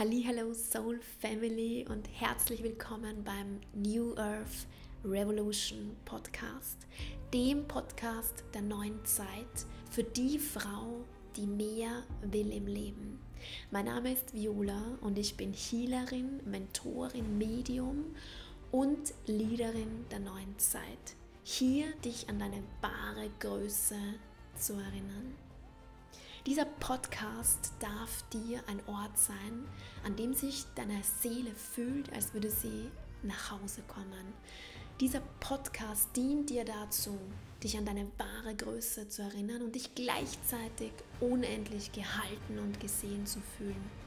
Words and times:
Hallo 0.00 0.54
Soul 0.54 0.98
Family 1.20 1.84
und 1.86 2.08
herzlich 2.18 2.62
willkommen 2.62 3.22
beim 3.22 3.60
New 3.74 4.14
Earth 4.16 4.66
Revolution 5.04 5.94
Podcast, 6.06 6.78
dem 7.34 7.68
Podcast 7.68 8.42
der 8.54 8.62
neuen 8.62 9.04
Zeit 9.04 9.66
für 9.90 10.02
die 10.02 10.38
Frau, 10.38 11.04
die 11.36 11.46
mehr 11.46 12.02
will 12.22 12.50
im 12.50 12.66
Leben. 12.66 13.20
Mein 13.70 13.84
Name 13.84 14.14
ist 14.14 14.32
Viola 14.32 14.96
und 15.02 15.18
ich 15.18 15.36
bin 15.36 15.52
Healerin, 15.52 16.40
Mentorin, 16.46 17.36
Medium 17.36 18.06
und 18.72 19.12
Leaderin 19.26 20.06
der 20.10 20.20
neuen 20.20 20.58
Zeit. 20.58 21.14
Hier 21.42 21.92
dich 21.96 22.26
an 22.30 22.38
deine 22.38 22.62
wahre 22.80 23.28
Größe 23.38 23.98
zu 24.54 24.72
erinnern. 24.72 25.34
Dieser 26.50 26.64
Podcast 26.64 27.74
darf 27.78 28.24
dir 28.32 28.60
ein 28.66 28.80
Ort 28.88 29.16
sein, 29.16 29.68
an 30.04 30.16
dem 30.16 30.34
sich 30.34 30.64
deine 30.74 31.00
Seele 31.20 31.54
fühlt, 31.54 32.12
als 32.12 32.34
würde 32.34 32.50
sie 32.50 32.90
nach 33.22 33.52
Hause 33.52 33.82
kommen. 33.86 34.34
Dieser 35.00 35.20
Podcast 35.38 36.08
dient 36.16 36.50
dir 36.50 36.64
dazu, 36.64 37.16
dich 37.62 37.78
an 37.78 37.84
deine 37.84 38.08
wahre 38.18 38.56
Größe 38.56 39.08
zu 39.08 39.22
erinnern 39.22 39.62
und 39.62 39.76
dich 39.76 39.94
gleichzeitig 39.94 40.90
unendlich 41.20 41.92
gehalten 41.92 42.58
und 42.58 42.80
gesehen 42.80 43.26
zu 43.26 43.38
fühlen. 43.56 43.99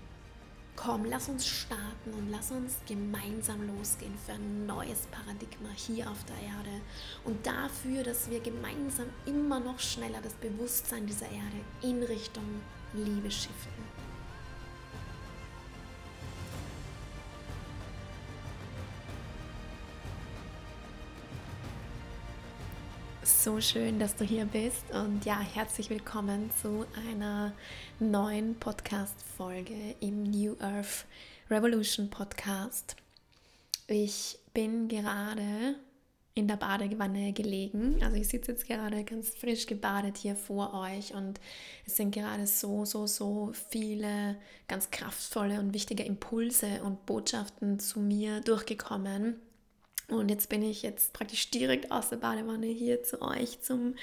Komm, 0.76 1.06
lass 1.06 1.30
uns 1.30 1.46
starten 1.46 2.14
und 2.18 2.32
lass 2.32 2.52
uns 2.52 2.78
gemeinsam 2.88 3.68
losgehen 3.68 4.18
für 4.26 4.34
ein 4.34 4.66
neues 4.66 5.08
Paradigma 5.12 5.70
hier 5.76 6.10
auf 6.10 6.24
der 6.26 6.36
Erde 6.36 6.82
und 7.26 7.46
dafür, 7.46 8.04
dass 8.04 8.30
wir 8.30 8.40
gemeinsam 8.40 9.06
immer 9.26 9.60
noch 9.60 9.80
schneller 9.80 10.20
das 10.24 10.34
Bewusstsein 10.34 11.06
dieser 11.06 11.28
Erde 11.28 11.60
in 11.84 12.02
Richtung 12.04 12.62
Liebe 12.94 13.30
shiften. 13.30 13.93
So 23.44 23.60
schön, 23.60 24.00
dass 24.00 24.16
du 24.16 24.24
hier 24.24 24.46
bist 24.46 24.90
und 24.94 25.26
ja, 25.26 25.38
herzlich 25.38 25.90
willkommen 25.90 26.50
zu 26.62 26.86
einer 27.10 27.52
neuen 28.00 28.56
Podcast-Folge 28.56 29.96
im 30.00 30.24
New 30.24 30.56
Earth 30.62 31.04
Revolution 31.50 32.10
Podcast. 32.10 32.96
Ich 33.88 34.40
bin 34.54 34.88
gerade 34.88 35.76
in 36.36 36.48
der 36.48 36.56
Badewanne 36.56 37.34
gelegen. 37.34 38.02
Also 38.02 38.16
ich 38.16 38.30
sitze 38.30 38.54
jetzt 38.54 38.66
gerade 38.66 39.04
ganz 39.04 39.32
frisch 39.32 39.66
gebadet 39.66 40.16
hier 40.16 40.38
vor 40.38 40.74
euch 40.74 41.14
und 41.14 41.42
es 41.86 41.98
sind 41.98 42.16
gerade 42.16 42.48
so, 42.48 42.86
so, 42.86 43.08
so 43.08 43.52
viele 43.68 44.38
ganz 44.70 44.90
kraftvolle 44.90 45.60
und 45.60 45.74
wichtige 45.74 46.04
Impulse 46.04 46.82
und 46.82 47.06
Botschaften 47.06 47.78
zu 47.78 48.00
mir 48.00 48.40
durchgekommen 48.40 49.36
und 50.10 50.30
jetzt 50.30 50.50
bin 50.50 50.62
ich 50.62 50.84
jetzt 50.84 51.14
praktisch 51.14 51.50
direkt 51.50 51.92
aus 51.92 52.10
der 52.10 52.18
Badewanne 52.18 52.68
hier 52.68 53.04
zu 53.04 53.22
euch, 53.22 53.62
zum, 53.62 53.96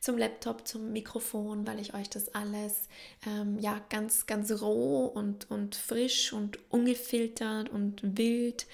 zum 0.00 0.16
Laptop, 0.16 0.66
zum 0.66 0.92
Mikrofon, 0.92 1.66
weil 1.66 1.80
ich 1.80 1.94
euch 1.94 2.08
das 2.08 2.34
alles 2.34 2.88
ähm, 3.26 3.58
ja 3.58 3.80
ganz, 3.90 4.26
ganz 4.26 4.50
roh 4.62 5.06
und, 5.06 5.50
und 5.50 5.74
frisch 5.74 6.32
und 6.32 6.58
ungefiltert 6.70 7.70
und 7.70 8.00
wild 8.16 8.66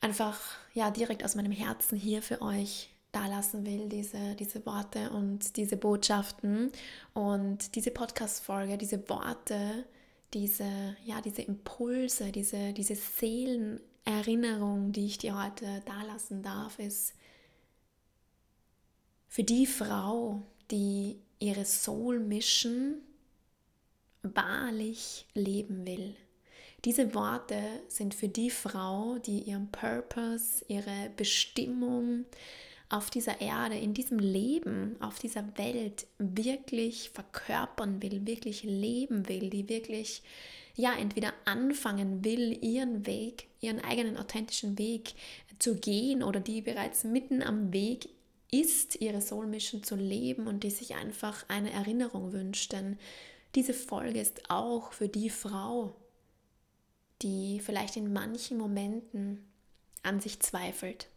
einfach 0.00 0.40
ja 0.72 0.90
direkt 0.90 1.24
aus 1.24 1.34
meinem 1.34 1.52
Herzen 1.52 1.98
hier 1.98 2.22
für 2.22 2.40
euch 2.42 2.90
dalassen 3.12 3.66
will, 3.66 3.88
diese, 3.88 4.34
diese 4.36 4.64
Worte 4.66 5.10
und 5.10 5.56
diese 5.56 5.76
Botschaften 5.76 6.70
und 7.14 7.74
diese 7.74 7.90
Podcast-Folge, 7.90 8.78
diese 8.78 9.08
Worte, 9.08 9.84
diese, 10.34 10.96
ja, 11.04 11.20
diese 11.22 11.42
Impulse, 11.42 12.30
diese, 12.30 12.72
diese 12.72 12.94
Seelen, 12.94 13.80
Erinnerung, 14.08 14.92
die 14.92 15.04
ich 15.04 15.18
dir 15.18 15.38
heute 15.38 15.82
dalassen 15.84 16.42
darf, 16.42 16.78
ist 16.78 17.12
für 19.28 19.44
die 19.44 19.66
Frau, 19.66 20.42
die 20.70 21.20
ihre 21.38 21.66
Soul 21.66 22.18
Mission 22.18 23.02
wahrlich 24.22 25.26
leben 25.34 25.86
will. 25.86 26.16
Diese 26.86 27.14
Worte 27.14 27.60
sind 27.88 28.14
für 28.14 28.28
die 28.28 28.48
Frau, 28.48 29.18
die 29.18 29.40
ihren 29.40 29.70
Purpose, 29.70 30.64
ihre 30.68 31.10
Bestimmung 31.14 32.24
auf 32.88 33.10
dieser 33.10 33.42
Erde, 33.42 33.76
in 33.76 33.92
diesem 33.92 34.18
Leben, 34.18 34.96
auf 35.00 35.18
dieser 35.18 35.44
Welt 35.58 36.06
wirklich 36.16 37.10
verkörpern 37.10 38.00
will, 38.02 38.26
wirklich 38.26 38.62
leben 38.62 39.28
will, 39.28 39.50
die 39.50 39.68
wirklich 39.68 40.22
ja 40.78 40.94
entweder 40.96 41.34
anfangen 41.44 42.24
will, 42.24 42.56
ihren 42.64 43.04
Weg, 43.04 43.48
ihren 43.60 43.80
eigenen 43.80 44.16
authentischen 44.16 44.78
Weg 44.78 45.14
zu 45.58 45.74
gehen 45.74 46.22
oder 46.22 46.38
die 46.38 46.62
bereits 46.62 47.02
mitten 47.02 47.42
am 47.42 47.72
Weg 47.72 48.08
ist, 48.50 49.00
ihre 49.00 49.20
Soul 49.20 49.48
Mission 49.48 49.82
zu 49.82 49.96
leben 49.96 50.46
und 50.46 50.62
die 50.62 50.70
sich 50.70 50.94
einfach 50.94 51.44
eine 51.48 51.72
Erinnerung 51.72 52.32
wünscht. 52.32 52.72
Denn 52.72 52.96
diese 53.56 53.74
Folge 53.74 54.20
ist 54.20 54.50
auch 54.50 54.92
für 54.92 55.08
die 55.08 55.30
Frau, 55.30 55.96
die 57.22 57.58
vielleicht 57.58 57.96
in 57.96 58.12
manchen 58.12 58.56
Momenten 58.56 59.44
an 60.04 60.20
sich 60.20 60.38
zweifelt. 60.38 61.08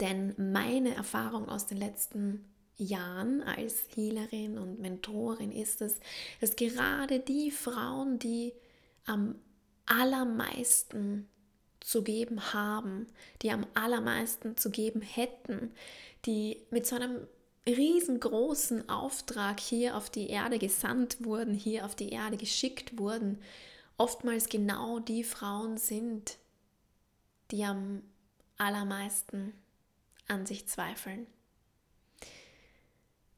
Denn 0.00 0.34
meine 0.36 0.92
Erfahrung 0.96 1.48
aus 1.48 1.66
den 1.66 1.78
letzten 1.78 2.44
Jahren 2.76 3.42
als 3.42 3.84
Healerin 3.94 4.58
und 4.58 4.80
Mentorin 4.80 5.52
ist 5.52 5.80
es, 5.80 5.98
dass 6.40 6.56
gerade 6.56 7.20
die 7.20 7.50
Frauen, 7.50 8.18
die 8.18 8.52
am 9.06 9.36
allermeisten 9.86 11.28
zu 11.80 12.02
geben 12.02 12.52
haben, 12.52 13.06
die 13.42 13.50
am 13.50 13.66
allermeisten 13.74 14.56
zu 14.56 14.70
geben 14.70 15.00
hätten, 15.00 15.72
die 16.26 16.66
mit 16.70 16.86
so 16.86 16.96
einem 16.96 17.26
riesengroßen 17.66 18.88
Auftrag 18.88 19.60
hier 19.60 19.96
auf 19.96 20.10
die 20.10 20.28
Erde 20.28 20.58
gesandt 20.58 21.24
wurden, 21.24 21.54
hier 21.54 21.84
auf 21.84 21.94
die 21.94 22.10
Erde 22.10 22.36
geschickt 22.36 22.98
wurden, 22.98 23.38
oftmals 23.96 24.48
genau 24.48 24.98
die 24.98 25.24
Frauen 25.24 25.78
sind, 25.78 26.38
die 27.50 27.64
am 27.64 28.02
allermeisten 28.58 29.52
an 30.28 30.46
sich 30.46 30.68
zweifeln 30.68 31.26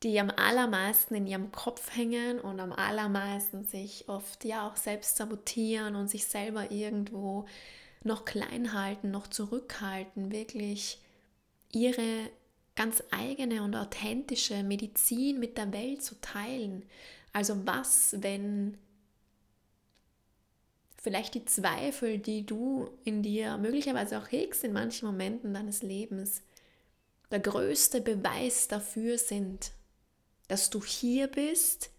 die 0.02 0.20
am 0.20 0.30
allermeisten 0.30 1.14
in 1.14 1.26
ihrem 1.26 1.50
Kopf 1.50 1.96
hängen 1.96 2.40
und 2.40 2.60
am 2.60 2.72
allermeisten 2.72 3.64
sich 3.64 4.08
oft 4.08 4.44
ja 4.44 4.68
auch 4.68 4.76
selbst 4.76 5.16
sabotieren 5.16 5.96
und 5.96 6.08
sich 6.08 6.26
selber 6.26 6.70
irgendwo 6.70 7.46
noch 8.04 8.24
klein 8.24 8.72
halten, 8.72 9.10
noch 9.10 9.26
zurückhalten, 9.26 10.30
wirklich 10.30 11.00
ihre 11.72 12.30
ganz 12.76 13.02
eigene 13.10 13.62
und 13.64 13.74
authentische 13.74 14.62
Medizin 14.62 15.40
mit 15.40 15.58
der 15.58 15.72
Welt 15.72 16.02
zu 16.02 16.20
teilen. 16.20 16.84
Also 17.32 17.66
was, 17.66 18.14
wenn 18.20 18.78
vielleicht 20.96 21.34
die 21.34 21.44
Zweifel, 21.44 22.18
die 22.18 22.46
du 22.46 22.88
in 23.02 23.24
dir 23.24 23.58
möglicherweise 23.58 24.18
auch 24.18 24.30
hegst 24.30 24.62
in 24.62 24.72
manchen 24.72 25.06
Momenten 25.06 25.54
deines 25.54 25.82
Lebens, 25.82 26.42
der 27.32 27.40
größte 27.40 28.00
Beweis 28.00 28.68
dafür 28.68 29.18
sind, 29.18 29.72
dass 30.48 30.70
du 30.70 30.82
hier 30.82 31.28
bist 31.28 31.90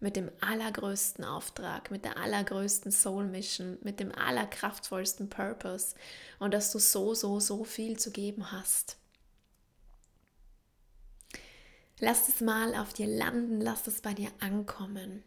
mit 0.00 0.16
dem 0.16 0.30
allergrößten 0.40 1.24
Auftrag, 1.24 1.90
mit 1.90 2.04
der 2.04 2.18
allergrößten 2.18 2.90
Soul 2.90 3.26
Mission, 3.26 3.78
mit 3.82 4.00
dem 4.00 4.12
allerkraftvollsten 4.12 5.28
Purpose 5.28 5.94
und 6.38 6.52
dass 6.52 6.72
du 6.72 6.78
so, 6.78 7.14
so, 7.14 7.40
so 7.40 7.64
viel 7.64 7.98
zu 7.98 8.10
geben 8.10 8.50
hast. 8.50 8.96
Lass 12.00 12.28
es 12.28 12.40
mal 12.40 12.74
auf 12.74 12.92
dir 12.92 13.06
landen, 13.06 13.60
lass 13.60 13.86
es 13.86 14.00
bei 14.00 14.12
dir 14.12 14.30
ankommen. 14.40 15.22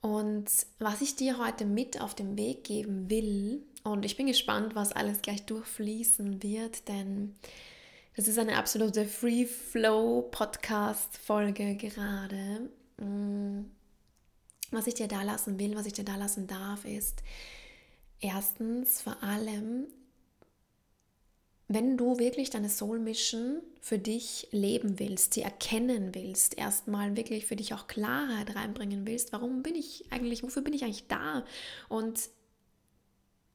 Und 0.00 0.48
was 0.78 1.00
ich 1.00 1.16
dir 1.16 1.38
heute 1.38 1.64
mit 1.64 2.00
auf 2.00 2.14
den 2.14 2.36
Weg 2.36 2.64
geben 2.64 3.10
will, 3.10 3.64
und 3.82 4.04
ich 4.04 4.16
bin 4.16 4.28
gespannt, 4.28 4.76
was 4.76 4.92
alles 4.92 5.22
gleich 5.22 5.44
durchfließen 5.44 6.42
wird, 6.42 6.86
denn 6.88 7.34
das 8.16 8.28
ist 8.28 8.38
eine 8.38 8.56
absolute 8.56 9.04
Free-Flow-Podcast-Folge 9.06 11.76
gerade. 11.76 12.70
Mm. 12.98 13.66
Was 14.70 14.86
ich 14.86 14.94
dir 14.94 15.08
da 15.08 15.22
lassen 15.22 15.58
will, 15.58 15.76
was 15.76 15.84
ich 15.86 15.92
dir 15.92 16.04
da 16.04 16.16
lassen 16.16 16.46
darf, 16.46 16.86
ist 16.86 17.22
erstens 18.20 19.02
vor 19.02 19.22
allem, 19.22 19.86
wenn 21.68 21.98
du 21.98 22.18
wirklich 22.18 22.50
deine 22.50 22.70
Soul 22.70 22.98
Mission 22.98 23.60
für 23.80 23.98
dich 23.98 24.48
leben 24.50 24.98
willst, 24.98 25.34
sie 25.34 25.42
erkennen 25.42 26.14
willst, 26.14 26.56
erstmal 26.56 27.16
wirklich 27.16 27.44
für 27.46 27.56
dich 27.56 27.74
auch 27.74 27.86
Klarheit 27.86 28.56
reinbringen 28.56 29.06
willst, 29.06 29.32
warum 29.32 29.62
bin 29.62 29.74
ich 29.74 30.06
eigentlich, 30.10 30.42
wofür 30.42 30.62
bin 30.62 30.72
ich 30.72 30.84
eigentlich 30.84 31.06
da? 31.06 31.44
Und 31.88 32.30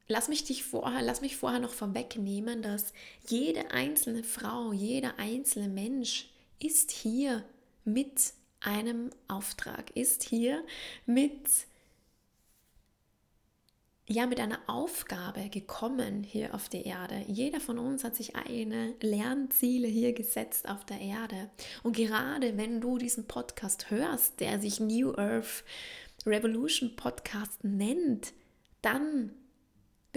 lass 0.08 0.28
mich 0.28 0.44
dich 0.44 0.64
vorher, 0.64 1.02
lass 1.02 1.20
mich 1.20 1.36
vorher 1.36 1.60
noch 1.60 1.72
vorwegnehmen, 1.72 2.62
dass 2.62 2.92
jede 3.28 3.70
einzelne 3.70 4.24
Frau, 4.24 4.72
jeder 4.72 5.18
einzelne 5.18 5.68
Mensch 5.68 6.30
ist 6.58 6.90
hier 6.90 7.44
mit 7.84 8.32
einem 8.60 9.10
Auftrag, 9.28 9.90
ist 9.94 10.24
hier 10.24 10.64
mit 11.06 11.48
ja 14.10 14.26
mit 14.26 14.40
einer 14.40 14.58
Aufgabe 14.66 15.50
gekommen 15.50 16.24
hier 16.24 16.54
auf 16.54 16.70
der 16.70 16.86
Erde. 16.86 17.22
Jeder 17.28 17.60
von 17.60 17.78
uns 17.78 18.04
hat 18.04 18.16
sich 18.16 18.36
eigene 18.36 18.94
Lernziele 19.02 19.86
hier 19.86 20.14
gesetzt 20.14 20.66
auf 20.66 20.86
der 20.86 20.98
Erde. 20.98 21.50
Und 21.82 21.94
gerade 21.94 22.56
wenn 22.56 22.80
du 22.80 22.96
diesen 22.96 23.26
Podcast 23.26 23.90
hörst, 23.90 24.40
der 24.40 24.60
sich 24.60 24.80
New 24.80 25.12
Earth 25.14 25.62
Revolution 26.24 26.96
Podcast 26.96 27.62
nennt, 27.62 28.32
dann 28.80 29.34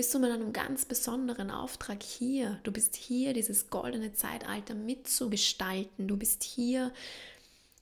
bist 0.01 0.15
du 0.15 0.18
mit 0.18 0.31
einem 0.31 0.51
ganz 0.51 0.86
besonderen 0.86 1.51
Auftrag 1.51 2.01
hier. 2.01 2.59
Du 2.63 2.71
bist 2.71 2.95
hier, 2.95 3.33
dieses 3.33 3.69
goldene 3.69 4.13
Zeitalter 4.13 4.74
mitzugestalten. 4.74 6.07
Du 6.07 6.18
bist 6.18 6.42
hier, 6.42 6.92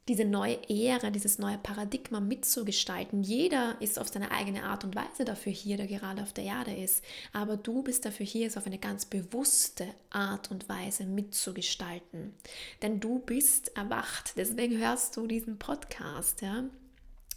diese 0.09 0.25
neue 0.25 0.59
Ära, 0.69 1.11
dieses 1.11 1.39
neue 1.39 1.57
Paradigma 1.57 2.19
mitzugestalten. 2.19 3.23
Jeder 3.23 3.77
ist 3.79 3.97
auf 3.97 4.09
seine 4.09 4.31
eigene 4.31 4.63
Art 4.63 4.83
und 4.83 4.97
Weise 4.97 5.23
dafür 5.23 5.53
hier, 5.53 5.77
der 5.77 5.87
gerade 5.87 6.21
auf 6.21 6.33
der 6.33 6.43
Erde 6.43 6.75
ist. 6.75 7.05
Aber 7.31 7.55
du 7.55 7.83
bist 7.83 8.03
dafür 8.03 8.25
hier, 8.25 8.47
es 8.47 8.57
auf 8.57 8.65
eine 8.65 8.79
ganz 8.79 9.05
bewusste 9.05 9.87
Art 10.09 10.51
und 10.51 10.67
Weise 10.67 11.05
mitzugestalten. 11.05 12.33
Denn 12.81 12.99
du 12.99 13.19
bist 13.19 13.77
erwacht. 13.77 14.33
Deswegen 14.35 14.77
hörst 14.77 15.15
du 15.15 15.25
diesen 15.25 15.57
Podcast. 15.57 16.41
Ja? 16.41 16.65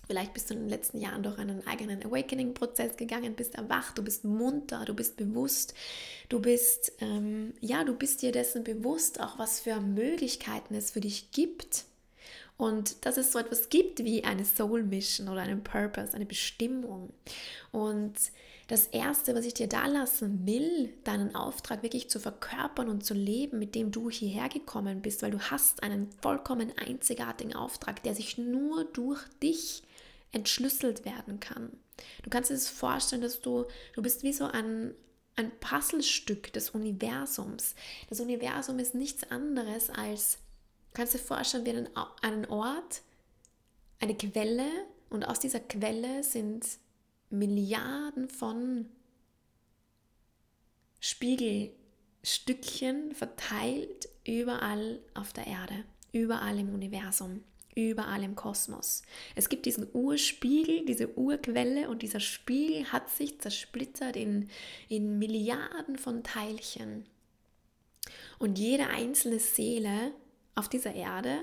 Vielleicht 0.06 0.34
bist 0.34 0.50
du 0.50 0.54
in 0.54 0.60
den 0.60 0.68
letzten 0.68 1.00
Jahren 1.00 1.22
durch 1.22 1.38
einen 1.38 1.66
eigenen 1.66 2.04
Awakening-Prozess 2.04 2.96
gegangen, 2.96 3.34
bist 3.34 3.54
erwacht, 3.54 3.96
du 3.96 4.02
bist 4.02 4.24
munter, 4.24 4.84
du 4.84 4.94
bist 4.94 5.16
bewusst, 5.16 5.74
du 6.28 6.40
bist, 6.40 6.92
ähm, 7.00 7.54
ja, 7.60 7.84
du 7.84 7.94
bist 7.94 8.22
dir 8.22 8.32
dessen 8.32 8.64
bewusst, 8.64 9.20
auch 9.20 9.38
was 9.38 9.60
für 9.60 9.80
Möglichkeiten 9.80 10.74
es 10.74 10.90
für 10.90 11.00
dich 11.00 11.30
gibt. 11.30 11.84
Und 12.58 13.06
dass 13.06 13.16
es 13.16 13.32
so 13.32 13.38
etwas 13.38 13.70
gibt 13.70 14.04
wie 14.04 14.24
eine 14.24 14.44
Soul 14.44 14.82
Mission 14.82 15.28
oder 15.28 15.40
einen 15.40 15.64
Purpose, 15.64 16.14
eine 16.14 16.26
Bestimmung. 16.26 17.12
Und 17.70 18.14
das 18.68 18.86
Erste, 18.86 19.34
was 19.34 19.44
ich 19.44 19.54
dir 19.54 19.68
da 19.68 19.86
lassen 19.86 20.46
will, 20.46 20.92
deinen 21.04 21.34
Auftrag 21.34 21.82
wirklich 21.82 22.08
zu 22.08 22.20
verkörpern 22.20 22.88
und 22.88 23.04
zu 23.04 23.14
leben, 23.14 23.58
mit 23.58 23.74
dem 23.74 23.90
du 23.90 24.10
hierher 24.10 24.48
gekommen 24.48 25.02
bist, 25.02 25.22
weil 25.22 25.30
du 25.30 25.40
hast 25.40 25.82
einen 25.82 26.10
vollkommen 26.22 26.72
einzigartigen 26.76 27.54
Auftrag, 27.54 28.02
der 28.02 28.14
sich 28.14 28.38
nur 28.38 28.84
durch 28.84 29.20
dich 29.42 29.82
entschlüsselt 30.32 31.04
werden 31.04 31.40
kann. 31.40 31.70
Du 32.22 32.30
kannst 32.30 32.50
dir 32.50 32.54
das 32.54 32.68
vorstellen, 32.68 33.22
dass 33.22 33.40
du, 33.40 33.66
du 33.94 34.02
bist 34.02 34.22
wie 34.22 34.32
so 34.32 34.44
ein, 34.46 34.94
ein 35.36 35.50
Puzzlestück 35.60 36.52
des 36.52 36.70
Universums. 36.70 37.74
Das 38.08 38.20
Universum 38.20 38.78
ist 38.78 38.94
nichts 38.94 39.30
anderes 39.30 39.90
als, 39.90 40.38
du 40.90 40.94
kannst 40.94 41.14
dir 41.14 41.18
vorstellen, 41.18 41.66
wie 41.66 41.70
einen, 41.70 41.88
einen 42.22 42.44
Ort, 42.46 43.02
eine 44.00 44.16
Quelle 44.16 44.68
und 45.10 45.24
aus 45.24 45.38
dieser 45.38 45.60
Quelle 45.60 46.24
sind 46.24 46.66
Milliarden 47.30 48.28
von 48.28 48.88
Spiegelstückchen 51.00 53.14
verteilt 53.14 54.08
überall 54.24 55.00
auf 55.14 55.32
der 55.32 55.46
Erde, 55.46 55.84
überall 56.12 56.58
im 56.58 56.72
Universum 56.72 57.42
überall 57.74 58.22
im 58.22 58.36
Kosmos. 58.36 59.02
Es 59.34 59.48
gibt 59.48 59.66
diesen 59.66 59.86
Urspiegel, 59.92 60.84
diese 60.84 61.16
Urquelle 61.16 61.88
und 61.88 62.02
dieser 62.02 62.20
Spiegel 62.20 62.92
hat 62.92 63.10
sich 63.10 63.40
zersplittert 63.40 64.16
in, 64.16 64.48
in 64.88 65.18
Milliarden 65.18 65.96
von 65.96 66.22
Teilchen. 66.22 67.06
Und 68.38 68.58
jede 68.58 68.88
einzelne 68.88 69.38
Seele 69.38 70.12
auf 70.54 70.68
dieser 70.68 70.94
Erde 70.94 71.38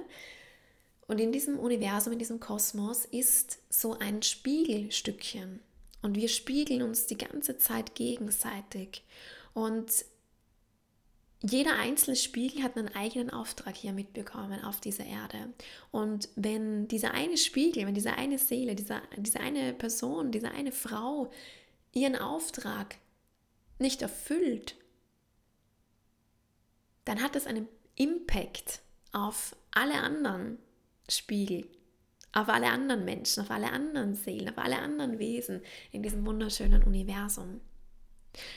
und 1.09 1.19
in 1.19 1.31
diesem 1.31 1.57
Universum, 1.57 2.13
in 2.13 2.19
diesem 2.19 2.39
Kosmos 2.39 3.05
ist 3.05 3.57
so 3.69 3.97
ein 3.97 4.21
Spiegelstückchen. 4.21 5.59
Und 6.03 6.15
wir 6.15 6.29
spiegeln 6.29 6.83
uns 6.83 7.07
die 7.07 7.17
ganze 7.17 7.57
Zeit 7.57 7.95
gegenseitig. 7.95 9.03
Und 9.55 10.05
jeder 11.41 11.77
einzelne 11.77 12.17
Spiegel 12.17 12.63
hat 12.63 12.77
einen 12.77 12.93
eigenen 12.95 13.29
Auftrag 13.29 13.75
hier 13.75 13.93
mitbekommen 13.93 14.63
auf 14.63 14.81
dieser 14.81 15.05
Erde. 15.05 15.53
Und 15.89 16.27
wenn 16.35 16.87
dieser 16.89 17.13
eine 17.13 17.37
Spiegel, 17.37 17.87
wenn 17.87 17.93
diese 17.93 18.13
eine 18.13 18.37
Seele, 18.37 18.75
dieser, 18.75 19.01
diese 19.15 19.39
eine 19.39 19.73
Person, 19.73 20.31
diese 20.31 20.51
eine 20.51 20.73
Frau 20.73 21.31
ihren 21.93 22.17
Auftrag 22.17 22.97
nicht 23.79 24.01
erfüllt, 24.01 24.75
dann 27.05 27.23
hat 27.23 27.35
das 27.35 27.47
einen 27.47 27.69
Impact 27.95 28.81
auf 29.13 29.55
alle 29.71 29.95
anderen 29.95 30.59
Spiegel, 31.09 31.65
auf 32.33 32.49
alle 32.49 32.67
anderen 32.67 33.05
Menschen, 33.05 33.43
auf 33.43 33.49
alle 33.51 33.71
anderen 33.71 34.13
Seelen, 34.13 34.49
auf 34.49 34.57
alle 34.57 34.79
anderen 34.79 35.19
Wesen 35.19 35.61
in 35.91 36.03
diesem 36.03 36.25
wunderschönen 36.25 36.83
Universum. 36.83 37.61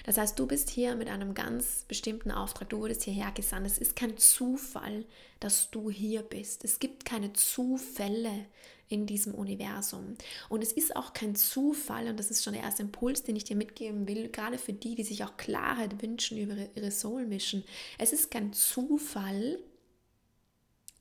Das 0.04 0.19
heißt, 0.19 0.38
du 0.38 0.46
bist 0.46 0.70
hier 0.70 0.94
mit 0.96 1.08
einem 1.08 1.34
ganz 1.34 1.84
bestimmten 1.88 2.30
Auftrag, 2.30 2.69
du 2.69 2.78
wurdest 2.78 3.04
hierher 3.04 3.32
gesandt. 3.32 3.66
Es 3.66 3.78
ist 3.78 3.96
kein 3.96 4.16
Zufall, 4.19 5.04
dass 5.40 5.70
du 5.70 5.90
hier 5.90 6.22
bist. 6.22 6.64
Es 6.64 6.78
gibt 6.78 7.04
keine 7.04 7.32
Zufälle 7.32 8.46
in 8.88 9.06
diesem 9.06 9.34
Universum. 9.34 10.16
Und 10.50 10.62
es 10.62 10.72
ist 10.72 10.94
auch 10.96 11.14
kein 11.14 11.34
Zufall, 11.34 12.08
und 12.08 12.19
das 12.19 12.30
ist 12.30 12.44
schon 12.44 12.52
der 12.52 12.62
erste 12.62 12.82
Impuls, 12.82 13.22
den 13.22 13.36
ich 13.36 13.44
dir 13.44 13.56
mitgeben 13.56 14.06
will, 14.06 14.28
gerade 14.28 14.58
für 14.58 14.74
die, 14.74 14.94
die 14.94 15.04
sich 15.04 15.24
auch 15.24 15.38
Klarheit 15.38 16.02
wünschen 16.02 16.36
über 16.36 16.54
ihre 16.74 16.90
Soul 16.90 17.26
Mission. 17.26 17.64
Es 17.98 18.12
ist 18.12 18.30
kein 18.30 18.52
Zufall, 18.52 19.58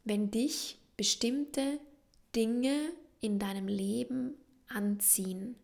wenn 0.05 0.31
dich 0.31 0.77
bestimmte 0.95 1.79
Dinge 2.33 2.77
in 3.19 3.39
deinem 3.39 3.67
Leben 3.67 4.35
anziehen. 4.75 5.55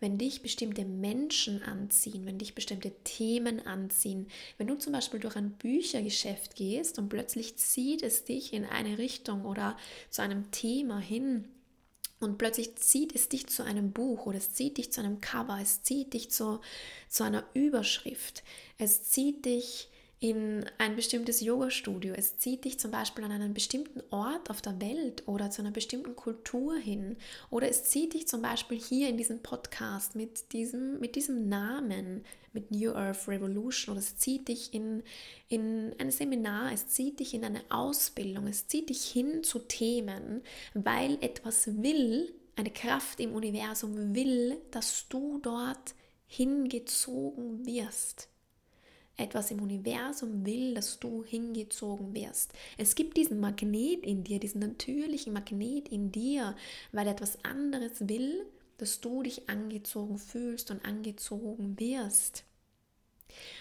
Wenn 0.00 0.18
dich 0.18 0.42
bestimmte 0.42 0.84
Menschen 0.84 1.62
anziehen, 1.62 2.24
wenn 2.24 2.38
dich 2.38 2.54
bestimmte 2.54 2.92
Themen 3.04 3.66
anziehen, 3.66 4.28
wenn 4.56 4.68
du 4.68 4.76
zum 4.76 4.92
Beispiel 4.92 5.20
durch 5.20 5.36
ein 5.36 5.52
Büchergeschäft 5.52 6.54
gehst 6.54 6.98
und 6.98 7.08
plötzlich 7.08 7.56
zieht 7.56 8.02
es 8.02 8.24
dich 8.24 8.52
in 8.52 8.64
eine 8.64 8.98
Richtung 8.98 9.44
oder 9.44 9.76
zu 10.10 10.22
einem 10.22 10.50
Thema 10.50 10.98
hin, 10.98 11.48
und 12.20 12.36
plötzlich 12.36 12.74
zieht 12.76 13.14
es 13.14 13.28
dich 13.28 13.46
zu 13.46 13.62
einem 13.62 13.92
Buch 13.92 14.26
oder 14.26 14.38
es 14.38 14.52
zieht 14.52 14.76
dich 14.78 14.92
zu 14.92 15.00
einem 15.00 15.20
Cover, 15.20 15.58
es 15.62 15.82
zieht 15.82 16.14
dich 16.14 16.30
zu, 16.30 16.60
zu 17.08 17.22
einer 17.22 17.44
Überschrift, 17.54 18.42
es 18.76 19.04
zieht 19.04 19.44
dich 19.44 19.88
in 20.20 20.64
ein 20.78 20.96
bestimmtes 20.96 21.40
Yoga-Studio. 21.40 22.12
Es 22.16 22.38
zieht 22.38 22.64
dich 22.64 22.80
zum 22.80 22.90
Beispiel 22.90 23.22
an 23.24 23.30
einen 23.30 23.54
bestimmten 23.54 24.02
Ort 24.10 24.50
auf 24.50 24.60
der 24.60 24.80
Welt 24.80 25.22
oder 25.26 25.50
zu 25.50 25.62
einer 25.62 25.70
bestimmten 25.70 26.16
Kultur 26.16 26.76
hin. 26.76 27.16
Oder 27.50 27.68
es 27.68 27.84
zieht 27.84 28.14
dich 28.14 28.26
zum 28.26 28.42
Beispiel 28.42 28.80
hier 28.80 29.08
in 29.08 29.16
diesem 29.16 29.42
Podcast 29.42 30.16
mit 30.16 30.52
diesem, 30.52 30.98
mit 30.98 31.14
diesem 31.14 31.48
Namen, 31.48 32.24
mit 32.52 32.72
New 32.72 32.92
Earth 32.92 33.28
Revolution. 33.28 33.92
Oder 33.92 34.00
es 34.00 34.16
zieht 34.16 34.48
dich 34.48 34.74
in, 34.74 35.04
in 35.48 35.94
ein 35.98 36.10
Seminar, 36.10 36.72
es 36.72 36.88
zieht 36.88 37.20
dich 37.20 37.32
in 37.34 37.44
eine 37.44 37.62
Ausbildung, 37.68 38.48
es 38.48 38.66
zieht 38.66 38.88
dich 38.88 39.04
hin 39.04 39.44
zu 39.44 39.60
Themen, 39.60 40.42
weil 40.74 41.18
etwas 41.20 41.80
will, 41.80 42.34
eine 42.56 42.72
Kraft 42.72 43.20
im 43.20 43.34
Universum 43.34 44.16
will, 44.16 44.58
dass 44.72 45.06
du 45.08 45.38
dort 45.38 45.94
hingezogen 46.26 47.64
wirst 47.64 48.28
etwas 49.18 49.50
im 49.50 49.60
Universum 49.60 50.46
will, 50.46 50.74
dass 50.74 50.98
du 50.98 51.24
hingezogen 51.24 52.14
wirst. 52.14 52.52
Es 52.76 52.94
gibt 52.94 53.16
diesen 53.16 53.40
Magnet 53.40 54.04
in 54.04 54.24
dir, 54.24 54.40
diesen 54.40 54.60
natürlichen 54.60 55.32
Magnet 55.32 55.88
in 55.88 56.10
dir, 56.12 56.56
weil 56.92 57.08
etwas 57.08 57.44
anderes 57.44 58.08
will, 58.08 58.46
dass 58.78 59.00
du 59.00 59.22
dich 59.22 59.48
angezogen 59.48 60.18
fühlst 60.18 60.70
und 60.70 60.84
angezogen 60.84 61.78
wirst. 61.78 62.44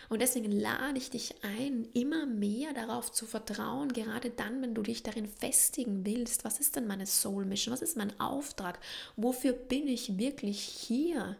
Und 0.10 0.22
deswegen 0.22 0.52
lade 0.52 0.98
ich 0.98 1.10
dich 1.10 1.36
ein, 1.44 1.88
immer 1.94 2.26
mehr 2.26 2.74
darauf 2.74 3.12
zu 3.12 3.26
vertrauen, 3.26 3.92
gerade 3.92 4.30
dann, 4.30 4.62
wenn 4.62 4.74
du 4.74 4.82
dich 4.82 5.04
darin 5.04 5.28
festigen 5.28 6.06
willst, 6.06 6.46
was 6.46 6.60
ist 6.60 6.76
denn 6.76 6.88
meine 6.88 7.06
Soul 7.06 7.46
Mission, 7.46 7.74
was 7.74 7.82
ist 7.82 7.98
mein 7.98 8.18
Auftrag, 8.20 8.80
wofür 9.18 9.52
bin 9.54 9.88
ich 9.88 10.18
wirklich 10.18 10.60
hier, 10.62 11.36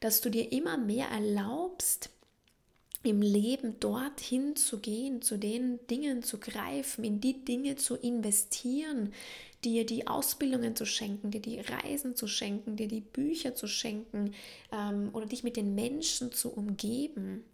dass 0.00 0.20
du 0.20 0.30
dir 0.30 0.52
immer 0.52 0.76
mehr 0.76 1.08
erlaubst, 1.08 2.10
im 3.04 3.22
Leben 3.22 3.78
dorthin 3.80 4.56
zu 4.56 4.80
gehen, 4.80 5.22
zu 5.22 5.36
den 5.36 5.78
Dingen 5.88 6.22
zu 6.22 6.38
greifen, 6.38 7.04
in 7.04 7.20
die 7.20 7.44
Dinge 7.44 7.76
zu 7.76 7.96
investieren, 7.96 9.12
dir 9.64 9.86
die 9.86 10.06
Ausbildungen 10.06 10.74
zu 10.74 10.84
schenken, 10.86 11.30
dir 11.30 11.40
die 11.40 11.60
Reisen 11.60 12.16
zu 12.16 12.26
schenken, 12.26 12.76
dir 12.76 12.88
die 12.88 13.00
Bücher 13.00 13.54
zu 13.54 13.66
schenken 13.66 14.34
ähm, 14.72 15.10
oder 15.12 15.26
dich 15.26 15.44
mit 15.44 15.56
den 15.56 15.74
Menschen 15.74 16.32
zu 16.32 16.50
umgeben 16.50 17.44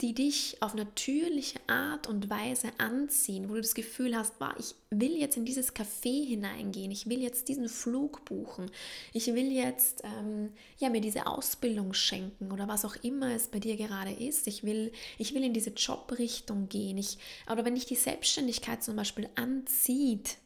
die 0.00 0.14
dich 0.14 0.56
auf 0.60 0.74
natürliche 0.74 1.60
Art 1.66 2.06
und 2.06 2.30
Weise 2.30 2.68
anziehen, 2.78 3.50
wo 3.50 3.54
du 3.54 3.60
das 3.60 3.74
Gefühl 3.74 4.16
hast, 4.16 4.34
wow, 4.38 4.52
ich 4.58 4.74
will 4.90 5.12
jetzt 5.16 5.36
in 5.36 5.44
dieses 5.44 5.74
Café 5.74 6.26
hineingehen, 6.26 6.90
ich 6.90 7.08
will 7.08 7.20
jetzt 7.20 7.48
diesen 7.48 7.68
Flug 7.68 8.24
buchen, 8.24 8.70
ich 9.12 9.26
will 9.26 9.52
jetzt 9.52 10.02
ähm, 10.04 10.52
ja, 10.78 10.88
mir 10.88 11.02
diese 11.02 11.26
Ausbildung 11.26 11.92
schenken 11.92 12.50
oder 12.50 12.66
was 12.66 12.84
auch 12.84 12.96
immer 13.02 13.34
es 13.34 13.48
bei 13.48 13.58
dir 13.58 13.76
gerade 13.76 14.12
ist. 14.12 14.46
Ich 14.46 14.64
will, 14.64 14.90
ich 15.18 15.34
will 15.34 15.44
in 15.44 15.52
diese 15.52 15.70
Jobrichtung 15.70 16.68
gehen. 16.68 16.96
Ich, 16.96 17.18
oder 17.50 17.64
wenn 17.64 17.74
dich 17.74 17.86
die 17.86 17.96
Selbstständigkeit 17.96 18.82
zum 18.82 18.96
Beispiel 18.96 19.28
anzieht, 19.34 20.38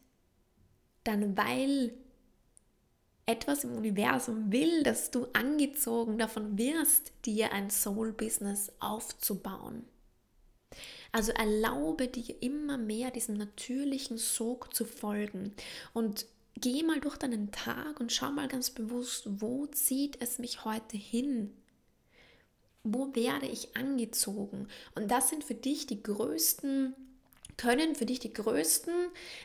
dann 1.05 1.37
weil 1.37 1.93
etwas 3.27 3.65
im 3.65 3.73
Universum 3.73 4.53
will, 4.53 4.83
dass 4.83 5.11
du 5.11 5.27
angezogen 5.33 6.19
davon 6.19 6.59
wirst, 6.59 7.13
dir 7.25 7.53
ein 7.53 7.71
Soul-Business 7.71 8.73
aufzubauen. 8.81 9.85
Also 11.13 11.33
erlaube 11.33 12.09
dir 12.09 12.43
immer 12.43 12.77
mehr 12.77 13.11
diesem 13.11 13.37
natürlichen 13.37 14.19
Sog 14.19 14.75
zu 14.75 14.85
folgen 14.85 15.55
und 15.93 16.27
geh 16.57 16.83
mal 16.83 17.01
durch 17.01 17.17
deinen 17.17 17.53
Tag 17.53 18.01
und 18.01 18.13
schau 18.13 18.31
mal 18.31 18.49
ganz 18.49 18.71
bewusst, 18.71 19.25
wo 19.41 19.67
zieht 19.67 20.21
es 20.21 20.39
mich 20.39 20.65
heute 20.65 20.97
hin? 20.97 21.53
Wo 22.83 23.15
werde 23.15 23.47
ich 23.47 23.77
angezogen? 23.77 24.69
Und 24.95 25.11
das 25.11 25.31
sind 25.31 25.45
für 25.45 25.55
dich 25.55 25.87
die 25.87 26.03
größten 26.03 26.95
können 27.57 27.95
für 27.95 28.07
dich 28.07 28.21
die 28.21 28.33
größten 28.33 28.95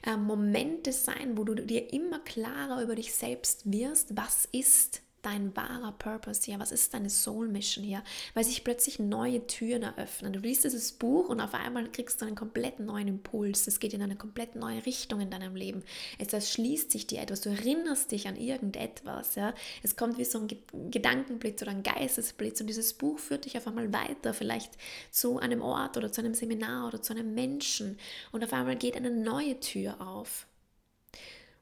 äh, 0.05 0.17
Momente 0.17 0.91
sein, 0.91 1.37
wo 1.37 1.43
du 1.43 1.55
dir 1.55 1.93
immer 1.93 2.19
klarer 2.19 2.81
über 2.81 2.95
dich 2.95 3.13
selbst 3.13 3.71
wirst, 3.71 4.15
was 4.15 4.47
ist 4.51 5.01
dein 5.21 5.55
wahrer 5.55 5.91
Purpose 5.91 6.41
hier? 6.45 6.59
Was 6.59 6.71
ist 6.71 6.93
deine 6.93 7.09
Soul 7.09 7.47
Mission 7.47 7.83
hier? 7.83 8.03
Weil 8.33 8.43
sich 8.43 8.63
plötzlich 8.63 8.99
neue 8.99 9.45
Türen 9.47 9.83
eröffnen. 9.83 10.33
Du 10.33 10.39
liest 10.39 10.63
dieses 10.63 10.91
Buch 10.91 11.29
und 11.29 11.41
auf 11.41 11.53
einmal 11.53 11.89
kriegst 11.91 12.21
du 12.21 12.25
einen 12.25 12.35
komplett 12.35 12.79
neuen 12.79 13.07
Impuls. 13.07 13.67
Es 13.67 13.79
geht 13.79 13.93
in 13.93 14.01
eine 14.01 14.15
komplett 14.15 14.55
neue 14.55 14.85
Richtung 14.85 15.21
in 15.21 15.29
deinem 15.29 15.55
Leben. 15.55 15.83
Es 16.17 16.33
erschließt 16.33 16.91
sich 16.91 17.07
dir 17.07 17.21
etwas. 17.21 17.41
Du 17.41 17.49
erinnerst 17.49 18.11
dich 18.11 18.27
an 18.27 18.35
irgendetwas. 18.35 19.35
Ja? 19.35 19.53
Es 19.83 19.95
kommt 19.95 20.17
wie 20.17 20.25
so 20.25 20.39
ein 20.39 20.91
Gedankenblitz 20.91 21.61
oder 21.61 21.71
ein 21.71 21.83
Geistesblitz 21.83 22.61
und 22.61 22.67
dieses 22.67 22.93
Buch 22.93 23.19
führt 23.19 23.45
dich 23.45 23.57
auf 23.57 23.67
einmal 23.67 23.91
weiter, 23.93 24.33
vielleicht 24.33 24.73
zu 25.11 25.39
einem 25.39 25.61
Ort 25.61 25.97
oder 25.97 26.11
zu 26.11 26.21
einem 26.21 26.33
Seminar 26.33 26.88
oder 26.88 27.01
zu 27.01 27.13
einem 27.13 27.33
Menschen 27.33 27.97
und 28.31 28.43
auf 28.43 28.53
einmal 28.53 28.75
geht 28.75 28.95
eine 28.95 29.11
neue 29.11 29.59
Tür 29.59 30.01
auf. 30.01 30.47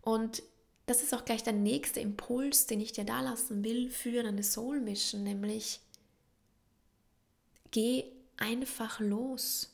Und 0.02 0.44
das 0.88 1.03
ist 1.03 1.13
auch 1.13 1.25
gleich 1.25 1.44
der 1.44 1.53
nächste 1.53 2.00
Impuls, 2.00 2.65
den 2.65 2.79
ich 2.79 2.94
dir 2.94 3.03
da 3.03 3.22
lassen 3.22 3.63
will 3.63 3.89
für 3.89 4.24
deine 4.24 4.41
Soul 4.41 4.79
Mission, 4.79 5.24
nämlich 5.24 5.82
geh 7.72 8.06
einfach 8.38 9.01
los. 9.01 9.70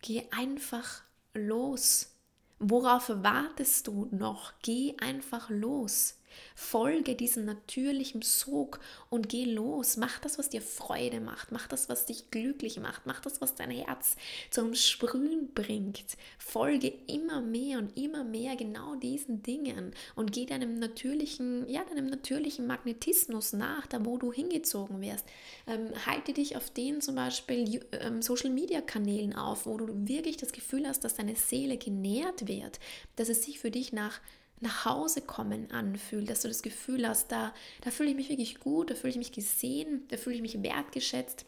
Geh 0.00 0.24
einfach 0.30 1.02
los. 1.34 2.12
Worauf 2.58 3.10
wartest 3.10 3.86
du 3.86 4.08
noch? 4.10 4.54
Geh 4.62 4.96
einfach 4.98 5.50
los. 5.50 6.14
Folge 6.54 7.14
diesem 7.14 7.44
natürlichen 7.44 8.22
Sog 8.22 8.80
und 9.10 9.28
geh 9.28 9.44
los. 9.44 9.96
Mach 9.96 10.18
das, 10.18 10.38
was 10.38 10.48
dir 10.48 10.62
Freude 10.62 11.20
macht. 11.20 11.52
Mach 11.52 11.68
das, 11.68 11.88
was 11.88 12.06
dich 12.06 12.30
glücklich 12.30 12.80
macht. 12.80 13.06
Mach 13.06 13.20
das, 13.20 13.40
was 13.40 13.54
dein 13.54 13.70
Herz 13.70 14.16
zum 14.50 14.74
Sprühen 14.74 15.52
bringt. 15.54 16.16
Folge 16.38 16.92
immer 17.06 17.40
mehr 17.40 17.78
und 17.78 17.96
immer 17.96 18.24
mehr 18.24 18.56
genau 18.56 18.94
diesen 18.96 19.42
Dingen 19.42 19.92
und 20.14 20.32
geh 20.32 20.46
deinem 20.46 20.78
natürlichen, 20.78 21.68
ja, 21.68 21.84
deinem 21.84 22.06
natürlichen 22.06 22.66
Magnetismus 22.66 23.52
nach, 23.52 23.86
da 23.86 24.04
wo 24.04 24.18
du 24.18 24.32
hingezogen 24.32 25.00
wirst. 25.00 25.26
Ähm, 25.66 25.90
halte 26.06 26.32
dich 26.32 26.56
auf 26.56 26.70
den 26.70 27.00
zum 27.00 27.14
Beispiel 27.14 27.80
ähm, 27.92 28.22
Social 28.22 28.50
Media 28.50 28.80
Kanälen 28.80 29.34
auf, 29.34 29.66
wo 29.66 29.76
du 29.76 29.86
wirklich 30.08 30.36
das 30.36 30.52
Gefühl 30.52 30.86
hast, 30.86 31.04
dass 31.04 31.14
deine 31.14 31.36
Seele 31.36 31.78
genährt 31.78 32.48
wird, 32.48 32.78
dass 33.16 33.28
es 33.28 33.44
sich 33.44 33.58
für 33.58 33.70
dich 33.70 33.92
nach 33.92 34.20
nach 34.60 34.84
Hause 34.84 35.20
kommen 35.20 35.70
anfühlt, 35.70 36.30
dass 36.30 36.42
du 36.42 36.48
das 36.48 36.62
Gefühl 36.62 37.06
hast, 37.06 37.30
da, 37.30 37.52
da 37.82 37.90
fühle 37.90 38.10
ich 38.10 38.16
mich 38.16 38.28
wirklich 38.28 38.58
gut, 38.58 38.90
da 38.90 38.94
fühle 38.94 39.10
ich 39.10 39.18
mich 39.18 39.32
gesehen, 39.32 40.04
da 40.08 40.16
fühle 40.16 40.36
ich 40.36 40.42
mich 40.42 40.62
wertgeschätzt. 40.62 41.44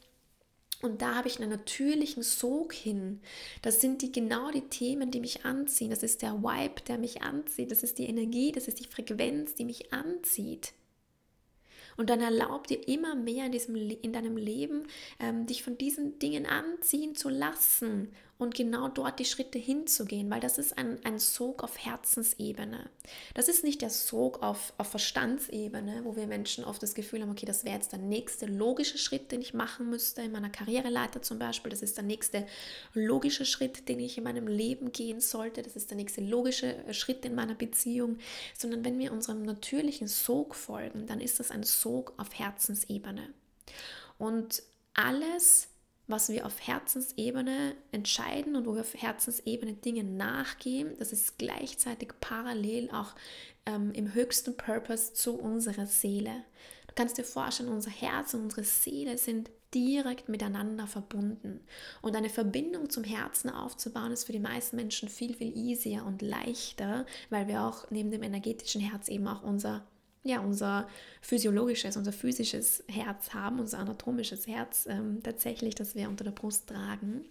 Und 0.81 1.03
da 1.03 1.17
habe 1.17 1.27
ich 1.27 1.41
einen 1.41 1.50
natürlichen 1.50 2.23
Sog 2.23 2.73
hin. 2.73 3.21
Das 3.62 3.81
sind 3.81 4.00
die 4.00 4.12
genau 4.12 4.50
die 4.53 4.69
Themen, 4.69 5.11
die 5.11 5.19
mich 5.19 5.45
anziehen. 5.45 5.91
Das 5.91 6.05
ist 6.05 6.23
der 6.23 6.35
Vibe, 6.35 6.83
der 6.87 6.99
mich 6.99 7.23
anzieht. 7.23 7.73
Das 7.73 7.83
ist 7.83 7.99
die 7.99 8.07
Energie, 8.07 8.53
das 8.53 8.69
ist 8.69 8.79
die 8.79 8.87
Frequenz, 8.87 9.55
die 9.55 9.65
mich 9.65 9.93
anzieht. 9.93 10.75
Und 11.97 12.11
dann 12.11 12.21
erlaub 12.21 12.69
dir 12.69 12.87
immer 12.87 13.17
mehr 13.17 13.47
in, 13.47 13.53
diesem, 13.53 13.75
in 13.75 14.12
deinem 14.12 14.37
Leben, 14.37 14.87
ähm, 15.19 15.47
dich 15.47 15.65
von 15.65 15.77
diesen 15.77 16.21
Dingen 16.21 16.47
anziehen 16.47 17.17
zu 17.17 17.29
lassen 17.29 18.12
und 18.38 18.54
genau 18.54 18.88
dort 18.88 19.18
die 19.18 19.25
Schritte 19.25 19.59
hinzugehen, 19.59 20.30
weil 20.30 20.38
das 20.40 20.59
ist 20.59 20.78
ein, 20.78 21.04
ein 21.04 21.18
Sog 21.18 21.64
auf 21.64 21.76
Herzensebene. 21.76 22.88
Das 23.35 23.49
ist 23.49 23.64
nicht 23.64 23.83
der 23.83 23.90
Sog 23.90 24.45
auf, 24.45 24.73
auf 24.78 24.88
Verstandsebene, 24.88 26.02
wo 26.04 26.14
wir 26.14 26.28
Menschen 26.28 26.64
oft 26.64 26.80
das 26.80 26.95
Gefühl 26.95 27.23
haben, 27.23 27.33
okay, 27.33 27.47
das 27.47 27.64
wäre 27.64 27.75
jetzt 27.75 27.90
der 27.90 27.99
nächste 27.99 28.47
logische 28.47 28.97
Schritt, 28.97 29.33
den 29.33 29.40
ich 29.40 29.54
machen 29.54 29.90
müsste 29.90 30.23
in 30.23 30.30
meiner 30.30 30.50
Karriereleiter 30.50 31.21
zum 31.21 31.40
Beispiel. 31.40 31.71
Das 31.71 31.83
ist 31.83 31.97
der 31.97 32.04
nächste 32.04 32.47
logische 32.95 33.45
Schritt, 33.45 33.88
den 33.88 33.99
ich 33.99 34.16
in 34.16 34.25
meinem 34.25 34.47
Leben 34.47 34.92
gehen 34.92 35.21
sollte. 35.21 35.62
Das 35.62 35.75
ist 35.75 35.90
der 35.90 35.97
nächste 35.97 36.21
logische 36.21 36.76
äh, 36.87 36.95
Schritt 36.95 37.25
in 37.25 37.35
meiner 37.35 37.57
Beziehung. 37.57 38.18
Sondern 38.57 38.85
wenn 38.85 39.00
wir 39.00 39.12
unserem 39.12 39.42
natürlichen 39.42 40.07
Sog 40.07 40.54
folgen, 40.54 41.07
dann 41.07 41.21
ist 41.21 41.40
das 41.40 41.50
ein 41.50 41.64
Sog 41.64 42.14
auf 42.18 42.38
Herzensebene. 42.38 43.30
Und 44.16 44.62
alles, 44.95 45.68
was 46.09 46.31
wir 46.31 46.47
auf 46.47 46.67
Herzensebene 46.67 47.75
entscheiden 47.93 48.57
und 48.57 48.67
wo 48.67 48.75
wir 48.75 48.81
auf 48.81 48.95
Herzensebene 48.95 49.75
Dinge 49.75 50.05
nachgehen, 50.05 50.97
das 50.99 51.12
ist 51.12 51.38
gleichzeitig 51.38 52.15
parallel 52.21 52.91
auch 52.91 53.15
ähm, 53.67 53.93
im 53.93 54.15
höchsten 54.15 54.57
Purpose 54.57 55.12
zu 55.12 55.38
unserer 55.38 55.87
Seele. 55.87 56.33
Du 56.88 56.95
kannst 56.95 57.19
dir 57.19 57.25
vorstellen, 57.25 57.69
unser 57.69 57.91
Herz 57.91 58.35
und 58.35 58.45
unsere 58.45 58.65
Seele 58.65 59.19
sind 59.19 59.50
direkt 59.75 60.31
miteinander 60.31 60.87
verbunden. 60.87 61.61
Und 62.00 62.17
eine 62.17 62.31
Verbindung 62.31 62.88
zum 62.88 63.05
Herzen 63.05 63.50
aufzubauen, 63.50 64.12
ist 64.12 64.25
für 64.25 64.33
die 64.33 64.41
meisten 64.41 64.77
Menschen 64.77 65.11
viel, 65.11 65.35
viel 65.35 65.55
easier 65.57 66.05
und 66.07 66.23
leichter, 66.23 67.05
weil 67.29 67.49
wir 67.49 67.62
auch 67.62 67.91
neben 67.91 68.11
dem 68.11 68.23
energetischen 68.23 68.81
Herz 68.81 69.09
eben 69.09 69.29
auch 69.29 69.43
unser 69.43 69.85
ja, 70.25 70.40
unser 70.40 70.88
physiologisches, 71.20 71.96
unser 71.96 72.12
physisches 72.12 72.84
Herz 72.88 73.34
haben, 73.34 73.60
unser 73.60 73.78
anatomisches 73.78 74.46
Herz 74.46 74.87
ähm, 74.88 75.22
tatsächlich, 75.22 75.75
das 75.75 75.94
wir 75.94 76.08
unter 76.08 76.25
der 76.25 76.32
Brust 76.32 76.68
tragen. 76.68 77.25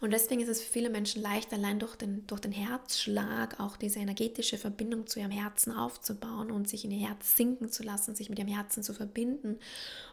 Und 0.00 0.12
deswegen 0.12 0.40
ist 0.40 0.48
es 0.48 0.60
für 0.60 0.70
viele 0.70 0.90
Menschen 0.90 1.22
leicht, 1.22 1.52
allein 1.52 1.78
durch 1.78 1.96
den, 1.96 2.26
durch 2.26 2.40
den 2.40 2.52
Herzschlag 2.52 3.58
auch 3.58 3.76
diese 3.76 3.98
energetische 3.98 4.58
Verbindung 4.58 5.06
zu 5.06 5.20
ihrem 5.20 5.30
Herzen 5.30 5.72
aufzubauen 5.72 6.50
und 6.50 6.68
sich 6.68 6.84
in 6.84 6.90
ihr 6.90 7.08
Herz 7.08 7.36
sinken 7.36 7.70
zu 7.70 7.82
lassen, 7.82 8.14
sich 8.14 8.28
mit 8.28 8.38
ihrem 8.38 8.48
Herzen 8.48 8.82
zu 8.82 8.92
verbinden. 8.92 9.58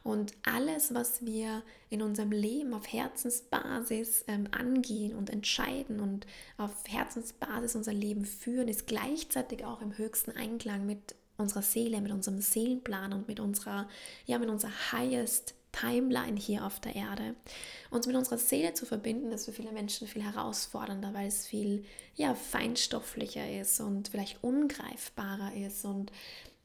Und 0.03 0.33
alles, 0.43 0.93
was 0.93 1.25
wir 1.25 1.63
in 1.89 2.01
unserem 2.01 2.31
Leben 2.31 2.73
auf 2.73 2.91
Herzensbasis 2.91 4.23
ähm, 4.27 4.47
angehen 4.51 5.15
und 5.15 5.29
entscheiden 5.29 5.99
und 5.99 6.25
auf 6.57 6.71
Herzensbasis 6.87 7.75
unser 7.75 7.93
Leben 7.93 8.25
führen, 8.25 8.67
ist 8.67 8.87
gleichzeitig 8.87 9.65
auch 9.65 9.81
im 9.81 9.97
höchsten 9.97 10.31
Einklang 10.31 10.85
mit 10.85 11.15
unserer 11.37 11.61
Seele, 11.61 12.01
mit 12.01 12.11
unserem 12.11 12.41
Seelenplan 12.41 13.13
und 13.13 13.27
mit 13.27 13.39
unserer, 13.39 13.87
ja, 14.25 14.37
mit 14.39 14.49
unserer 14.49 14.71
highest 14.91 15.55
Timeline 15.73 16.37
hier 16.37 16.65
auf 16.65 16.79
der 16.79 16.95
Erde. 16.95 17.35
Uns 17.89 18.07
mit 18.07 18.15
unserer 18.15 18.37
Seele 18.37 18.73
zu 18.73 18.85
verbinden, 18.85 19.31
ist 19.31 19.45
für 19.45 19.51
viele 19.51 19.71
Menschen 19.71 20.07
viel 20.07 20.23
herausfordernder, 20.23 21.13
weil 21.13 21.27
es 21.27 21.47
viel 21.47 21.83
ja, 22.15 22.35
feinstofflicher 22.35 23.59
ist 23.59 23.81
und 23.81 24.07
vielleicht 24.07 24.43
ungreifbarer 24.43 25.53
ist 25.55 25.83
und 25.83 26.11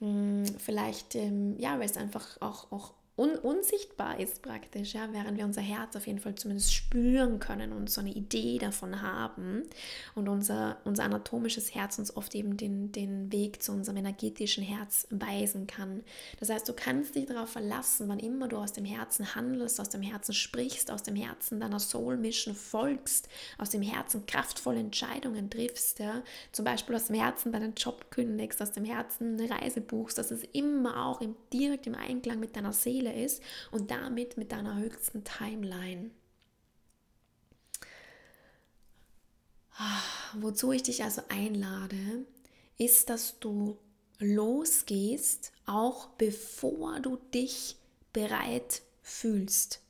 mh, 0.00 0.46
hm, 0.46 0.58
vielleicht, 0.58 1.14
ähm, 1.14 1.58
ja, 1.58 1.78
weil 1.78 1.86
es 1.86 1.96
einfach 1.96 2.40
auch, 2.40 2.70
auch 2.70 2.92
un 3.18 3.34
unsichtbar 3.36 4.20
ist 4.20 4.42
praktisch, 4.42 4.94
ja, 4.94 5.08
während 5.10 5.36
wir 5.36 5.44
unser 5.44 5.60
Herz 5.60 5.96
auf 5.96 6.06
jeden 6.06 6.20
Fall 6.20 6.36
zumindest 6.36 6.72
spüren 6.72 7.40
können 7.40 7.72
und 7.72 7.90
so 7.90 8.00
eine 8.00 8.12
Idee 8.12 8.58
davon 8.58 9.02
haben 9.02 9.64
und 10.14 10.28
unser, 10.28 10.78
unser 10.84 11.02
anatomisches 11.02 11.74
Herz 11.74 11.98
uns 11.98 12.16
oft 12.16 12.36
eben 12.36 12.56
den, 12.56 12.92
den 12.92 13.32
Weg 13.32 13.60
zu 13.60 13.72
unserem 13.72 13.96
energetischen 13.96 14.62
Herz 14.62 15.08
weisen 15.10 15.66
kann. 15.66 16.04
Das 16.38 16.48
heißt, 16.48 16.68
du 16.68 16.72
kannst 16.72 17.16
dich 17.16 17.26
darauf 17.26 17.50
verlassen, 17.50 18.08
wann 18.08 18.20
immer 18.20 18.46
du 18.46 18.56
aus 18.56 18.72
dem 18.72 18.84
Herzen 18.84 19.34
handelst, 19.34 19.80
aus 19.80 19.88
dem 19.88 20.02
Herzen 20.02 20.32
sprichst, 20.32 20.92
aus 20.92 21.02
dem 21.02 21.16
Herzen 21.16 21.58
deiner 21.58 21.80
Soul 21.80 22.18
Mission 22.18 22.54
folgst, 22.54 23.28
aus 23.58 23.70
dem 23.70 23.82
Herzen 23.82 24.26
kraftvolle 24.26 24.78
Entscheidungen 24.78 25.50
triffst, 25.50 25.98
ja, 25.98 26.22
zum 26.52 26.64
Beispiel 26.64 26.94
aus 26.94 27.06
dem 27.06 27.16
Herzen 27.16 27.50
deinen 27.50 27.74
Job 27.74 28.12
kündigst, 28.12 28.62
aus 28.62 28.70
dem 28.70 28.84
Herzen 28.84 29.40
eine 29.40 29.50
Reise 29.50 29.80
buchst, 29.80 30.18
dass 30.18 30.30
es 30.30 30.44
immer 30.52 31.04
auch 31.04 31.20
im, 31.20 31.34
direkt 31.52 31.88
im 31.88 31.96
Einklang 31.96 32.38
mit 32.38 32.54
deiner 32.54 32.72
Seele 32.72 33.07
Ziele 33.08 33.24
ist 33.24 33.42
und 33.70 33.90
damit 33.90 34.36
mit 34.36 34.52
deiner 34.52 34.78
höchsten 34.78 35.24
Timeline. 35.24 36.10
Ah, 39.76 40.02
wozu 40.34 40.72
ich 40.72 40.82
dich 40.82 41.04
also 41.04 41.22
einlade, 41.28 42.26
ist, 42.78 43.10
dass 43.10 43.38
du 43.38 43.78
losgehst, 44.18 45.52
auch 45.66 46.08
bevor 46.18 47.00
du 47.00 47.16
dich 47.32 47.76
bereit 48.12 48.82
fühlst. 49.02 49.80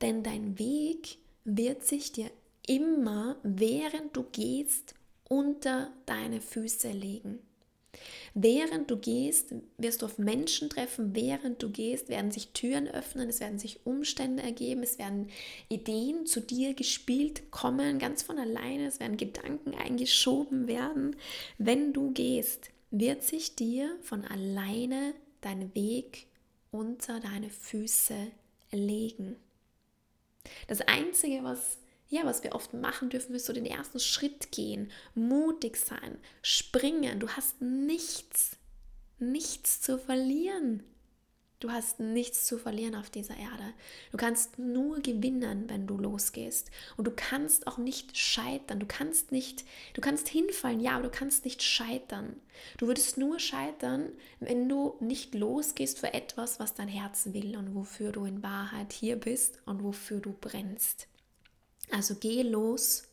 Denn 0.00 0.22
dein 0.22 0.58
Weg 0.58 1.18
wird 1.44 1.84
sich 1.84 2.12
dir 2.12 2.30
immer, 2.66 3.36
während 3.42 4.16
du 4.16 4.24
gehst, 4.24 4.94
unter 5.28 5.92
deine 6.06 6.40
Füße 6.40 6.90
legen. 6.90 7.40
Während 8.34 8.90
du 8.90 8.96
gehst, 8.96 9.54
wirst 9.76 10.02
du 10.02 10.06
auf 10.06 10.18
Menschen 10.18 10.70
treffen, 10.70 11.14
während 11.14 11.62
du 11.62 11.70
gehst, 11.70 12.08
werden 12.08 12.30
sich 12.30 12.48
Türen 12.52 12.88
öffnen, 12.88 13.28
es 13.28 13.40
werden 13.40 13.58
sich 13.58 13.84
Umstände 13.84 14.42
ergeben, 14.42 14.82
es 14.82 14.98
werden 14.98 15.28
Ideen 15.68 16.26
zu 16.26 16.40
dir 16.40 16.74
gespielt 16.74 17.50
kommen, 17.50 17.98
ganz 17.98 18.22
von 18.22 18.38
alleine, 18.38 18.86
es 18.86 19.00
werden 19.00 19.16
Gedanken 19.16 19.74
eingeschoben 19.74 20.68
werden, 20.68 21.16
wenn 21.58 21.92
du 21.92 22.10
gehst. 22.12 22.70
wird 22.90 23.22
sich 23.22 23.54
dir 23.54 23.94
von 24.02 24.24
alleine 24.24 25.12
dein 25.42 25.74
Weg 25.74 26.26
unter 26.70 27.20
deine 27.20 27.50
Füße 27.50 28.14
legen. 28.72 29.36
Das 30.66 30.80
Einzige, 30.82 31.42
was, 31.42 31.78
ja, 32.08 32.24
was 32.24 32.42
wir 32.42 32.54
oft 32.54 32.72
machen 32.72 33.10
dürfen, 33.10 33.34
ist 33.34 33.46
so 33.46 33.52
den 33.52 33.66
ersten 33.66 34.00
Schritt 34.00 34.50
gehen, 34.50 34.90
mutig 35.14 35.76
sein, 35.76 36.18
springen. 36.42 37.20
Du 37.20 37.28
hast 37.28 37.60
nichts, 37.60 38.56
nichts 39.18 39.82
zu 39.82 39.98
verlieren. 39.98 40.82
Du 41.60 41.72
hast 41.72 41.98
nichts 41.98 42.46
zu 42.46 42.56
verlieren 42.56 42.94
auf 42.94 43.10
dieser 43.10 43.36
Erde. 43.36 43.74
Du 44.12 44.16
kannst 44.16 44.60
nur 44.60 45.00
gewinnen, 45.00 45.64
wenn 45.66 45.88
du 45.88 45.98
losgehst. 45.98 46.70
Und 46.96 47.08
du 47.08 47.10
kannst 47.10 47.66
auch 47.66 47.78
nicht 47.78 48.16
scheitern. 48.16 48.78
Du 48.78 48.86
kannst 48.86 49.32
nicht, 49.32 49.64
du 49.94 50.00
kannst 50.00 50.28
hinfallen, 50.28 50.78
ja, 50.78 50.92
aber 50.92 51.04
du 51.04 51.10
kannst 51.10 51.44
nicht 51.44 51.64
scheitern. 51.64 52.36
Du 52.76 52.86
würdest 52.86 53.18
nur 53.18 53.40
scheitern, 53.40 54.12
wenn 54.38 54.68
du 54.68 54.94
nicht 55.00 55.34
losgehst 55.34 55.98
für 55.98 56.14
etwas, 56.14 56.60
was 56.60 56.74
dein 56.74 56.88
Herz 56.88 57.30
will 57.32 57.56
und 57.56 57.74
wofür 57.74 58.12
du 58.12 58.24
in 58.24 58.44
Wahrheit 58.44 58.92
hier 58.92 59.16
bist 59.16 59.60
und 59.66 59.82
wofür 59.82 60.20
du 60.20 60.32
brennst. 60.40 61.08
Also 61.90 62.14
geh 62.14 62.42
los 62.42 63.08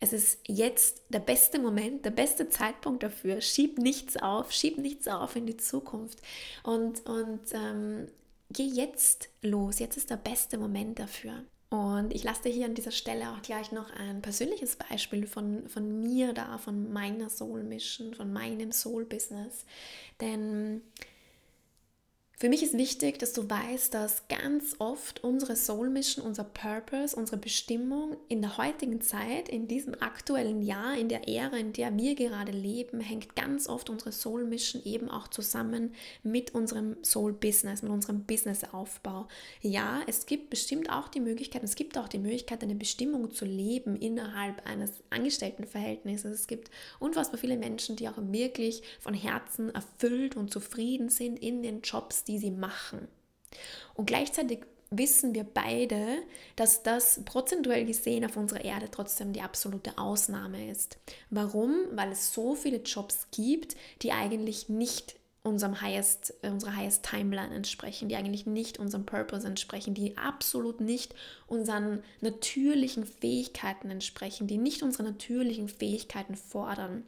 es 0.00 0.14
ist 0.14 0.38
jetzt 0.48 1.02
der 1.10 1.18
beste 1.18 1.58
Moment, 1.58 2.06
der 2.06 2.10
beste 2.10 2.48
Zeitpunkt 2.48 3.02
dafür. 3.02 3.42
Schieb 3.42 3.78
nichts 3.78 4.16
auf, 4.16 4.50
schieb 4.50 4.78
nichts 4.78 5.06
auf 5.06 5.36
in 5.36 5.44
die 5.44 5.58
Zukunft 5.58 6.20
und, 6.62 7.06
und 7.06 7.40
ähm, 7.52 8.08
geh 8.50 8.64
jetzt 8.64 9.28
los. 9.42 9.78
Jetzt 9.78 9.98
ist 9.98 10.08
der 10.08 10.16
beste 10.16 10.56
Moment 10.56 10.98
dafür. 10.98 11.44
Und 11.68 12.12
ich 12.14 12.24
lasse 12.24 12.44
dir 12.44 12.48
hier 12.48 12.64
an 12.64 12.74
dieser 12.74 12.90
Stelle 12.90 13.30
auch 13.30 13.42
gleich 13.42 13.72
noch 13.72 13.90
ein 13.90 14.22
persönliches 14.22 14.76
Beispiel 14.76 15.26
von, 15.26 15.68
von 15.68 16.00
mir 16.00 16.32
da, 16.32 16.56
von 16.58 16.90
meiner 16.92 17.28
Soul 17.28 17.62
Mission, 17.62 18.14
von 18.14 18.32
meinem 18.32 18.72
Soul 18.72 19.04
Business. 19.04 19.66
Denn 20.20 20.80
für 22.40 22.48
mich 22.48 22.62
ist 22.62 22.72
wichtig, 22.72 23.18
dass 23.18 23.34
du 23.34 23.50
weißt, 23.50 23.92
dass 23.92 24.26
ganz 24.28 24.76
oft 24.78 25.22
unsere 25.22 25.56
Soul 25.56 25.90
Mission, 25.90 26.24
unser 26.24 26.44
Purpose, 26.44 27.14
unsere 27.14 27.36
Bestimmung 27.36 28.16
in 28.28 28.40
der 28.40 28.56
heutigen 28.56 29.02
Zeit, 29.02 29.50
in 29.50 29.68
diesem 29.68 29.92
aktuellen 30.00 30.62
Jahr, 30.62 30.96
in 30.96 31.10
der 31.10 31.28
Ära, 31.28 31.58
in 31.58 31.74
der 31.74 31.94
wir 31.98 32.14
gerade 32.14 32.50
leben, 32.50 33.00
hängt 33.00 33.36
ganz 33.36 33.68
oft 33.68 33.90
unsere 33.90 34.10
Soul 34.12 34.46
Mission 34.46 34.80
eben 34.86 35.10
auch 35.10 35.28
zusammen 35.28 35.92
mit 36.22 36.54
unserem 36.54 36.96
Soul 37.04 37.34
Business, 37.34 37.82
mit 37.82 37.92
unserem 37.92 38.24
Businessaufbau. 38.24 39.28
Ja, 39.60 40.00
es 40.06 40.24
gibt 40.24 40.48
bestimmt 40.48 40.88
auch 40.88 41.08
die 41.08 41.20
Möglichkeit, 41.20 41.62
es 41.62 41.74
gibt 41.74 41.98
auch 41.98 42.08
die 42.08 42.18
Möglichkeit, 42.18 42.62
eine 42.62 42.74
Bestimmung 42.74 43.32
zu 43.32 43.44
leben 43.44 43.96
innerhalb 43.96 44.66
eines 44.66 44.92
Angestelltenverhältnisses. 45.10 46.40
Es 46.40 46.46
gibt 46.46 46.70
unfassbar 47.00 47.38
viele 47.38 47.58
Menschen, 47.58 47.96
die 47.96 48.08
auch 48.08 48.16
wirklich 48.16 48.82
von 48.98 49.12
Herzen 49.12 49.74
erfüllt 49.74 50.36
und 50.36 50.50
zufrieden 50.50 51.10
sind 51.10 51.36
in 51.36 51.62
den 51.62 51.82
Jobs, 51.82 52.24
die 52.30 52.38
sie 52.38 52.50
machen. 52.50 53.08
Und 53.94 54.06
gleichzeitig 54.06 54.60
wissen 54.90 55.34
wir 55.34 55.44
beide, 55.44 56.18
dass 56.56 56.82
das 56.82 57.20
prozentuell 57.24 57.84
gesehen 57.84 58.24
auf 58.24 58.36
unserer 58.36 58.64
Erde 58.64 58.88
trotzdem 58.90 59.32
die 59.32 59.40
absolute 59.42 59.98
Ausnahme 59.98 60.70
ist. 60.70 60.98
Warum? 61.30 61.74
Weil 61.92 62.12
es 62.12 62.32
so 62.32 62.54
viele 62.54 62.78
Jobs 62.78 63.28
gibt, 63.30 63.76
die 64.02 64.12
eigentlich 64.12 64.68
nicht 64.68 65.16
unserem 65.42 65.80
highest, 65.80 66.34
unserer 66.42 66.76
highest 66.76 67.04
Timeline 67.04 67.54
entsprechen, 67.54 68.08
die 68.08 68.16
eigentlich 68.16 68.46
nicht 68.46 68.78
unserem 68.78 69.06
Purpose 69.06 69.46
entsprechen, 69.46 69.94
die 69.94 70.18
absolut 70.18 70.80
nicht 70.80 71.14
unseren 71.46 72.02
natürlichen 72.20 73.06
Fähigkeiten 73.06 73.90
entsprechen, 73.90 74.48
die 74.48 74.58
nicht 74.58 74.82
unsere 74.82 75.04
natürlichen 75.04 75.68
Fähigkeiten 75.68 76.36
fordern 76.36 77.04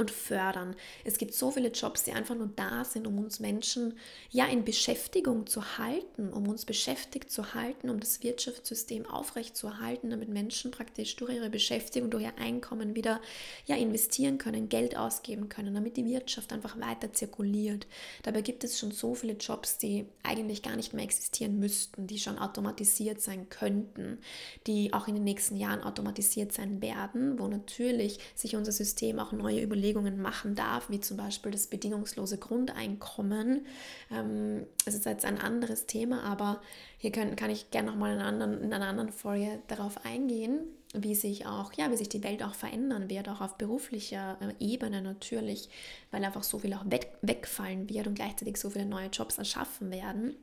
und 0.00 0.10
fördern. 0.10 0.74
Es 1.04 1.18
gibt 1.18 1.34
so 1.34 1.50
viele 1.50 1.68
Jobs, 1.68 2.04
die 2.04 2.12
einfach 2.12 2.34
nur 2.34 2.48
da 2.56 2.84
sind, 2.84 3.06
um 3.06 3.18
uns 3.18 3.38
Menschen 3.38 3.98
ja 4.30 4.46
in 4.46 4.64
Beschäftigung 4.64 5.46
zu 5.46 5.78
halten, 5.78 6.32
um 6.32 6.48
uns 6.48 6.64
beschäftigt 6.64 7.30
zu 7.30 7.54
halten, 7.54 7.90
um 7.90 8.00
das 8.00 8.22
Wirtschaftssystem 8.22 9.06
aufrecht 9.06 9.56
zu 9.56 9.66
erhalten, 9.66 10.10
damit 10.10 10.30
Menschen 10.30 10.70
praktisch 10.70 11.14
durch 11.16 11.34
ihre 11.34 11.50
Beschäftigung, 11.50 12.10
durch 12.10 12.24
ihr 12.24 12.38
Einkommen 12.38 12.96
wieder 12.96 13.20
ja 13.66 13.76
investieren 13.76 14.38
können, 14.38 14.70
Geld 14.70 14.96
ausgeben 14.96 15.50
können, 15.50 15.74
damit 15.74 15.98
die 15.98 16.06
Wirtschaft 16.06 16.52
einfach 16.52 16.80
weiter 16.80 17.12
zirkuliert. 17.12 17.86
Dabei 18.22 18.40
gibt 18.40 18.64
es 18.64 18.78
schon 18.78 18.92
so 18.92 19.14
viele 19.14 19.34
Jobs, 19.34 19.76
die 19.76 20.06
eigentlich 20.22 20.62
gar 20.62 20.76
nicht 20.76 20.94
mehr 20.94 21.04
existieren 21.04 21.58
müssten, 21.58 22.06
die 22.06 22.18
schon 22.18 22.38
automatisiert 22.38 23.20
sein 23.20 23.50
könnten, 23.50 24.18
die 24.66 24.94
auch 24.94 25.08
in 25.08 25.14
den 25.14 25.24
nächsten 25.24 25.56
Jahren 25.56 25.82
automatisiert 25.82 26.52
sein 26.52 26.80
werden, 26.80 27.38
wo 27.38 27.48
natürlich 27.48 28.18
sich 28.34 28.56
unser 28.56 28.72
System 28.72 29.18
auch 29.18 29.32
neue 29.32 29.62
Überlegungen 29.62 29.89
Überlegungen 29.90 30.20
machen 30.20 30.54
darf, 30.54 30.88
wie 30.90 31.00
zum 31.00 31.16
Beispiel 31.16 31.52
das 31.52 31.66
bedingungslose 31.66 32.38
Grundeinkommen. 32.38 33.66
Ähm, 34.10 34.66
es 34.86 34.94
ist 34.94 35.06
jetzt 35.06 35.24
ein 35.24 35.38
anderes 35.38 35.86
Thema, 35.86 36.22
aber 36.22 36.60
hier 36.98 37.12
können, 37.12 37.36
kann 37.36 37.50
ich 37.50 37.70
gerne 37.70 37.90
nochmal 37.90 38.14
in, 38.14 38.62
in 38.62 38.72
einer 38.72 38.86
anderen 38.86 39.12
Folge 39.12 39.60
darauf 39.68 40.04
eingehen, 40.04 40.60
wie 40.94 41.14
sich 41.14 41.46
auch, 41.46 41.72
ja, 41.74 41.90
wie 41.90 41.96
sich 41.96 42.08
die 42.08 42.22
Welt 42.24 42.42
auch 42.42 42.54
verändern 42.54 43.10
wird, 43.10 43.28
auch 43.28 43.40
auf 43.40 43.56
beruflicher 43.56 44.38
äh, 44.40 44.64
Ebene 44.64 45.02
natürlich, 45.02 45.68
weil 46.10 46.24
einfach 46.24 46.42
so 46.42 46.58
viel 46.58 46.74
auch 46.74 46.84
weg, 46.86 47.12
wegfallen 47.22 47.88
wird 47.88 48.06
und 48.06 48.14
gleichzeitig 48.14 48.56
so 48.56 48.70
viele 48.70 48.86
neue 48.86 49.08
Jobs 49.08 49.38
erschaffen 49.38 49.90
werden. 49.90 50.36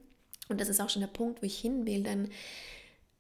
Und 0.50 0.62
das 0.62 0.70
ist 0.70 0.80
auch 0.80 0.90
schon 0.90 1.02
der 1.02 1.08
Punkt, 1.08 1.42
wo 1.42 1.46
ich 1.46 1.58
hin 1.58 1.86
will, 1.86 2.04
denn 2.04 2.30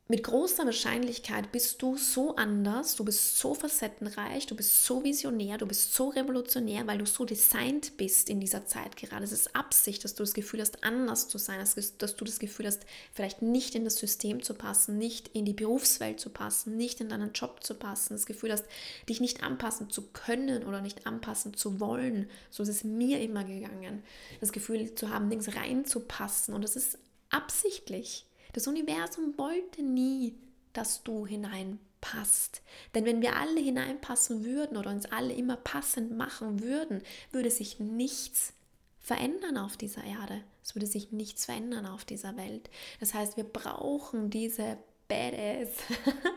mit 0.09 0.23
großer 0.23 0.65
Wahrscheinlichkeit 0.65 1.51
bist 1.51 1.81
du 1.81 1.97
so 1.97 2.37
anders, 2.37 2.95
du 2.95 3.03
bist 3.03 3.37
so 3.37 3.53
facettenreich, 3.53 4.47
du 4.47 4.55
bist 4.55 4.85
so 4.85 5.03
visionär, 5.03 5.57
du 5.57 5.65
bist 5.65 5.93
so 5.93 6.07
revolutionär, 6.07 6.87
weil 6.87 6.99
du 6.99 7.05
so 7.05 7.25
designt 7.25 7.97
bist 7.97 8.29
in 8.29 8.39
dieser 8.39 8.65
Zeit 8.65 8.95
gerade. 8.95 9.25
Es 9.25 9.33
ist 9.33 9.53
Absicht, 9.53 10.05
dass 10.05 10.15
du 10.15 10.23
das 10.23 10.33
Gefühl 10.33 10.61
hast, 10.61 10.85
anders 10.85 11.27
zu 11.27 11.37
sein, 11.37 11.59
dass 11.59 12.15
du 12.15 12.23
das 12.23 12.39
Gefühl 12.39 12.67
hast, 12.67 12.85
vielleicht 13.11 13.41
nicht 13.41 13.75
in 13.75 13.83
das 13.83 13.97
System 13.97 14.41
zu 14.41 14.53
passen, 14.53 14.97
nicht 14.97 15.29
in 15.33 15.43
die 15.43 15.51
Berufswelt 15.51 16.21
zu 16.21 16.29
passen, 16.29 16.77
nicht 16.77 17.01
in 17.01 17.09
deinen 17.09 17.33
Job 17.33 17.61
zu 17.61 17.73
passen, 17.73 18.13
das 18.13 18.25
Gefühl 18.25 18.53
hast, 18.53 18.65
dich 19.09 19.19
nicht 19.19 19.43
anpassen 19.43 19.89
zu 19.89 20.03
können 20.13 20.63
oder 20.63 20.79
nicht 20.79 21.05
anpassen 21.05 21.53
zu 21.53 21.81
wollen. 21.81 22.29
So 22.49 22.63
ist 22.63 22.69
es 22.69 22.85
mir 22.85 23.19
immer 23.19 23.43
gegangen. 23.43 24.03
Das 24.39 24.53
Gefühl 24.53 24.95
zu 24.95 25.09
haben, 25.09 25.29
Dings 25.29 25.53
reinzupassen 25.53 26.53
und 26.53 26.61
das 26.61 26.77
ist 26.77 26.97
absichtlich. 27.29 28.26
Das 28.57 28.65
Universum 28.65 29.37
wollte 29.37 29.83
nie, 29.83 30.33
dass 30.73 31.03
du 31.03 31.27
hineinpasst. 31.27 32.63
Denn 32.95 33.05
wenn 33.05 33.21
wir 33.21 33.35
alle 33.35 33.59
hineinpassen 33.59 34.45
würden 34.45 34.77
oder 34.77 34.89
uns 34.89 35.05
alle 35.11 35.31
immer 35.35 35.57
passend 35.57 36.17
machen 36.17 36.63
würden, 36.63 37.03
würde 37.31 37.51
sich 37.51 37.79
nichts 37.79 38.53
verändern 38.99 39.59
auf 39.59 39.77
dieser 39.77 40.03
Erde. 40.03 40.41
Es 40.63 40.73
würde 40.73 40.87
sich 40.87 41.11
nichts 41.11 41.45
verändern 41.45 41.85
auf 41.85 42.03
dieser 42.03 42.35
Welt. 42.35 42.71
Das 42.99 43.13
heißt, 43.13 43.37
wir 43.37 43.43
brauchen 43.43 44.31
diese 44.31 44.79
Badass 45.07 45.69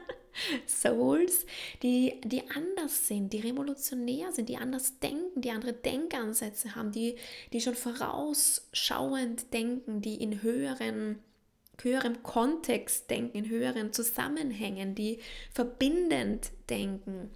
Souls, 0.66 1.46
die, 1.82 2.20
die 2.22 2.50
anders 2.50 3.08
sind, 3.08 3.32
die 3.32 3.40
revolutionär 3.40 4.30
sind, 4.32 4.50
die 4.50 4.58
anders 4.58 4.98
denken, 4.98 5.40
die 5.40 5.52
andere 5.52 5.72
Denkansätze 5.72 6.74
haben, 6.74 6.92
die, 6.92 7.16
die 7.54 7.62
schon 7.62 7.74
vorausschauend 7.74 9.54
denken, 9.54 10.02
die 10.02 10.22
in 10.22 10.42
höheren 10.42 11.18
höherem 11.84 12.22
Kontext 12.22 13.10
denken, 13.10 13.38
in 13.38 13.48
höheren 13.48 13.92
Zusammenhängen, 13.92 14.94
die 14.94 15.18
verbindend 15.52 16.50
denken 16.68 17.30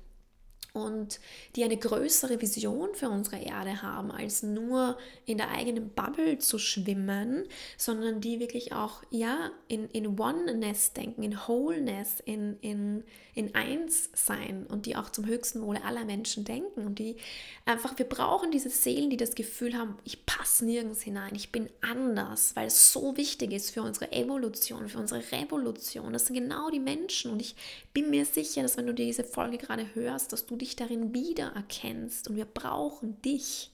und 0.74 1.20
die 1.54 1.62
eine 1.62 1.76
größere 1.76 2.42
Vision 2.42 2.94
für 2.94 3.08
unsere 3.08 3.36
Erde 3.36 3.80
haben, 3.80 4.10
als 4.10 4.42
nur 4.42 4.98
in 5.24 5.38
der 5.38 5.52
eigenen 5.52 5.90
Bubble 5.90 6.38
zu 6.38 6.58
schwimmen, 6.58 7.44
sondern 7.78 8.20
die 8.20 8.40
wirklich 8.40 8.72
auch 8.72 9.02
ja 9.10 9.52
in, 9.68 9.88
in 9.90 10.18
Oneness 10.18 10.92
denken, 10.92 11.22
in 11.22 11.38
Wholeness, 11.46 12.18
in, 12.24 12.58
in, 12.60 13.04
in 13.36 13.54
Eins 13.54 14.10
sein 14.14 14.66
und 14.68 14.86
die 14.86 14.96
auch 14.96 15.10
zum 15.10 15.26
höchsten 15.26 15.62
Wohle 15.62 15.84
aller 15.84 16.04
Menschen 16.04 16.44
denken 16.44 16.86
und 16.86 16.98
die 16.98 17.18
einfach, 17.66 17.96
wir 17.96 18.06
brauchen 18.06 18.50
diese 18.50 18.68
Seelen, 18.68 19.10
die 19.10 19.16
das 19.16 19.36
Gefühl 19.36 19.78
haben, 19.78 19.96
ich 20.02 20.26
passe 20.26 20.64
nirgends 20.64 21.02
hinein, 21.02 21.36
ich 21.36 21.52
bin 21.52 21.70
anders, 21.82 22.56
weil 22.56 22.66
es 22.66 22.92
so 22.92 23.16
wichtig 23.16 23.52
ist 23.52 23.70
für 23.70 23.82
unsere 23.82 24.10
Evolution, 24.10 24.88
für 24.88 24.98
unsere 24.98 25.22
Revolution. 25.30 26.12
Das 26.12 26.26
sind 26.26 26.34
genau 26.34 26.68
die 26.70 26.80
Menschen 26.80 27.30
und 27.30 27.40
ich 27.40 27.54
bin 27.92 28.10
mir 28.10 28.24
sicher, 28.24 28.62
dass 28.62 28.76
wenn 28.76 28.88
du 28.88 28.92
diese 28.92 29.22
Folge 29.22 29.56
gerade 29.56 29.86
hörst, 29.94 30.32
dass 30.32 30.46
du 30.46 30.56
dich 30.64 30.76
darin 30.76 31.14
wiedererkennst 31.14 32.28
und 32.28 32.36
wir 32.36 32.46
brauchen 32.46 33.20
dich. 33.22 33.70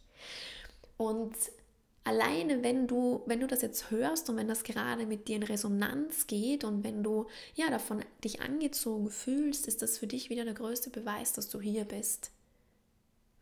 Und 0.96 1.35
alleine 2.05 2.62
wenn 2.62 2.87
du, 2.87 3.22
wenn 3.26 3.40
du 3.40 3.46
das 3.46 3.62
jetzt 3.62 3.90
hörst 3.90 4.29
und 4.29 4.37
wenn 4.37 4.48
das 4.48 4.64
gerade 4.64 5.07
mit 5.07 5.29
dir 5.29 5.37
in 5.37 5.42
Resonanz 5.42 6.26
geht 6.26 6.64
und 6.64 6.83
wenn 6.85 7.03
du 7.03 7.26
ja 7.55 7.70
davon 7.70 8.05
dich 8.24 8.40
angezogen 8.40 9.11
fühlst, 9.11 9.66
ist 9.66 9.83
das 9.83 9.98
für 9.98 10.07
dich 10.07 10.31
wieder 10.31 10.44
der 10.44 10.55
größte 10.55 10.90
Beweis, 10.90 11.33
dass 11.33 11.48
du 11.48 11.61
hier 11.61 11.85
bist. 11.85 12.33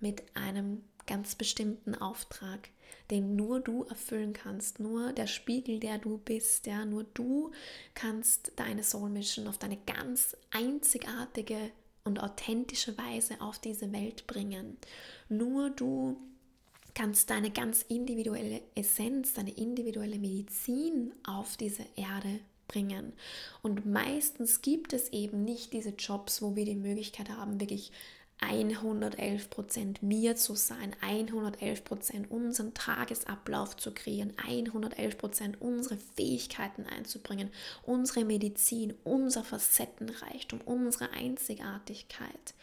Mit 0.00 0.22
einem 0.34 0.84
ganz 1.06 1.34
bestimmten 1.34 1.94
Auftrag, 1.94 2.68
den 3.10 3.34
nur 3.34 3.60
du 3.60 3.84
erfüllen 3.84 4.34
kannst, 4.34 4.78
nur 4.78 5.12
der 5.12 5.26
Spiegel, 5.26 5.80
der 5.80 5.98
du 5.98 6.18
bist, 6.18 6.66
ja, 6.66 6.84
nur 6.84 7.04
du 7.14 7.50
kannst 7.94 8.52
deine 8.56 8.84
Soul 8.84 9.08
Mission 9.08 9.48
auf 9.48 9.58
deine 9.58 9.78
ganz 9.86 10.36
einzigartige 10.50 11.70
und 12.08 12.20
authentische 12.20 12.98
Weise 12.98 13.40
auf 13.40 13.58
diese 13.58 13.92
Welt 13.92 14.26
bringen. 14.26 14.76
Nur 15.28 15.70
du 15.70 16.16
kannst 16.94 17.30
deine 17.30 17.50
ganz 17.50 17.82
individuelle 17.82 18.60
Essenz, 18.74 19.34
deine 19.34 19.52
individuelle 19.52 20.18
Medizin 20.18 21.14
auf 21.24 21.56
diese 21.56 21.84
Erde 21.94 22.40
bringen. 22.66 23.12
Und 23.62 23.86
meistens 23.86 24.62
gibt 24.62 24.92
es 24.92 25.08
eben 25.10 25.44
nicht 25.44 25.72
diese 25.72 25.90
Jobs, 25.90 26.42
wo 26.42 26.56
wir 26.56 26.64
die 26.64 26.74
Möglichkeit 26.74 27.30
haben, 27.30 27.60
wirklich 27.60 27.92
111 28.40 29.50
Prozent 29.50 30.02
mir 30.02 30.36
zu 30.36 30.54
sein, 30.54 30.94
111 31.00 31.84
Prozent 31.84 32.30
unseren 32.30 32.72
Tagesablauf 32.72 33.76
zu 33.76 33.92
kreieren, 33.92 34.32
111 34.36 35.18
Prozent 35.18 35.60
unsere 35.60 35.96
Fähigkeiten 36.16 36.86
einzubringen, 36.86 37.50
unsere 37.84 38.24
Medizin, 38.24 38.94
unser 39.04 39.42
Facettenreichtum, 39.42 40.60
unsere 40.64 41.10
Einzigartigkeit. 41.12 42.54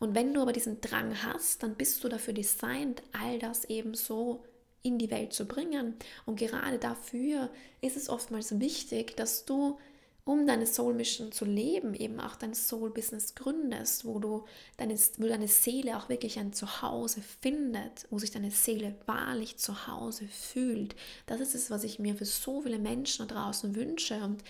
Und 0.00 0.14
wenn 0.14 0.34
du 0.34 0.42
aber 0.42 0.52
diesen 0.52 0.80
Drang 0.80 1.22
hast, 1.22 1.62
dann 1.62 1.76
bist 1.76 2.02
du 2.02 2.08
dafür 2.08 2.34
designt, 2.34 3.02
all 3.12 3.38
das 3.38 3.64
eben 3.66 3.94
so 3.94 4.42
in 4.82 4.98
die 4.98 5.10
Welt 5.10 5.32
zu 5.32 5.46
bringen. 5.46 5.94
Und 6.26 6.38
gerade 6.38 6.78
dafür 6.78 7.50
ist 7.80 7.96
es 7.96 8.08
oftmals 8.08 8.60
wichtig, 8.60 9.16
dass 9.16 9.44
du 9.44 9.78
um 10.24 10.46
deine 10.46 10.66
Soul 10.66 10.94
Mission 10.94 11.32
zu 11.32 11.44
leben, 11.44 11.94
eben 11.94 12.18
auch 12.18 12.36
dein 12.36 12.54
Soul 12.54 12.90
Business 12.90 13.34
gründest, 13.34 14.06
wo 14.06 14.18
du 14.18 14.44
deine, 14.78 14.96
wo 15.18 15.26
deine 15.26 15.48
Seele 15.48 15.98
auch 15.98 16.08
wirklich 16.08 16.38
ein 16.38 16.54
Zuhause 16.54 17.20
findet, 17.40 18.06
wo 18.10 18.18
sich 18.18 18.30
deine 18.30 18.50
Seele 18.50 18.94
wahrlich 19.04 19.58
zu 19.58 19.86
Hause 19.86 20.26
fühlt. 20.28 20.96
Das 21.26 21.40
ist 21.40 21.54
es, 21.54 21.70
was 21.70 21.84
ich 21.84 21.98
mir 21.98 22.14
für 22.16 22.24
so 22.24 22.62
viele 22.62 22.78
Menschen 22.78 23.28
da 23.28 23.34
draußen 23.34 23.74
wünsche. 23.76 24.16
Und 24.24 24.42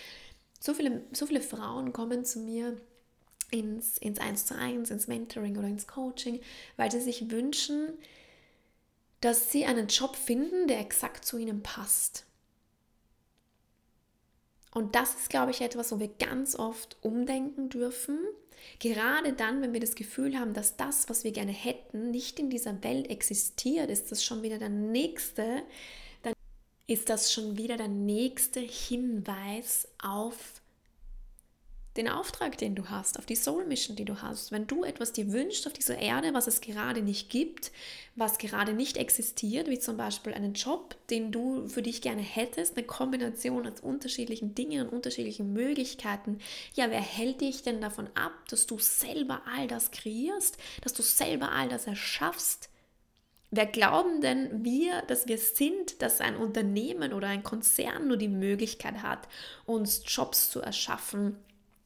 so 0.61 0.75
viele, 0.75 1.03
so 1.13 1.27
viele 1.27 1.41
Frauen 1.41 1.93
kommen 1.93 2.25
zu 2.25 2.39
mir 2.39 2.77
ins, 3.51 3.99
ins 3.99 4.21
1 4.21 4.47
zu 4.47 4.57
1, 4.57 4.91
ins 4.91 5.09
Mentoring 5.09 5.57
oder 5.57 5.69
ins 5.69 5.89
Coaching, 5.89 6.41
weil 6.77 6.93
sie 6.93 7.01
sich 7.01 7.31
wünschen, 7.33 7.89
dass 9.21 9.51
sie 9.51 9.65
einen 9.65 9.89
Job 9.89 10.15
finden, 10.15 10.69
der 10.69 10.79
exakt 10.81 11.25
zu 11.25 11.37
ihnen 11.37 11.63
passt. 11.63 12.27
Und 14.75 14.97
das 14.97 15.15
ist, 15.15 15.31
glaube 15.31 15.53
ich, 15.53 15.61
etwas, 15.61 15.93
wo 15.93 16.01
wir 16.01 16.09
ganz 16.09 16.57
oft 16.57 16.97
umdenken 17.01 17.69
dürfen. 17.69 18.19
Gerade 18.81 19.33
dann, 19.33 19.63
wenn 19.63 19.73
wir 19.73 19.81
das 19.81 19.95
Gefühl 19.95 20.39
haben, 20.39 20.53
dass 20.53 20.77
das, 20.77 21.09
was 21.09 21.23
wir 21.23 21.33
gerne 21.33 21.53
hätten, 21.53 22.11
nicht 22.11 22.41
in 22.41 22.51
dieser 22.51 22.83
Welt 22.83 23.09
existiert, 23.09 23.89
ist 23.89 24.11
das 24.11 24.25
schon 24.25 24.43
wieder 24.43 24.59
der 24.59 24.71
nächste, 24.71 25.63
dann 26.23 26.33
ist 26.89 27.09
das 27.09 27.33
schon 27.33 27.57
wieder 27.57 27.77
der 27.77 27.89
nächste 27.89 28.61
Hinweis 28.61 29.89
auf 30.03 30.61
den 31.97 32.09
Auftrag, 32.09 32.59
den 32.59 32.75
du 32.75 32.89
hast, 32.91 33.19
auf 33.19 33.27
die 33.27 33.37
Soul 33.37 33.67
Mission, 33.67 33.95
die 33.95 34.05
du 34.05 34.21
hast. 34.21 34.51
Wenn 34.51 34.67
du 34.67 34.83
etwas 34.83 35.13
dir 35.13 35.33
wünschst 35.33 35.67
auf 35.67 35.73
dieser 35.73 35.99
Erde, 35.99 36.35
was 36.35 36.49
es 36.49 36.61
gerade 36.61 37.03
nicht 37.03 37.31
gibt, 37.31 37.71
was 38.17 38.39
gerade 38.39 38.73
nicht 38.73 38.97
existiert, 38.97 39.69
wie 39.69 39.79
zum 39.79 39.97
Beispiel 39.97 40.35
einen 40.35 40.55
Job, 40.55 40.97
den 41.11 41.31
du 41.31 41.69
für 41.69 41.83
dich 41.83 42.03
gerne 42.03 42.23
hättest, 42.23 42.77
eine 42.77 42.87
Kombination 42.87 43.67
aus 43.67 43.81
unterschiedlichen 43.81 44.55
Dingen 44.55 44.87
und 44.87 44.93
unterschiedlichen 44.93 45.53
Möglichkeiten, 45.53 46.39
ja, 46.75 46.91
wer 46.91 47.01
hält 47.01 47.41
dich 47.41 47.63
denn 47.63 47.81
davon 47.81 48.09
ab, 48.15 48.33
dass 48.49 48.67
du 48.67 48.79
selber 48.79 49.43
all 49.57 49.69
das 49.69 49.93
kreierst, 49.93 50.59
dass 50.83 50.95
du 50.95 51.03
selber 51.03 51.53
all 51.53 51.69
das 51.69 51.87
erschaffst? 51.87 52.71
Wer 53.57 53.67
glauben 53.67 54.21
denn 54.21 54.65
wir, 54.65 55.03
dass 55.03 55.29
wir 55.29 55.39
sind, 55.39 56.03
dass 56.03 56.21
ein 56.21 56.35
Unternehmen 56.35 57.13
oder 57.13 57.29
ein 57.29 57.45
Konzern 57.45 58.09
nur 58.09 58.17
die 58.17 58.27
Möglichkeit 58.27 59.03
hat, 59.03 59.29
uns 59.65 60.03
Jobs 60.07 60.51
zu 60.51 60.61
erschaffen, 60.61 61.37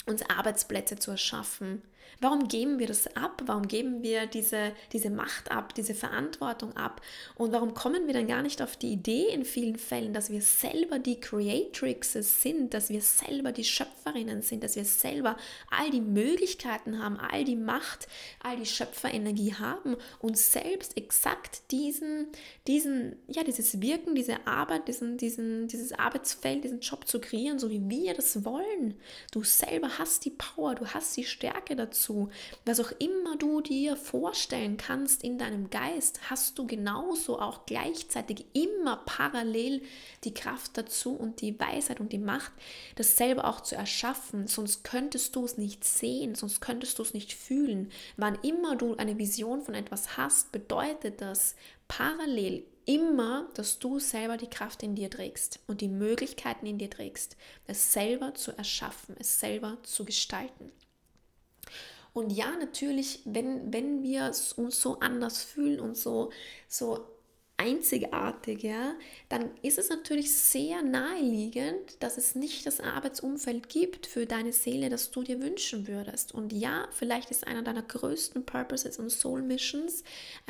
uns 0.09 0.23
Arbeitsplätze 0.29 0.97
zu 0.97 1.11
erschaffen. 1.13 1.83
Warum 2.21 2.49
geben 2.49 2.81
wir 2.81 2.89
das 2.89 3.07
ab? 3.17 3.43
Warum 3.47 3.69
geben 3.69 4.03
wir 4.03 4.27
diese, 4.27 4.73
diese 4.93 5.09
Macht 5.09 5.53
ab, 5.53 5.73
diese 5.75 5.95
Verantwortung 5.95 6.77
ab? 6.77 7.01
Und 7.37 7.53
warum 7.53 7.75
kommen 7.75 8.09
wir 8.09 8.15
dann 8.15 8.27
gar 8.27 8.43
nicht 8.43 8.61
auf 8.61 8.77
die 8.77 8.93
Idee 8.93 9.29
in 9.29 9.45
vielen 9.45 9.77
Fällen, 9.77 10.13
dass 10.13 10.29
wir 10.29 10.43
selber 10.43 10.99
die 10.99 11.21
Creatrixes 11.21 12.43
sind, 12.43 12.75
dass 12.75 12.91
wir 12.91 13.03
selber 13.03 13.53
die 13.53 13.63
Schöpferinnen 13.63 14.43
sind, 14.43 14.65
dass 14.65 14.75
wir 14.75 14.85
selber 14.85 15.37
all 15.71 15.93
die 15.93 16.01
Möglichkeiten 16.01 17.01
haben, 17.01 17.21
all 17.21 17.45
die 17.45 17.55
Macht, 17.55 18.09
all 18.43 18.57
die 18.57 18.67
Schöpferenergie 18.67 19.55
haben 19.55 19.97
und 20.19 20.37
selbst 20.37 20.97
exakt 20.97 21.71
diesen, 21.71 22.27
diesen, 22.67 23.15
ja, 23.29 23.45
dieses 23.45 23.81
Wirken, 23.81 24.17
diese 24.17 24.45
Arbeit, 24.45 24.89
diesen, 24.89 25.19
diesen, 25.19 25.69
dieses 25.69 25.93
Arbeitsfeld, 25.93 26.65
diesen 26.65 26.81
Job 26.81 27.07
zu 27.07 27.21
kreieren, 27.21 27.61
so 27.61 27.71
wie 27.71 27.89
wir 27.89 28.15
das 28.15 28.45
wollen. 28.45 28.99
Du 29.31 29.45
selber 29.45 30.01
hast 30.01 30.25
die 30.25 30.31
Power, 30.31 30.75
du 30.75 30.85
hast 30.85 31.17
die 31.17 31.25
Stärke 31.25 31.77
dazu 31.77 32.08
dazu. 32.09 32.29
Was 32.65 32.81
auch 32.81 32.93
immer 32.99 33.37
du 33.37 33.61
dir 33.61 33.97
vorstellen 33.97 34.77
kannst 34.77 35.23
in 35.23 35.39
deinem 35.39 35.71
Geist, 35.71 36.31
hast 36.31 36.59
du 36.59 36.67
genauso 36.67 37.39
auch 37.39 37.67
gleichzeitig 37.67 38.47
immer 38.53 38.99
parallel 39.07 39.83
die 40.25 40.35
Kraft 40.35 40.77
dazu 40.77 41.15
und 41.15 41.41
die 41.41 41.59
Weisheit 41.59 42.01
und 42.01 42.13
die 42.13 42.19
Macht, 42.19 42.53
das 42.97 43.17
selber 43.17 43.45
auch 43.47 43.61
zu 43.61 43.75
erschaffen. 43.75 44.47
Sonst 44.47 44.85
könntest 44.85 45.37
du 45.37 45.45
es 45.45 45.59
nicht 45.59 45.85
sehen, 45.85 46.35
sonst 46.35 46.61
könntest 46.61 46.99
du 46.99 47.03
es 47.03 47.15
nicht 47.15 47.33
fühlen. 47.33 47.91
Wann 48.17 48.39
immer 48.43 48.77
du 48.77 48.97
eine 48.97 49.19
Vision 49.19 49.63
von 49.63 49.75
etwas 49.75 50.17
hast, 50.17 50.53
bedeutet 50.53 51.21
das 51.21 51.55
parallel 51.87 52.65
immer, 52.85 53.47
dass 53.55 53.79
du 53.79 53.99
selber 53.99 54.39
die 54.39 54.49
Kraft 54.49 54.83
in 54.83 54.95
dir 54.95 55.11
trägst 55.11 55.61
und 55.67 55.83
die 55.83 55.89
Möglichkeiten 55.89 56.65
in 56.65 56.79
dir 56.79 56.89
trägst, 56.89 57.37
es 57.67 57.93
selber 57.93 58.35
zu 58.35 58.57
erschaffen, 58.57 59.15
es 59.19 59.41
selber 59.41 59.77
zu 59.83 60.07
gestalten. 60.07 60.73
Und 62.19 62.31
ja, 62.31 62.51
natürlich, 62.59 63.21
wenn, 63.25 63.73
wenn 63.73 64.03
wir 64.03 64.33
uns 64.57 64.81
so 64.81 64.99
anders 64.99 65.45
fühlen 65.45 65.79
und 65.79 65.97
so, 65.97 66.31
so 66.67 67.07
einzigartig, 67.57 68.65
ja, 68.65 68.95
dann 69.29 69.51
ist 69.63 69.79
es 69.79 69.89
natürlich 69.89 70.35
sehr 70.35 70.83
naheliegend, 70.83 72.01
dass 72.01 72.17
es 72.17 72.35
nicht 72.35 72.67
das 72.67 72.81
Arbeitsumfeld 72.81 73.69
gibt 73.69 74.07
für 74.09 74.27
deine 74.27 74.53
Seele, 74.53 74.91
das 74.91 75.13
du 75.13 75.23
dir 75.23 75.41
wünschen 75.41 75.87
würdest. 75.87 76.35
Und 76.35 76.53
ja, 76.53 76.89
vielleicht 76.91 77.31
ist 77.31 77.47
einer 77.47 77.63
deiner 77.63 77.83
größten 77.83 78.45
Purposes 78.45 78.99
und 78.99 79.11
Soul 79.11 79.43
Missions, 79.43 80.03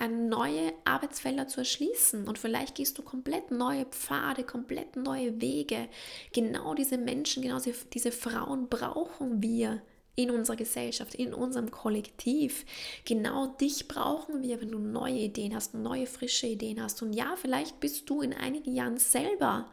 neue 0.08 0.72
Arbeitsfelder 0.84 1.48
zu 1.48 1.60
erschließen. 1.60 2.26
Und 2.26 2.38
vielleicht 2.38 2.76
gehst 2.76 2.96
du 2.96 3.02
komplett 3.02 3.50
neue 3.50 3.84
Pfade, 3.84 4.42
komplett 4.42 4.96
neue 4.96 5.40
Wege. 5.40 5.88
Genau 6.32 6.74
diese 6.74 6.96
Menschen, 6.96 7.42
genau 7.42 7.58
diese 7.92 8.12
Frauen 8.12 8.68
brauchen 8.68 9.42
wir 9.42 9.82
in 10.18 10.32
unserer 10.32 10.56
Gesellschaft, 10.56 11.14
in 11.14 11.32
unserem 11.32 11.70
Kollektiv. 11.70 12.66
Genau 13.04 13.46
dich 13.60 13.86
brauchen 13.86 14.42
wir, 14.42 14.60
wenn 14.60 14.72
du 14.72 14.80
neue 14.80 15.14
Ideen 15.14 15.54
hast, 15.54 15.74
neue 15.74 16.06
frische 16.06 16.48
Ideen 16.48 16.82
hast. 16.82 17.00
Und 17.02 17.12
ja, 17.12 17.36
vielleicht 17.40 17.78
bist 17.78 18.10
du 18.10 18.20
in 18.20 18.32
einigen 18.32 18.74
Jahren 18.74 18.98
selber 18.98 19.70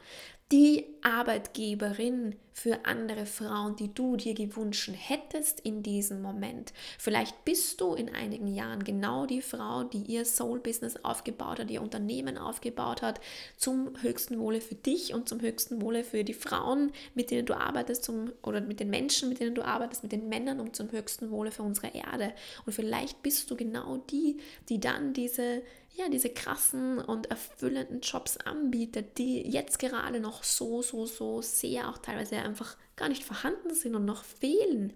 die 0.52 0.86
Arbeitgeberin 1.02 2.36
für 2.54 2.86
andere 2.86 3.26
Frauen, 3.26 3.76
die 3.76 3.94
du 3.94 4.16
dir 4.16 4.34
gewünscht 4.34 4.92
hättest 4.96 5.60
in 5.60 5.82
diesem 5.82 6.22
Moment. 6.22 6.72
Vielleicht 7.00 7.44
bist 7.46 7.82
du 7.82 7.96
in 7.96 8.14
einigen 8.14 8.48
Jahren 8.48 8.84
genau 8.84 9.26
die 9.26 9.42
Frau, 9.42 9.84
die 9.84 10.04
ihr 10.04 10.24
Soul-Business 10.24 10.98
aufgebaut 11.04 11.60
hat, 11.60 11.70
ihr 11.72 11.82
Unternehmen 11.82 12.38
aufgebaut 12.38 13.02
hat, 13.02 13.20
zum 13.58 14.02
höchsten 14.02 14.40
Wohle 14.40 14.62
für 14.62 14.76
dich 14.76 15.14
und 15.14 15.28
zum 15.28 15.42
höchsten 15.42 15.82
Wohle 15.82 16.04
für 16.04 16.24
die 16.24 16.34
Frauen, 16.34 16.92
mit 17.16 17.32
denen 17.32 17.46
du 17.46 17.56
arbeitest, 17.56 18.06
zum, 18.06 18.32
oder 18.44 18.62
mit 18.62 18.80
den 18.80 18.90
Menschen, 18.90 19.30
mit 19.30 19.40
denen 19.40 19.56
du 19.56 19.66
arbeitest, 19.66 20.04
mit 20.04 20.12
den 20.12 20.30
Männern 20.30 20.60
und 20.60 20.76
zum 20.76 20.92
höchsten 20.92 21.32
Wohle 21.32 21.52
für 21.52 21.64
unsere 21.64 21.88
Erde. 21.88 22.34
Und 22.66 22.74
vielleicht 22.74 23.22
bist 23.24 23.50
du 23.50 23.58
genau 23.58 23.98
die, 23.98 24.38
die 24.70 24.80
dann 24.80 25.14
diese 25.14 25.64
ja, 25.96 26.10
diese 26.10 26.30
krassen 26.30 27.00
und 27.00 27.28
erfüllenden 27.28 28.02
Jobs 28.02 28.38
anbietet, 28.38 29.18
die 29.18 29.42
jetzt 29.50 29.80
gerade 29.80 30.20
noch 30.20 30.44
so, 30.44 30.82
so, 30.82 31.06
so 31.06 31.42
sehr 31.42 31.90
auch 31.90 31.98
teilweise 31.98 32.38
einfach 32.38 32.78
gar 32.96 33.10
nicht 33.10 33.24
vorhanden 33.24 33.74
sind 33.74 33.96
und 33.96 34.06
noch 34.06 34.24
fehlen. 34.24 34.94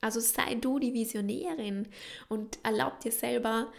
Also 0.00 0.18
sei 0.18 0.56
du 0.56 0.80
die 0.80 0.94
Visionärin 0.94 1.88
und 2.28 2.58
erlaub 2.64 3.00
dir 3.00 3.12
selber 3.12 3.72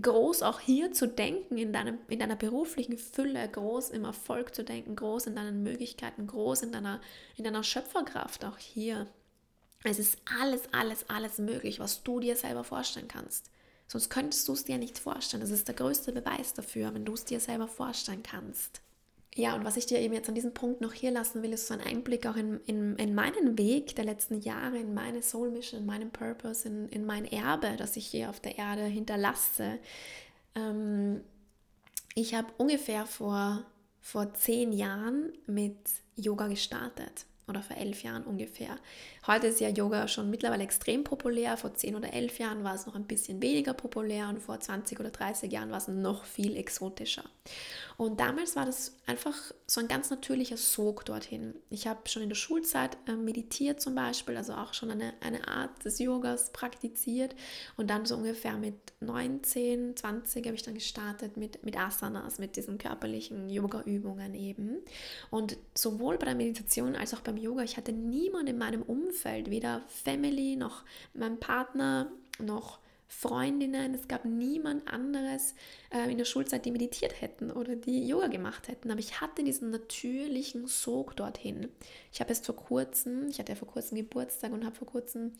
groß 0.00 0.42
auch 0.42 0.60
hier 0.60 0.92
zu 0.92 1.08
denken, 1.08 1.58
in, 1.58 1.72
deinem, 1.72 1.98
in 2.08 2.18
deiner 2.18 2.36
beruflichen 2.36 2.98
Fülle, 2.98 3.48
groß 3.48 3.90
im 3.90 4.04
Erfolg 4.04 4.54
zu 4.54 4.64
denken, 4.64 4.96
groß 4.96 5.26
in 5.26 5.36
deinen 5.36 5.62
Möglichkeiten, 5.62 6.26
groß 6.26 6.62
in 6.62 6.72
deiner, 6.72 7.00
in 7.36 7.44
deiner 7.44 7.62
Schöpferkraft 7.62 8.44
auch 8.44 8.58
hier. 8.58 9.06
Es 9.84 9.98
ist 9.98 10.18
alles, 10.40 10.62
alles, 10.72 11.08
alles 11.08 11.38
möglich, 11.38 11.78
was 11.78 12.02
du 12.02 12.20
dir 12.20 12.36
selber 12.36 12.64
vorstellen 12.64 13.08
kannst. 13.08 13.50
Sonst 13.88 14.10
könntest 14.10 14.48
du 14.48 14.52
es 14.52 14.64
dir 14.64 14.78
nicht 14.78 14.98
vorstellen. 14.98 15.40
Das 15.40 15.50
ist 15.50 15.68
der 15.68 15.74
größte 15.74 16.12
Beweis 16.12 16.54
dafür, 16.54 16.92
wenn 16.94 17.04
du 17.04 17.14
es 17.14 17.24
dir 17.24 17.40
selber 17.40 17.68
vorstellen 17.68 18.22
kannst. 18.22 18.80
Ja, 19.36 19.54
und 19.54 19.64
was 19.66 19.76
ich 19.76 19.84
dir 19.84 20.00
eben 20.00 20.14
jetzt 20.14 20.30
an 20.30 20.34
diesem 20.34 20.54
Punkt 20.54 20.80
noch 20.80 20.94
hier 20.94 21.10
lassen 21.10 21.42
will, 21.42 21.52
ist 21.52 21.66
so 21.66 21.74
ein 21.74 21.82
Einblick 21.82 22.26
auch 22.26 22.36
in, 22.36 22.58
in, 22.64 22.96
in 22.96 23.14
meinen 23.14 23.58
Weg 23.58 23.94
der 23.94 24.06
letzten 24.06 24.40
Jahre, 24.40 24.78
in 24.78 24.94
meine 24.94 25.22
Soul 25.22 25.50
Mission, 25.50 25.80
in 25.80 25.86
meinen 25.86 26.10
Purpose, 26.10 26.66
in, 26.66 26.88
in 26.88 27.04
mein 27.04 27.26
Erbe, 27.26 27.76
das 27.76 27.96
ich 27.96 28.06
hier 28.06 28.30
auf 28.30 28.40
der 28.40 28.56
Erde 28.56 28.84
hinterlasse. 28.84 29.78
Ähm, 30.54 31.20
ich 32.14 32.34
habe 32.34 32.48
ungefähr 32.56 33.04
vor, 33.04 33.62
vor 34.00 34.32
zehn 34.32 34.72
Jahren 34.72 35.34
mit 35.46 35.76
Yoga 36.14 36.48
gestartet. 36.48 37.26
Oder 37.48 37.62
vor 37.62 37.76
elf 37.76 38.02
Jahren 38.02 38.24
ungefähr. 38.24 38.76
Heute 39.26 39.46
ist 39.46 39.60
ja 39.60 39.68
Yoga 39.68 40.08
schon 40.08 40.30
mittlerweile 40.30 40.64
extrem 40.64 41.04
populär. 41.04 41.56
Vor 41.56 41.74
zehn 41.74 41.94
oder 41.94 42.12
elf 42.12 42.40
Jahren 42.40 42.64
war 42.64 42.74
es 42.74 42.86
noch 42.86 42.96
ein 42.96 43.06
bisschen 43.06 43.40
weniger 43.40 43.72
populär 43.72 44.28
und 44.28 44.40
vor 44.40 44.58
20 44.58 44.98
oder 44.98 45.10
30 45.10 45.52
Jahren 45.52 45.70
war 45.70 45.78
es 45.78 45.86
noch 45.86 46.24
viel 46.24 46.56
exotischer. 46.56 47.24
Und 47.96 48.20
damals 48.20 48.56
war 48.56 48.66
das 48.66 48.96
einfach 49.06 49.34
so 49.66 49.80
ein 49.80 49.88
ganz 49.88 50.10
natürlicher 50.10 50.56
Sog 50.56 51.04
dorthin. 51.04 51.54
Ich 51.70 51.86
habe 51.86 52.08
schon 52.08 52.22
in 52.22 52.28
der 52.28 52.36
Schulzeit 52.36 52.98
äh, 53.06 53.12
meditiert 53.12 53.80
zum 53.80 53.94
Beispiel, 53.94 54.36
also 54.36 54.52
auch 54.52 54.74
schon 54.74 54.90
eine, 54.90 55.14
eine 55.20 55.46
Art 55.46 55.84
des 55.84 55.98
Yogas 56.00 56.52
praktiziert. 56.52 57.34
Und 57.76 57.90
dann 57.90 58.06
so 58.06 58.16
ungefähr 58.16 58.58
mit 58.58 58.74
19, 59.00 59.96
20 59.96 60.46
habe 60.46 60.56
ich 60.56 60.62
dann 60.62 60.74
gestartet 60.74 61.36
mit, 61.36 61.64
mit 61.64 61.78
Asanas, 61.78 62.38
mit 62.38 62.56
diesen 62.56 62.76
körperlichen 62.76 63.48
Yoga-Übungen 63.48 64.34
eben. 64.34 64.78
Und 65.30 65.56
sowohl 65.74 66.18
bei 66.18 66.26
der 66.26 66.34
Meditation 66.34 66.96
als 66.96 67.14
auch 67.14 67.20
beim 67.20 67.35
Yoga, 67.36 67.62
ich 67.62 67.76
hatte 67.76 67.92
niemanden 67.92 68.48
in 68.48 68.58
meinem 68.58 68.82
Umfeld, 68.82 69.50
weder 69.50 69.82
Family 69.88 70.56
noch 70.56 70.84
mein 71.14 71.38
Partner 71.38 72.10
noch 72.38 72.78
Freundinnen, 73.08 73.94
es 73.94 74.08
gab 74.08 74.24
niemand 74.24 74.88
anderes 74.88 75.54
äh, 75.90 76.10
in 76.10 76.18
der 76.18 76.24
Schulzeit, 76.24 76.64
die 76.64 76.72
meditiert 76.72 77.20
hätten 77.20 77.52
oder 77.52 77.76
die 77.76 78.06
Yoga 78.06 78.26
gemacht 78.26 78.66
hätten. 78.68 78.90
Aber 78.90 78.98
ich 78.98 79.20
hatte 79.20 79.44
diesen 79.44 79.70
natürlichen 79.70 80.66
Sog 80.66 81.14
dorthin. 81.16 81.68
Ich 82.12 82.20
habe 82.20 82.32
es 82.32 82.40
vor 82.40 82.56
kurzem, 82.56 83.28
ich 83.28 83.38
hatte 83.38 83.52
ja 83.52 83.56
vor 83.56 83.68
kurzem 83.68 83.96
Geburtstag 83.96 84.52
und 84.52 84.64
habe 84.64 84.74
vor 84.74 84.88
kurzem, 84.88 85.32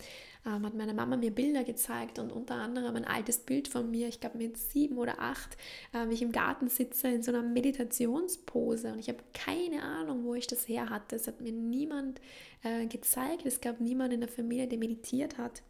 ähm, 0.45 0.65
hat 0.65 0.75
meine 0.75 0.93
Mama 0.93 1.17
mir 1.17 1.31
Bilder 1.31 1.65
gezeigt 1.65 2.19
und 2.19 2.31
unter 2.31 2.55
anderem 2.55 2.95
ein 2.95 3.05
altes 3.05 3.39
Bild 3.39 3.67
von 3.67 3.91
mir, 3.91 4.07
ich 4.07 4.21
glaube 4.21 4.37
mit 4.37 4.57
sieben 4.57 4.97
oder 4.97 5.19
acht, 5.19 5.57
äh, 5.93 6.07
wie 6.07 6.13
ich 6.13 6.21
im 6.21 6.31
Garten 6.31 6.69
sitze 6.69 7.09
in 7.09 7.21
so 7.21 7.31
einer 7.31 7.43
Meditationspose 7.43 8.93
und 8.93 8.99
ich 8.99 9.09
habe 9.09 9.19
keine 9.33 9.83
Ahnung, 9.83 10.23
wo 10.23 10.35
ich 10.35 10.47
das 10.47 10.67
her 10.69 10.89
hatte. 10.89 11.17
Es 11.17 11.27
hat 11.27 11.41
mir 11.41 11.51
niemand 11.51 12.21
äh, 12.63 12.85
gezeigt, 12.85 13.45
es 13.45 13.59
gab 13.59 13.81
niemanden 13.81 14.15
in 14.15 14.21
der 14.21 14.29
Familie, 14.29 14.67
der 14.67 14.77
meditiert 14.77 15.37
hat. 15.37 15.61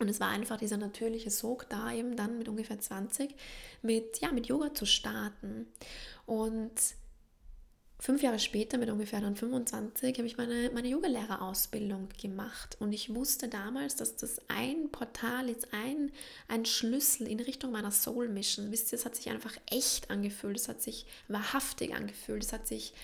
Und 0.00 0.08
es 0.08 0.18
war 0.18 0.30
einfach 0.30 0.56
dieser 0.56 0.78
natürliche 0.78 1.30
Sog 1.30 1.68
da, 1.68 1.92
eben 1.92 2.16
dann 2.16 2.38
mit 2.38 2.48
ungefähr 2.48 2.80
20, 2.80 3.34
mit, 3.82 4.20
ja, 4.20 4.32
mit 4.32 4.46
Yoga 4.46 4.72
zu 4.72 4.86
starten. 4.86 5.66
Und 6.24 6.72
fünf 8.00 8.22
Jahre 8.22 8.38
später, 8.38 8.78
mit 8.78 8.88
ungefähr 8.88 9.20
dann 9.20 9.36
25, 9.36 10.16
habe 10.16 10.26
ich 10.26 10.38
meine, 10.38 10.70
meine 10.72 10.88
Yogalehrerausbildung 10.88 12.08
gemacht. 12.20 12.78
Und 12.80 12.94
ich 12.94 13.14
wusste 13.14 13.48
damals, 13.48 13.94
dass 13.94 14.16
das 14.16 14.40
ein 14.48 14.90
Portal 14.90 15.50
ist, 15.50 15.68
ein, 15.72 16.10
ein 16.48 16.64
Schlüssel 16.64 17.28
in 17.28 17.40
Richtung 17.40 17.70
meiner 17.70 17.90
Soul 17.90 18.28
Mission. 18.28 18.72
Wisst 18.72 18.92
ihr, 18.92 18.98
es 18.98 19.04
hat 19.04 19.16
sich 19.16 19.28
einfach 19.28 19.54
echt 19.70 20.10
angefühlt, 20.10 20.56
es 20.56 20.68
hat 20.68 20.80
sich 20.80 21.04
wahrhaftig 21.28 21.94
angefühlt, 21.94 22.42
es 22.42 22.54
hat 22.54 22.66
sich 22.66 22.94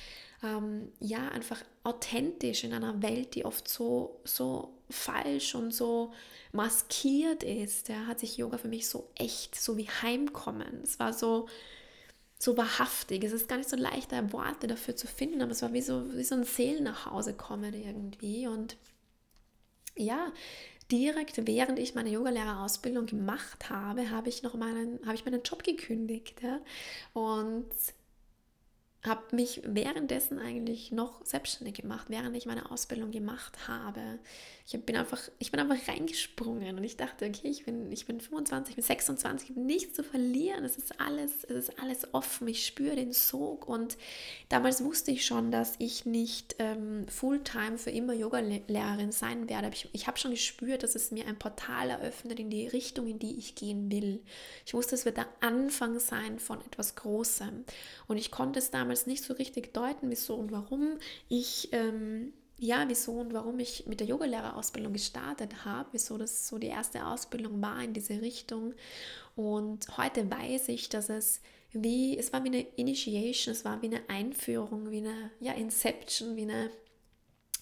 ähm, 0.42 0.90
ja 0.98 1.28
einfach 1.28 1.62
authentisch 1.85 2.64
in 2.64 2.72
einer 2.72 3.02
Welt, 3.02 3.35
die 3.35 3.44
oft 3.44 3.68
so, 3.68 4.20
so 4.24 4.75
falsch 4.90 5.55
und 5.55 5.72
so 5.72 6.12
maskiert 6.53 7.42
ist, 7.42 7.88
ja, 7.88 8.07
hat 8.07 8.20
sich 8.20 8.37
Yoga 8.37 8.59
für 8.59 8.68
mich 8.68 8.88
so 8.88 9.11
echt, 9.14 9.55
so 9.55 9.77
wie 9.77 9.88
Heimkommen. 9.88 10.81
Es 10.83 10.99
war 10.99 11.12
so, 11.12 11.49
so 12.38 12.57
wahrhaftig. 12.57 13.25
Es 13.25 13.33
ist 13.33 13.49
gar 13.49 13.59
nicht 13.59 13.68
so 13.68 13.77
leicht, 13.77 14.12
da 14.12 14.33
Worte 14.33 14.66
dafür 14.66 14.96
zu 14.96 15.07
finden, 15.07 15.42
aber 15.42 15.53
es 15.53 15.62
war 15.62 15.72
wie 15.72 15.83
so, 15.83 16.14
wie 16.14 16.25
so 16.25 16.35
ein 16.35 16.44
Seelen 16.44 16.85
nach 16.85 17.07
Hause 17.07 17.35
kommen 17.35 17.75
irgendwie. 17.75 18.46
Und 18.46 18.77
ja, 19.96 20.33
direkt 20.90 21.46
während 21.46 21.79
ich 21.79 21.94
meine 21.94 22.11
Yogalehrerausbildung 22.11 23.07
gemacht 23.07 23.70
habe, 23.70 24.11
habe 24.11 24.29
ich 24.29 24.42
noch 24.42 24.55
meinen, 24.55 25.01
habe 25.05 25.14
ich 25.14 25.25
meinen 25.25 25.42
Job 25.42 25.62
gekündigt. 25.62 26.42
Ja? 26.42 26.61
Und 27.12 27.68
habe 29.07 29.35
mich 29.35 29.62
währenddessen 29.64 30.38
eigentlich 30.38 30.92
noch 30.92 31.25
selbstständig 31.25 31.75
gemacht, 31.75 32.07
während 32.09 32.37
ich 32.37 32.47
meine 32.47 32.71
Ausbildung 32.71 33.11
gemacht 33.11 33.69
habe. 33.69 34.19
Ich 34.69 34.81
bin 34.85 34.97
einfach, 34.97 35.21
ich 35.38 35.53
bin 35.53 35.61
einfach 35.61 35.88
reingesprungen 35.88 36.77
und 36.77 36.83
ich 36.83 36.97
dachte, 36.97 37.27
okay, 37.27 37.49
ich 37.49 37.64
bin, 37.64 37.92
ich 37.92 38.07
bin 38.07 38.21
25, 38.21 38.71
ich 38.71 38.77
bin 38.77 38.85
26, 38.85 39.51
ich 39.51 39.57
habe 39.57 39.64
nichts 39.64 39.95
zu 39.95 40.03
verlieren. 40.03 40.64
Es 40.64 40.77
ist 40.77 41.01
alles, 41.01 41.45
es 41.45 41.69
ist 41.69 41.79
alles 41.81 42.12
offen. 42.12 42.49
Ich 42.49 42.66
spüre 42.66 42.97
den 42.97 43.12
Sog 43.12 43.69
und 43.69 43.97
damals 44.49 44.83
wusste 44.83 45.12
ich 45.12 45.25
schon, 45.25 45.53
dass 45.53 45.75
ich 45.79 46.05
nicht 46.05 46.57
ähm, 46.59 47.07
Fulltime 47.09 47.79
für 47.79 47.90
immer 47.90 48.12
Yoga-Lehrerin 48.12 49.12
sein 49.12 49.49
werde. 49.49 49.71
Ich, 49.73 49.88
ich 49.92 50.07
habe 50.09 50.19
schon 50.19 50.33
gespürt, 50.33 50.83
dass 50.83 50.97
es 50.97 51.12
mir 51.12 51.27
ein 51.27 51.38
Portal 51.38 51.90
eröffnet 51.90 52.40
in 52.40 52.51
die 52.51 52.66
Richtung, 52.66 53.07
in 53.07 53.19
die 53.21 53.38
ich 53.38 53.55
gehen 53.55 53.90
will. 53.92 54.21
Ich 54.64 54.75
wusste, 54.75 54.97
es 54.97 55.05
wird 55.05 55.16
der 55.16 55.29
Anfang 55.40 56.01
sein 56.01 56.40
von 56.40 56.61
etwas 56.62 56.97
Großem 56.97 57.64
und 58.09 58.16
ich 58.16 58.31
konnte 58.31 58.59
es 58.59 58.71
damals 58.71 58.95
nicht 59.04 59.22
so 59.22 59.35
richtig 59.35 59.74
deuten, 59.74 60.09
wieso 60.09 60.37
und 60.37 60.50
warum 60.52 60.98
ich 61.28 61.68
ähm, 61.72 62.32
ja, 62.59 62.85
wieso 62.88 63.12
und 63.12 63.35
warum 63.35 63.59
ich 63.59 63.87
mit 63.87 64.00
der 64.00 64.06
Yogalehrerausbildung 64.06 64.92
gestartet 64.92 65.64
habe, 65.64 65.90
wieso 65.92 66.16
das 66.16 66.48
so 66.48 66.59
die 66.59 66.68
erste 66.68 67.06
Ausbildung 67.06 67.61
war 67.61 67.82
in 67.82 67.92
diese 67.92 68.22
Richtung. 68.22 68.72
Und 69.35 69.98
heute 69.98 70.30
weiß 70.30 70.68
ich, 70.68 70.88
dass 70.88 71.11
es 71.11 71.42
wie, 71.72 72.16
es 72.16 72.32
war 72.32 72.42
wie 72.44 72.48
eine 72.48 72.61
Initiation, 72.76 73.52
es 73.52 73.64
war 73.64 73.82
wie 73.82 73.87
eine 73.87 74.09
Einführung, 74.09 74.90
wie 74.90 74.98
eine 74.98 75.30
ja, 75.40 75.52
Inception, 75.52 76.37
wie 76.37 76.42
eine 76.42 76.70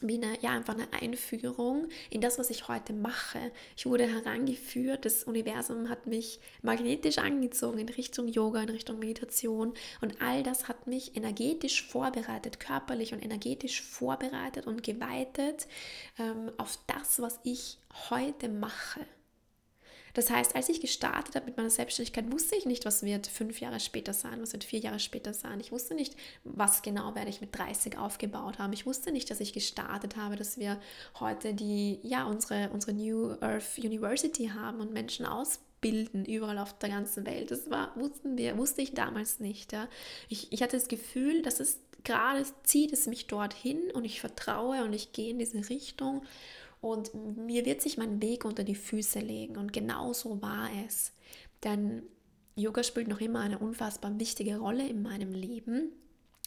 wie 0.09 0.23
eine, 0.23 0.40
ja, 0.40 0.51
einfach 0.51 0.75
eine 0.75 0.93
Einführung 0.93 1.88
in 2.11 2.21
das, 2.21 2.38
was 2.38 2.51
ich 2.51 2.69
heute 2.69 2.93
mache. 2.93 3.53
Ich 3.77 3.87
wurde 3.87 4.07
herangeführt, 4.07 5.05
das 5.05 5.25
Universum 5.25 5.88
hat 5.88 6.07
mich 6.07 6.40
magnetisch 6.62 7.19
angezogen 7.19 7.79
in 7.79 7.88
Richtung 7.88 8.29
Yoga, 8.29 8.62
in 8.62 8.71
Richtung 8.71 8.99
Meditation 8.99 9.75
und 10.01 10.21
all 10.21 10.43
das 10.43 10.69
hat 10.69 10.87
mich 10.87 11.17
energetisch 11.17 11.87
vorbereitet, 11.87 12.61
körperlich 12.61 13.12
und 13.12 13.25
energetisch 13.25 13.83
vorbereitet 13.83 14.67
und 14.67 14.83
geweitet 14.83 15.67
ähm, 16.19 16.51
auf 16.59 16.79
das, 16.87 17.21
was 17.21 17.40
ich 17.45 17.79
heute 18.11 18.49
mache. 18.49 19.01
Das 20.14 20.31
heißt, 20.31 20.55
als 20.55 20.68
ich 20.68 20.81
gestartet 20.81 21.35
habe 21.35 21.46
mit 21.46 21.57
meiner 21.57 21.70
Selbstständigkeit, 21.70 22.33
wusste 22.33 22.57
ich 22.57 22.66
nicht, 22.66 22.85
was 22.85 23.03
wird 23.03 23.27
fünf 23.27 23.61
Jahre 23.61 23.81
später 23.81 24.12
sein, 24.12 24.40
was 24.40 24.53
wird 24.53 24.64
vier 24.64 24.79
Jahre 24.79 25.00
später 25.00 25.35
sein. 25.35 25.61
Ich 25.61 25.72
wusste 25.72 25.94
nicht, 25.94 26.16
was 26.44 26.83
genau 26.83 27.14
werde 27.14 27.31
ich 27.31 27.40
mit 27.40 27.57
30 27.57 27.98
aufgebaut 27.98 28.59
haben. 28.59 28.72
Ich 28.72 28.87
wusste 28.87 29.11
nicht, 29.11 29.29
dass 29.31 29.40
ich 29.40 29.53
gestartet 29.53 30.16
habe, 30.16 30.37
dass 30.37 30.57
wir 30.57 30.81
heute 31.18 31.53
die, 31.53 31.98
ja, 32.03 32.24
unsere, 32.24 32.70
unsere 32.70 32.92
New 32.92 33.33
Earth 33.40 33.77
University 33.79 34.50
haben 34.55 34.81
und 34.81 34.92
Menschen 34.92 35.27
ausbilden 35.27 36.24
überall 36.24 36.59
auf 36.59 36.79
der 36.79 36.90
ganzen 36.90 37.27
Welt. 37.27 37.50
Das 37.50 37.68
war, 37.68 37.90
wussten 37.96 38.38
wir, 38.38 38.57
wusste 38.57 38.83
ich 38.83 38.94
damals 38.94 39.40
nicht. 39.40 39.72
Ja. 39.72 39.88
Ich, 40.29 40.53
ich 40.53 40.62
hatte 40.62 40.77
das 40.77 40.88
Gefühl, 40.88 41.42
dass 41.42 41.59
es 41.59 41.81
gerade 42.05 42.44
zieht 42.62 42.92
es 42.92 43.07
mich 43.07 43.27
dorthin 43.27 43.90
und 43.92 44.05
ich 44.05 44.20
vertraue 44.20 44.85
und 44.85 44.92
ich 44.92 45.12
gehe 45.12 45.31
in 45.31 45.38
diese 45.38 45.68
Richtung 45.68 46.22
und 46.85 47.14
mir 47.14 47.64
wird 47.64 47.81
sich 47.81 47.97
mein 47.97 48.20
Weg 48.20 48.44
unter 48.44 48.62
die 48.62 48.75
Füße 48.75 49.18
legen. 49.18 49.57
Und 49.57 49.73
genau 49.73 50.12
so 50.12 50.42
war 50.42 50.68
es. 50.87 51.14
Denn 51.64 52.03
Yoga 52.57 52.83
spielt 52.83 53.09
noch 53.09 53.23
immer 53.23 53.40
eine 53.40 53.59
unfassbar 53.59 54.20
wichtige 54.20 54.59
Rolle 54.59 54.87
in 54.87 55.01
meinem 55.01 55.33
Leben. 55.33 55.92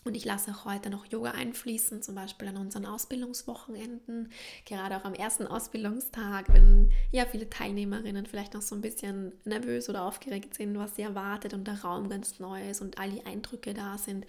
Und 0.07 0.15
ich 0.15 0.23
lasse 0.23 0.51
auch 0.51 0.63
heute 0.63 0.89
noch 0.89 1.05
Yoga 1.05 1.31
einfließen, 1.31 2.01
zum 2.01 2.15
Beispiel 2.15 2.47
an 2.47 2.55
unseren 2.55 2.85
Ausbildungswochenenden, 2.85 4.31
gerade 4.65 4.95
auch 4.95 5.03
am 5.03 5.13
ersten 5.13 5.45
Ausbildungstag, 5.45 6.45
wenn 6.53 6.93
ja 7.11 7.25
viele 7.25 7.49
Teilnehmerinnen 7.49 8.25
vielleicht 8.25 8.53
noch 8.53 8.61
so 8.61 8.73
ein 8.73 8.79
bisschen 8.79 9.33
nervös 9.43 9.89
oder 9.89 10.03
aufgeregt 10.03 10.53
sind, 10.53 10.77
was 10.77 10.95
sie 10.95 11.01
erwartet 11.01 11.53
und 11.53 11.67
der 11.67 11.81
Raum 11.81 12.07
ganz 12.07 12.39
neu 12.39 12.69
ist 12.69 12.79
und 12.79 12.97
all 12.97 13.09
die 13.09 13.25
Eindrücke 13.25 13.73
da 13.73 13.97
sind, 13.97 14.25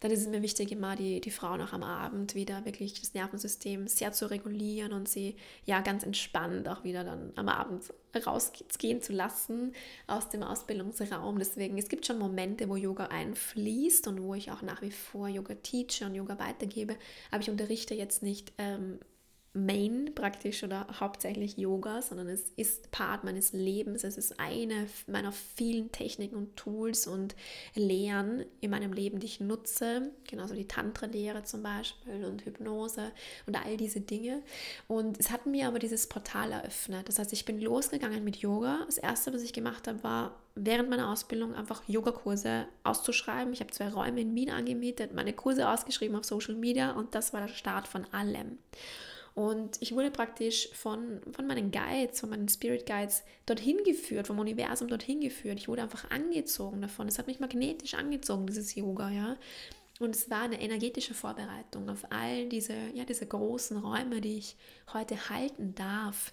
dann 0.00 0.10
ist 0.10 0.22
es 0.22 0.26
mir 0.26 0.42
wichtig, 0.42 0.72
immer 0.72 0.96
die, 0.96 1.20
die 1.20 1.30
Frauen 1.30 1.60
auch 1.60 1.72
am 1.72 1.84
Abend 1.84 2.34
wieder 2.34 2.64
wirklich 2.64 2.98
das 2.98 3.14
Nervensystem 3.14 3.86
sehr 3.86 4.10
zu 4.10 4.28
regulieren 4.32 4.92
und 4.92 5.08
sie 5.08 5.36
ja 5.64 5.80
ganz 5.80 6.02
entspannt 6.02 6.68
auch 6.68 6.82
wieder 6.82 7.04
dann 7.04 7.32
am 7.36 7.48
Abend 7.48 7.84
rausgehen 8.18 9.00
zu 9.00 9.12
lassen 9.12 9.72
aus 10.06 10.28
dem 10.28 10.42
Ausbildungsraum. 10.42 11.38
Deswegen, 11.38 11.78
es 11.78 11.88
gibt 11.88 12.06
schon 12.06 12.18
Momente, 12.18 12.68
wo 12.68 12.76
Yoga 12.76 13.06
einfließt 13.06 14.08
und 14.08 14.22
wo 14.22 14.34
ich 14.34 14.50
auch 14.50 14.62
nach 14.62 14.82
wie 14.82 14.90
vor 14.90 15.28
Yoga 15.28 15.54
teache 15.54 16.06
und 16.06 16.14
Yoga 16.14 16.38
weitergebe, 16.38 16.96
aber 17.30 17.42
ich 17.42 17.50
unterrichte 17.50 17.94
jetzt 17.94 18.22
nicht 18.22 18.52
ähm, 18.58 18.98
Main 19.52 20.12
praktisch 20.14 20.62
oder 20.62 20.86
hauptsächlich 21.00 21.56
Yoga, 21.56 22.02
sondern 22.02 22.28
es 22.28 22.52
ist 22.54 22.92
Part 22.92 23.24
meines 23.24 23.52
Lebens. 23.52 24.04
Es 24.04 24.16
ist 24.16 24.38
eine 24.38 24.86
meiner 25.08 25.32
vielen 25.32 25.90
Techniken 25.90 26.36
und 26.36 26.56
Tools 26.56 27.08
und 27.08 27.34
Lehren 27.74 28.44
in 28.60 28.70
meinem 28.70 28.92
Leben, 28.92 29.18
die 29.18 29.26
ich 29.26 29.40
nutze. 29.40 30.12
Genauso 30.28 30.54
die 30.54 30.68
Tantra-Lehre 30.68 31.42
zum 31.42 31.64
Beispiel 31.64 32.24
und 32.24 32.44
Hypnose 32.44 33.10
und 33.46 33.56
all 33.56 33.76
diese 33.76 34.00
Dinge. 34.00 34.42
Und 34.86 35.18
es 35.18 35.32
hat 35.32 35.46
mir 35.46 35.66
aber 35.66 35.80
dieses 35.80 36.06
Portal 36.06 36.52
eröffnet. 36.52 37.08
Das 37.08 37.18
heißt, 37.18 37.32
ich 37.32 37.44
bin 37.44 37.60
losgegangen 37.60 38.22
mit 38.22 38.36
Yoga. 38.36 38.84
Das 38.86 38.98
erste, 38.98 39.34
was 39.34 39.42
ich 39.42 39.52
gemacht 39.52 39.88
habe, 39.88 40.04
war 40.04 40.40
während 40.54 40.90
meiner 40.90 41.10
Ausbildung 41.10 41.54
einfach 41.54 41.82
Yogakurse 41.88 42.66
auszuschreiben. 42.84 43.52
Ich 43.52 43.60
habe 43.60 43.72
zwei 43.72 43.88
Räume 43.88 44.20
in 44.20 44.34
Wien 44.34 44.50
angemietet, 44.50 45.12
meine 45.12 45.32
Kurse 45.32 45.68
ausgeschrieben 45.68 46.16
auf 46.16 46.24
Social 46.24 46.54
Media 46.54 46.92
und 46.92 47.14
das 47.16 47.32
war 47.32 47.40
der 47.40 47.48
Start 47.48 47.88
von 47.88 48.04
allem. 48.12 48.58
Und 49.34 49.80
ich 49.80 49.92
wurde 49.92 50.10
praktisch 50.10 50.68
von, 50.72 51.20
von 51.32 51.46
meinen 51.46 51.70
Guides, 51.70 52.20
von 52.20 52.30
meinen 52.30 52.48
Spirit 52.48 52.86
Guides 52.86 53.22
dorthin 53.46 53.82
geführt, 53.84 54.26
vom 54.26 54.38
Universum 54.38 54.88
dorthin 54.88 55.20
geführt. 55.20 55.58
Ich 55.58 55.68
wurde 55.68 55.82
einfach 55.82 56.10
angezogen 56.10 56.82
davon. 56.82 57.08
Es 57.08 57.18
hat 57.18 57.26
mich 57.26 57.40
magnetisch 57.40 57.94
angezogen, 57.94 58.46
dieses 58.46 58.74
Yoga, 58.74 59.10
ja. 59.10 59.36
Und 60.00 60.16
es 60.16 60.30
war 60.30 60.42
eine 60.42 60.60
energetische 60.60 61.14
Vorbereitung 61.14 61.90
auf 61.90 62.06
all 62.10 62.48
diese, 62.48 62.74
ja, 62.94 63.04
diese 63.04 63.26
großen 63.26 63.76
Räume, 63.76 64.20
die 64.20 64.38
ich 64.38 64.56
heute 64.92 65.28
halten 65.28 65.74
darf 65.74 66.32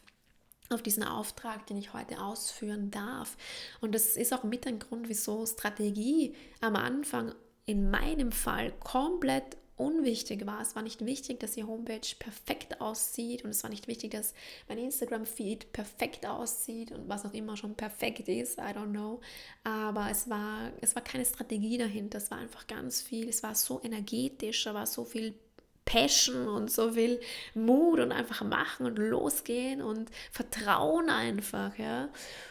auf 0.69 0.81
diesen 0.81 1.03
Auftrag, 1.03 1.65
den 1.67 1.77
ich 1.77 1.93
heute 1.93 2.21
ausführen 2.21 2.91
darf. 2.91 3.37
Und 3.81 3.95
das 3.95 4.15
ist 4.15 4.33
auch 4.33 4.43
mit 4.43 4.67
ein 4.67 4.79
Grund, 4.79 5.09
wieso 5.09 5.45
Strategie 5.45 6.35
am 6.61 6.75
Anfang 6.75 7.33
in 7.65 7.89
meinem 7.89 8.31
Fall 8.31 8.71
komplett 8.79 9.57
unwichtig 9.77 10.45
war. 10.45 10.61
Es 10.61 10.75
war 10.75 10.83
nicht 10.83 11.05
wichtig, 11.05 11.39
dass 11.39 11.51
die 11.51 11.63
Homepage 11.63 12.15
perfekt 12.19 12.81
aussieht 12.81 13.43
und 13.43 13.51
es 13.51 13.63
war 13.63 13.69
nicht 13.69 13.87
wichtig, 13.87 14.11
dass 14.11 14.33
mein 14.67 14.79
Instagram-Feed 14.79 15.71
perfekt 15.71 16.25
aussieht 16.25 16.91
und 16.91 17.07
was 17.07 17.25
auch 17.25 17.33
immer 17.33 17.55
schon 17.55 17.75
perfekt 17.75 18.27
ist, 18.27 18.57
I 18.57 18.73
don't 18.73 18.91
know. 18.91 19.21
Aber 19.63 20.09
es 20.09 20.29
war, 20.29 20.71
es 20.81 20.95
war 20.95 21.03
keine 21.03 21.25
Strategie 21.25 21.77
dahinter, 21.77 22.17
es 22.17 22.31
war 22.31 22.39
einfach 22.39 22.67
ganz 22.67 23.01
viel, 23.01 23.29
es 23.29 23.43
war 23.43 23.55
so 23.55 23.79
energetisch, 23.83 24.63
da 24.63 24.73
war 24.73 24.85
so 24.85 25.05
viel 25.05 25.35
Passion 25.87 26.49
und 26.49 26.69
so 26.69 26.91
viel 26.91 27.19
Mut 27.55 27.99
und 27.99 28.11
einfach 28.11 28.43
machen 28.43 28.85
und 28.85 28.99
losgehen 28.99 29.81
und 29.81 30.09
Vertrauen 30.31 31.09
einfach, 31.09 31.77
ja. 31.77 32.09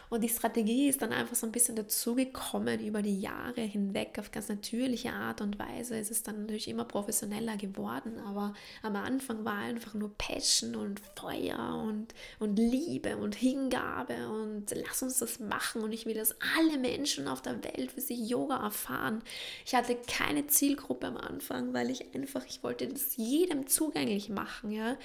Und 0.09 0.21
die 0.21 0.29
Strategie 0.29 0.87
ist 0.87 1.01
dann 1.01 1.11
einfach 1.11 1.35
so 1.35 1.45
ein 1.45 1.51
bisschen 1.51 1.75
dazugekommen 1.75 2.79
über 2.79 3.01
die 3.01 3.19
Jahre 3.19 3.61
hinweg 3.61 4.17
auf 4.19 4.31
ganz 4.31 4.47
natürliche 4.47 5.11
Art 5.11 5.41
und 5.41 5.59
Weise. 5.59 5.97
Es 5.97 6.09
ist 6.09 6.27
dann 6.27 6.41
natürlich 6.41 6.69
immer 6.69 6.85
professioneller 6.85 7.57
geworden, 7.57 8.17
aber 8.25 8.53
am 8.83 8.95
Anfang 8.95 9.43
war 9.43 9.57
einfach 9.57 9.93
nur 9.95 10.17
Passion 10.17 10.75
und 10.75 11.01
Feuer 11.15 11.83
und, 11.85 12.13
und 12.39 12.57
Liebe 12.57 13.17
und 13.17 13.35
Hingabe 13.35 14.29
und 14.29 14.65
lass 14.73 15.03
uns 15.03 15.19
das 15.19 15.39
machen 15.39 15.83
und 15.83 15.91
ich 15.91 16.05
will, 16.05 16.13
dass 16.13 16.35
alle 16.57 16.77
Menschen 16.77 17.27
auf 17.27 17.41
der 17.41 17.61
Welt 17.63 17.91
für 17.91 18.01
sich 18.01 18.29
Yoga 18.29 18.63
erfahren. 18.63 19.21
Ich 19.65 19.75
hatte 19.75 19.97
keine 20.07 20.47
Zielgruppe 20.47 21.07
am 21.07 21.17
Anfang, 21.17 21.73
weil 21.73 21.89
ich 21.89 22.15
einfach, 22.15 22.45
ich 22.45 22.63
wollte 22.63 22.87
das 22.87 23.17
jedem 23.29 23.67
zugänglich 23.67 24.29
machen, 24.29 24.71
ja. 24.71 24.97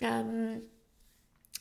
Ähm, 0.00 0.62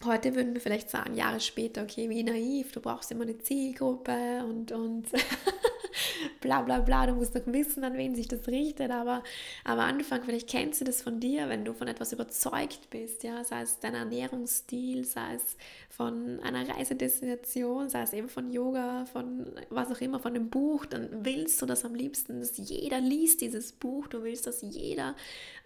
Heute 0.03 0.35
würden 0.35 0.53
wir 0.53 0.59
vielleicht 0.59 0.89
sagen, 0.89 1.15
Jahre 1.15 1.39
später, 1.39 1.81
okay, 1.83 2.09
wie 2.09 2.21
naiv, 2.21 2.73
du 2.73 2.81
brauchst 2.81 3.11
immer 3.11 3.23
eine 3.23 3.37
Zielgruppe 3.37 4.43
und, 4.43 4.73
und 4.73 5.07
bla 6.41 6.62
bla 6.62 6.79
bla, 6.79 7.08
du 7.08 7.13
musst 7.13 7.36
doch 7.36 7.45
wissen, 7.47 7.84
an 7.84 7.97
wen 7.97 8.15
sich 8.15 8.27
das 8.27 8.47
richtet. 8.47 8.91
Aber 8.91 9.23
am 9.63 9.79
Anfang, 9.79 10.23
vielleicht 10.23 10.49
kennst 10.49 10.81
du 10.81 10.86
das 10.86 11.01
von 11.01 11.19
dir, 11.19 11.49
wenn 11.49 11.65
du 11.65 11.73
von 11.73 11.88
etwas 11.88 12.13
überzeugt 12.13 12.89
bist, 12.89 13.23
ja, 13.23 13.43
sei 13.43 13.62
es 13.62 13.79
dein 13.79 13.95
Ernährungsstil, 13.95 15.05
sei 15.05 15.36
es 15.36 15.58
von 15.89 16.39
einer 16.41 16.67
Reisedestination, 16.67 17.89
sei 17.89 18.01
es 18.01 18.13
eben 18.13 18.29
von 18.29 18.51
Yoga, 18.51 19.05
von 19.05 19.51
was 19.69 19.91
auch 19.91 20.01
immer, 20.01 20.19
von 20.19 20.36
einem 20.36 20.49
Buch, 20.49 20.86
dann 20.86 21.10
willst 21.25 21.62
du 21.62 21.65
das 21.65 21.86
am 21.86 21.95
liebsten, 21.95 22.39
dass 22.39 22.58
jeder 22.58 22.99
liest 22.99 23.41
dieses 23.41 23.71
Buch, 23.71 24.08
du 24.08 24.23
willst, 24.23 24.47
dass 24.47 24.62
jeder 24.62 25.15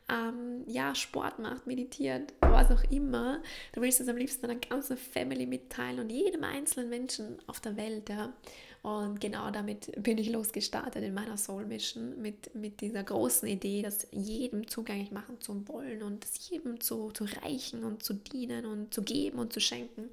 ähm, 0.09 0.63
ja, 0.67 0.95
Sport 0.95 1.39
macht, 1.39 1.67
meditiert, 1.67 2.33
was 2.41 2.71
auch 2.71 2.83
immer. 2.91 3.41
Du 3.73 3.81
willst 3.81 4.01
es 4.01 4.07
am 4.07 4.17
liebsten 4.17 4.47
deiner 4.47 4.59
ganzen 4.59 4.97
Family 4.97 5.45
mitteilen 5.45 5.99
und 5.99 6.09
jedem 6.09 6.43
einzelnen 6.43 6.89
Menschen 6.89 7.37
auf 7.47 7.59
der 7.59 7.77
Welt. 7.77 8.09
Ja. 8.09 8.33
Und 8.81 9.19
genau 9.19 9.51
damit 9.51 9.91
bin 10.01 10.17
ich 10.17 10.29
losgestartet 10.29 11.03
in 11.03 11.13
meiner 11.13 11.37
Soul 11.37 11.65
Mission 11.65 12.21
mit, 12.21 12.55
mit 12.55 12.79
dieser 12.79 13.03
großen 13.03 13.47
Idee, 13.47 13.81
das 13.81 14.07
jedem 14.11 14.67
zugänglich 14.67 15.11
machen 15.11 15.41
zu 15.41 15.67
wollen 15.67 16.01
und 16.01 16.23
es 16.23 16.49
jedem 16.49 16.79
zu, 16.79 17.11
zu 17.11 17.25
reichen 17.43 17.83
und 17.83 18.03
zu 18.03 18.13
dienen 18.13 18.65
und 18.65 18.93
zu 18.93 19.01
geben 19.01 19.39
und 19.39 19.51
zu 19.51 19.59
schenken. 19.59 20.09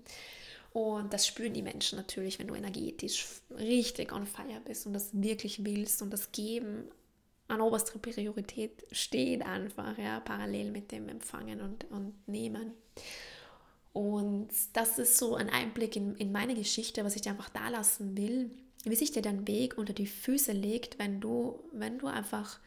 Und 0.73 1.13
das 1.13 1.27
spüren 1.27 1.55
die 1.55 1.63
Menschen 1.63 1.97
natürlich, 1.97 2.39
wenn 2.39 2.49
du 2.49 2.55
energetisch 2.55 3.27
richtig 3.57 4.13
on 4.13 4.27
fire 4.27 4.61
bist 4.65 4.87
und 4.87 4.93
das 4.93 5.11
wirklich 5.13 5.65
willst 5.65 6.03
und 6.03 6.13
das 6.13 6.33
Geben 6.33 6.85
an 7.49 7.61
oberster 7.61 7.99
Priorität 7.99 8.85
steht 8.91 9.43
einfach, 9.43 9.97
ja, 9.97 10.21
parallel 10.21 10.73
mit 10.73 10.91
dem 10.91 11.09
Empfangen 11.09 11.61
und, 11.61 11.85
und 11.91 12.29
Nehmen. 12.29 12.73
Und 13.97 14.51
das 14.75 14.99
ist 14.99 15.17
so 15.17 15.37
ein 15.37 15.49
Einblick 15.49 15.97
in, 15.97 16.17
in 16.17 16.31
meine 16.31 16.55
Geschichte, 16.55 17.03
was 17.03 17.17
ich 17.17 17.23
dir 17.23 17.31
einfach 17.31 17.49
da 17.49 17.71
lassen 17.71 18.15
will, 18.15 18.51
wie 18.85 18.95
sich 18.95 19.11
dir 19.11 19.23
dein 19.23 19.49
Weg 19.49 19.79
unter 19.79 19.95
die 19.95 20.07
Füße 20.07 20.53
legt, 20.53 20.99
wenn 20.99 21.19
du, 21.19 21.59
wenn 21.73 21.99
du 21.99 22.07
einfach, 22.07 22.61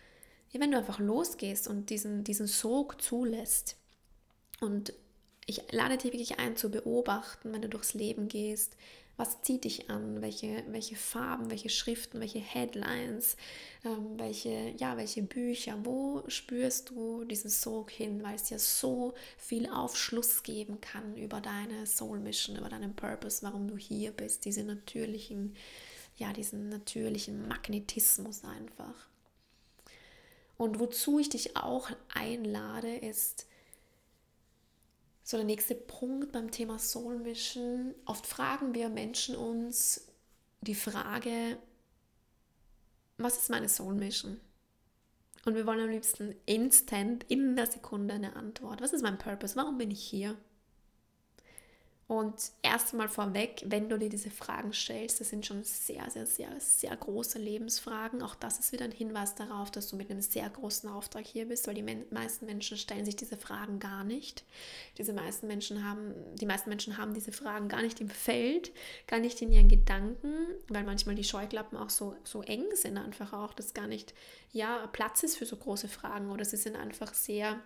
wenn 0.54 0.72
du 0.72 0.78
einfach 0.80 0.98
losgehst 0.98 1.68
und 1.68 1.92
diesen, 1.92 2.24
diesen 2.24 2.48
Sog 2.48 3.00
zulässt. 3.00 3.76
Und 4.60 4.92
ich 5.46 5.72
lade 5.72 5.98
dich 5.98 6.12
wirklich 6.12 6.40
ein 6.40 6.58
zu 6.58 6.72
beobachten, 6.72 7.54
wenn 7.54 7.62
du 7.62 7.70
durchs 7.70 7.94
Leben 7.94 8.28
gehst, 8.28 8.76
was 9.20 9.42
zieht 9.42 9.66
dich 9.66 9.90
an, 9.90 10.22
welche, 10.22 10.64
welche 10.70 10.96
Farben, 10.96 11.52
welche 11.52 11.68
Schriften, 11.68 12.22
welche 12.22 12.40
Headlines, 12.40 13.36
ähm, 13.84 14.18
welche, 14.18 14.74
ja, 14.78 14.96
welche 14.96 15.24
Bücher, 15.24 15.78
wo 15.84 16.24
spürst 16.30 16.92
du 16.92 17.26
diesen 17.26 17.50
Sog 17.50 17.92
hin, 17.92 18.24
weil 18.24 18.36
es 18.36 18.50
ja 18.50 18.58
so 18.58 19.14
viel 19.38 19.68
Aufschluss 19.70 20.42
geben 20.44 20.80
kann 20.80 21.18
über 21.18 21.42
deine 21.42 21.86
Soul 21.86 22.22
Mission, 22.22 22.56
über 22.56 22.70
deinen 22.70 22.96
Purpose, 22.96 23.44
warum 23.44 23.68
du 23.68 23.76
hier 23.76 24.12
bist, 24.12 24.46
diese 24.46 24.64
natürlichen, 24.64 25.54
ja, 26.16 26.32
diesen 26.32 26.70
natürlichen 26.70 27.46
Magnetismus 27.46 28.46
einfach. 28.46 29.10
Und 30.56 30.80
wozu 30.80 31.20
ich 31.20 31.28
dich 31.28 31.58
auch 31.58 31.90
einlade, 32.14 32.96
ist, 32.96 33.49
so, 35.30 35.38
der 35.38 35.46
nächste 35.46 35.76
Punkt 35.76 36.32
beim 36.32 36.50
Thema 36.50 36.80
Soul 36.80 37.20
Mission. 37.20 37.94
Oft 38.06 38.26
fragen 38.26 38.74
wir 38.74 38.90
Menschen 38.90 39.36
uns 39.36 40.08
die 40.62 40.74
Frage, 40.74 41.60
was 43.20 43.38
ist 43.38 43.52
meine 43.52 43.70
Soul 43.70 43.94
Mission? 43.94 44.42
Und 45.46 45.54
wir 45.54 45.68
wollen 45.68 45.82
am 45.82 45.90
liebsten 45.90 46.34
instant, 46.48 47.26
in 47.28 47.56
der 47.56 47.68
Sekunde 47.68 48.16
eine 48.16 48.36
Antwort. 48.36 48.82
Was 48.82 48.92
ist 48.92 49.04
mein 49.04 49.20
Purpose? 49.20 49.56
Warum 49.56 49.78
bin 49.78 49.92
ich 49.92 50.02
hier? 50.02 50.36
Und 52.10 52.34
erstmal 52.64 53.08
vorweg, 53.08 53.62
wenn 53.68 53.88
du 53.88 54.00
dir 54.00 54.10
diese 54.10 54.32
Fragen 54.32 54.74
stellst, 54.74 55.22
das 55.22 55.30
sind 55.30 55.46
schon 55.46 55.64
sehr, 55.64 56.10
sehr, 56.10 56.26
sehr, 56.26 56.50
sehr 56.60 56.96
große 56.98 57.38
Lebensfragen. 57.38 58.24
Auch 58.24 58.34
das 58.34 58.58
ist 58.58 58.72
wieder 58.72 58.86
ein 58.86 58.92
Hinweis 58.92 59.36
darauf, 59.36 59.70
dass 59.70 59.90
du 59.90 59.96
mit 59.96 60.10
einem 60.10 60.22
sehr 60.22 60.50
großen 60.50 60.90
Auftrag 60.90 61.24
hier 61.28 61.48
bist, 61.48 61.68
weil 61.68 61.76
die 61.76 62.06
meisten 62.10 62.48
Menschen 62.48 62.78
stellen 62.78 63.06
sich 63.06 63.16
diese 63.16 63.38
Fragen 63.38 63.78
gar 63.78 64.04
nicht. 64.04 64.44
Diese 64.98 65.14
meisten 65.14 65.46
Menschen 65.46 65.88
haben, 65.88 66.16
die 66.34 66.48
meisten 66.48 66.70
Menschen 66.70 66.98
haben 66.98 67.14
diese 67.14 67.32
Fragen 67.32 67.68
gar 67.68 67.84
nicht 67.84 68.02
im 68.02 68.10
Feld, 68.10 68.72
gar 69.06 69.20
nicht 69.20 69.40
in 69.44 69.52
ihren 69.52 69.70
Gedanken, 69.70 70.34
weil 70.68 70.86
manchmal 70.86 71.14
die 71.14 71.24
Scheuklappen 71.24 71.78
auch 71.78 71.92
so, 71.92 72.16
so 72.24 72.42
eng 72.42 72.66
sind, 72.74 72.98
einfach 72.98 73.34
auch, 73.34 73.54
dass 73.54 73.76
gar 73.76 73.86
nicht 73.86 74.16
ja, 74.52 74.88
Platz 74.88 75.22
ist 75.22 75.38
für 75.38 75.46
so 75.46 75.58
große 75.58 75.88
Fragen 75.88 76.32
oder 76.32 76.44
sie 76.44 76.58
sind 76.58 76.76
einfach 76.76 77.14
sehr 77.14 77.60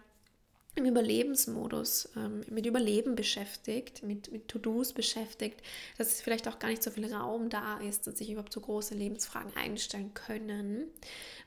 im 0.75 0.86
Überlebensmodus, 0.86 2.09
ähm, 2.15 2.41
mit 2.49 2.65
Überleben 2.65 3.15
beschäftigt, 3.15 4.01
mit, 4.01 4.31
mit 4.31 4.47
To-Dos 4.47 4.93
beschäftigt, 4.93 5.62
dass 5.99 6.07
es 6.07 6.21
vielleicht 6.21 6.47
auch 6.47 6.57
gar 6.57 6.69
nicht 6.69 6.81
so 6.81 6.89
viel 6.89 7.13
Raum 7.13 7.49
da 7.49 7.77
ist, 7.77 8.07
dass 8.07 8.17
sich 8.17 8.31
überhaupt 8.31 8.53
so 8.53 8.59
große 8.59 8.95
Lebensfragen 8.95 9.55
einstellen 9.55 10.13
können. 10.15 10.86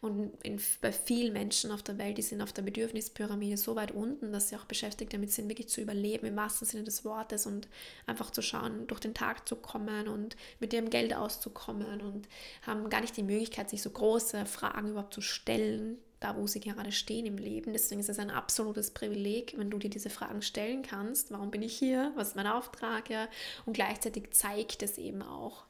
Und 0.00 0.32
in, 0.44 0.60
bei 0.80 0.92
vielen 0.92 1.32
Menschen 1.32 1.72
auf 1.72 1.82
der 1.82 1.98
Welt, 1.98 2.18
die 2.18 2.22
sind 2.22 2.40
auf 2.40 2.52
der 2.52 2.62
Bedürfnispyramide 2.62 3.56
so 3.56 3.74
weit 3.74 3.90
unten, 3.90 4.32
dass 4.32 4.50
sie 4.50 4.56
auch 4.56 4.64
beschäftigt 4.64 5.12
damit 5.12 5.32
sind, 5.32 5.48
wirklich 5.48 5.68
zu 5.68 5.80
überleben, 5.80 6.26
im 6.26 6.36
wahrsten 6.36 6.68
Sinne 6.68 6.84
des 6.84 7.04
Wortes 7.04 7.46
und 7.46 7.68
einfach 8.06 8.30
zu 8.30 8.42
schauen, 8.42 8.86
durch 8.86 9.00
den 9.00 9.14
Tag 9.14 9.48
zu 9.48 9.56
kommen 9.56 10.06
und 10.06 10.36
mit 10.60 10.72
ihrem 10.72 10.88
Geld 10.88 11.14
auszukommen 11.14 12.00
und 12.00 12.28
haben 12.62 12.88
gar 12.90 13.00
nicht 13.00 13.16
die 13.16 13.24
Möglichkeit, 13.24 13.70
sich 13.70 13.82
so 13.82 13.90
große 13.90 14.46
Fragen 14.46 14.90
überhaupt 14.90 15.14
zu 15.14 15.20
stellen, 15.20 15.98
da 16.20 16.36
wo 16.36 16.46
sie 16.46 16.60
gerade 16.60 16.92
stehen 16.92 17.26
im 17.26 17.36
Leben. 17.36 17.72
Deswegen 17.72 18.00
ist 18.00 18.08
es 18.08 18.18
ein 18.18 18.30
absolutes 18.30 18.90
Privileg, 18.90 19.54
wenn 19.56 19.70
du 19.70 19.78
dir 19.78 19.90
diese 19.90 20.10
Fragen 20.10 20.42
stellen 20.42 20.82
kannst. 20.82 21.30
Warum 21.30 21.50
bin 21.50 21.62
ich 21.62 21.76
hier? 21.76 22.12
Was 22.16 22.28
ist 22.28 22.36
mein 22.36 22.46
Auftrag? 22.46 23.10
Ja? 23.10 23.28
Und 23.66 23.74
gleichzeitig 23.74 24.30
zeigt 24.32 24.82
es 24.82 24.98
eben 24.98 25.22
auch, 25.22 25.64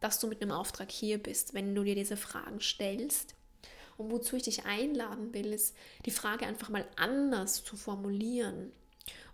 dass 0.00 0.18
du 0.18 0.26
mit 0.26 0.42
einem 0.42 0.52
Auftrag 0.52 0.90
hier 0.90 1.22
bist, 1.22 1.54
wenn 1.54 1.74
du 1.74 1.84
dir 1.84 1.94
diese 1.94 2.16
Fragen 2.16 2.60
stellst. 2.60 3.34
Und 3.96 4.10
wozu 4.10 4.36
ich 4.36 4.44
dich 4.44 4.64
einladen 4.64 5.34
will, 5.34 5.52
ist 5.52 5.74
die 6.06 6.12
Frage 6.12 6.46
einfach 6.46 6.68
mal 6.68 6.86
anders 6.96 7.64
zu 7.64 7.76
formulieren. 7.76 8.72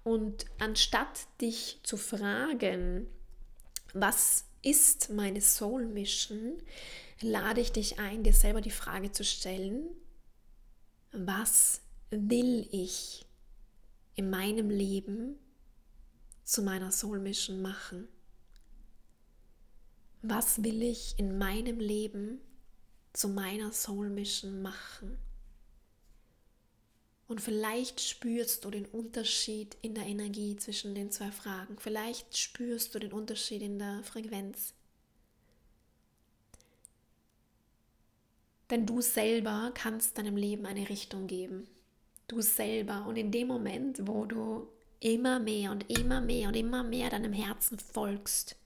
Und 0.02 0.46
anstatt 0.59 1.26
dich 1.40 1.80
zu 1.82 1.97
fragen, 1.97 3.07
was 3.92 4.45
ist 4.62 5.11
meine 5.11 5.40
Soul 5.40 5.86
Mission, 5.86 6.62
lade 7.20 7.61
ich 7.61 7.72
dich 7.72 7.99
ein, 7.99 8.22
dir 8.22 8.32
selber 8.32 8.61
die 8.61 8.70
Frage 8.70 9.12
zu 9.12 9.24
stellen, 9.24 9.86
was 11.14 11.80
will 12.10 12.68
ich 12.72 13.24
in 14.16 14.30
meinem 14.30 14.68
Leben 14.68 15.38
zu 16.42 16.62
meiner 16.62 16.90
Soul 16.90 17.20
Mission 17.20 17.62
machen? 17.62 18.08
Was 20.22 20.62
will 20.62 20.82
ich 20.82 21.14
in 21.18 21.38
meinem 21.38 21.78
Leben 21.78 22.40
zu 23.12 23.28
meiner 23.28 23.72
Soul 23.72 24.10
Mission 24.10 24.60
machen? 24.60 25.16
Und 27.26 27.40
vielleicht 27.40 28.00
spürst 28.00 28.64
du 28.64 28.70
den 28.70 28.86
Unterschied 28.86 29.76
in 29.82 29.94
der 29.94 30.06
Energie 30.06 30.56
zwischen 30.56 30.94
den 30.94 31.10
zwei 31.10 31.30
Fragen. 31.30 31.78
Vielleicht 31.78 32.36
spürst 32.36 32.94
du 32.94 32.98
den 32.98 33.12
Unterschied 33.12 33.62
in 33.62 33.78
der 33.78 34.02
Frequenz. 34.02 34.74
Denn 38.70 38.86
du 38.86 39.00
selber 39.00 39.72
kannst 39.74 40.18
deinem 40.18 40.36
Leben 40.36 40.66
eine 40.66 40.88
Richtung 40.88 41.26
geben. 41.26 41.66
Du 42.28 42.40
selber. 42.40 43.06
Und 43.06 43.16
in 43.16 43.30
dem 43.30 43.48
Moment, 43.48 44.06
wo 44.06 44.24
du 44.24 44.68
immer 45.00 45.38
mehr 45.38 45.70
und 45.70 45.90
immer 45.90 46.20
mehr 46.20 46.48
und 46.48 46.56
immer 46.56 46.82
mehr 46.82 47.10
deinem 47.10 47.32
Herzen 47.32 47.78
folgst, 47.78 48.56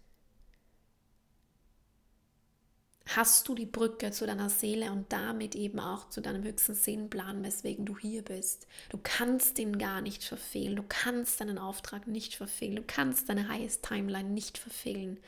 hast 3.16 3.48
du 3.48 3.54
die 3.54 3.66
Brücke 3.66 4.10
zu 4.12 4.26
deiner 4.26 4.50
Seele 4.50 4.92
und 4.92 5.12
damit 5.12 5.54
eben 5.54 5.80
auch 5.80 6.10
zu 6.10 6.20
deinem 6.20 6.44
höchsten 6.44 6.74
Sinnplan, 6.74 7.42
weswegen 7.42 7.86
du 7.86 7.98
hier 7.98 8.22
bist. 8.22 8.66
Du 8.90 8.98
kannst 9.02 9.58
ihn 9.58 9.78
gar 9.78 10.00
nicht 10.00 10.22
verfehlen, 10.22 10.76
du 10.76 10.84
kannst 10.86 11.40
deinen 11.40 11.58
Auftrag 11.58 12.06
nicht 12.06 12.34
verfehlen, 12.34 12.76
du 12.76 12.82
kannst 12.86 13.28
deine 13.28 13.48
Highest 13.48 13.82
Timeline 13.82 14.28
nicht 14.28 14.58
verfehlen, 14.58 15.18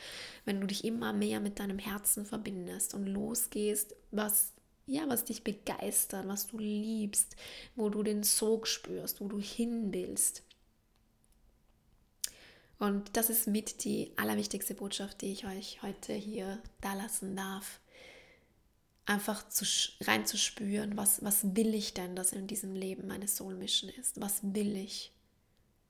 wenn 0.44 0.60
du 0.60 0.66
dich 0.66 0.84
immer 0.84 1.12
mehr 1.12 1.40
mit 1.40 1.58
deinem 1.58 1.78
Herzen 1.78 2.26
verbindest 2.26 2.94
und 2.94 3.06
losgehst, 3.06 3.96
was 4.10 4.52
ja, 4.90 5.08
was 5.08 5.24
dich 5.24 5.44
begeistert, 5.44 6.26
was 6.26 6.48
du 6.48 6.58
liebst, 6.58 7.36
wo 7.76 7.88
du 7.88 8.02
den 8.02 8.24
Sog 8.24 8.66
spürst, 8.66 9.20
wo 9.20 9.28
du 9.28 9.38
hin 9.38 9.92
willst. 9.92 10.42
Und 12.78 13.16
das 13.16 13.30
ist 13.30 13.46
mit 13.46 13.84
die 13.84 14.10
allerwichtigste 14.16 14.74
Botschaft, 14.74 15.20
die 15.20 15.32
ich 15.32 15.46
euch 15.46 15.80
heute 15.82 16.12
hier 16.12 16.60
da 16.80 16.94
lassen 16.94 17.36
darf. 17.36 17.78
Einfach 19.06 19.48
zu, 19.48 19.64
reinzuspüren, 20.00 20.96
was, 20.96 21.22
was 21.22 21.54
will 21.54 21.74
ich 21.74 21.94
denn, 21.94 22.16
dass 22.16 22.32
in 22.32 22.46
diesem 22.46 22.74
Leben 22.74 23.06
meine 23.06 23.28
Soul 23.28 23.54
Mission 23.54 23.90
ist? 23.90 24.20
Was 24.20 24.40
will 24.42 24.76
ich? 24.76 25.12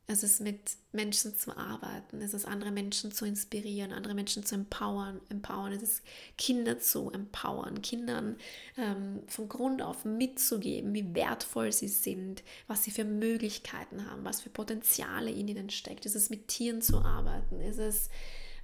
Es 0.07 0.24
ist 0.24 0.40
mit 0.40 0.76
Menschen 0.90 1.36
zu 1.36 1.57
arbeiten, 1.57 2.20
es 2.20 2.34
ist 2.34 2.44
andere 2.44 2.72
Menschen 2.72 3.12
zu 3.12 3.24
inspirieren, 3.24 3.92
andere 3.92 4.14
Menschen 4.14 4.44
zu 4.44 4.57
empowern, 4.57 5.20
empowern. 5.28 5.72
es 5.72 5.82
ist 5.82 6.03
Kinder 6.36 6.80
zu 6.80 7.12
empowern, 7.12 7.80
Kindern 7.80 8.36
ähm, 8.76 9.20
von 9.28 9.48
Grund 9.48 9.82
auf 9.82 10.05
mitzugeben, 10.05 10.94
wie 10.94 11.14
wertvoll 11.14 11.70
sie 11.70 11.86
sind, 11.86 12.42
was 12.66 12.82
sie 12.82 12.90
für 12.90 13.05
Möglichkeiten 13.05 14.11
haben, 14.11 14.24
was 14.24 14.40
für 14.40 14.51
Potenziale 14.51 15.30
in 15.30 15.46
ihnen 15.46 15.70
steckt. 15.70 16.05
Es 16.07 16.16
ist 16.16 16.28
mit 16.28 16.48
Tieren 16.48 16.82
zu 16.82 16.98
arbeiten, 16.98 17.61
ist 17.61 17.78
es 17.78 18.11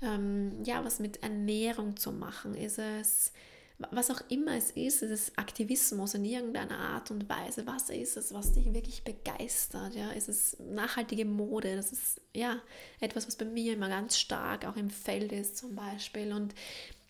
ähm, 0.02 0.64
ja 0.64 0.84
was 0.84 0.98
mit 0.98 1.22
Ernährung 1.22 1.96
zu 1.96 2.10
machen, 2.10 2.54
ist 2.54 2.78
es 2.78 3.32
was 3.78 4.10
auch 4.10 4.22
immer 4.28 4.56
es 4.56 4.70
ist, 4.70 5.02
es 5.02 5.10
ist 5.10 5.38
Aktivismus 5.38 6.14
in 6.14 6.24
irgendeiner 6.24 6.78
Art 6.78 7.10
und 7.10 7.28
Weise. 7.28 7.66
Was 7.66 7.90
ist 7.90 8.16
es, 8.16 8.32
was 8.32 8.52
dich 8.52 8.72
wirklich 8.72 9.04
begeistert? 9.04 9.94
Ja, 9.94 10.12
ist 10.12 10.28
es 10.28 10.56
nachhaltige 10.60 11.26
Mode? 11.26 11.76
Das 11.76 11.92
ist 11.92 12.20
ja 12.34 12.60
etwas, 13.00 13.26
was 13.26 13.36
bei 13.36 13.44
mir 13.44 13.74
immer 13.74 13.90
ganz 13.90 14.18
stark 14.18 14.64
auch 14.64 14.76
im 14.76 14.88
Feld 14.88 15.30
ist 15.32 15.58
zum 15.58 15.74
Beispiel. 15.74 16.32
Und 16.32 16.54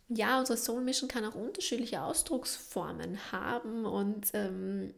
ja, 0.08 0.40
unsere 0.40 0.58
Soul 0.58 0.82
Mission 0.82 1.08
kann 1.08 1.24
auch 1.24 1.36
unterschiedliche 1.36 2.02
Ausdrucksformen 2.02 3.32
haben 3.32 3.84
und 3.84 4.30
ähm, 4.34 4.92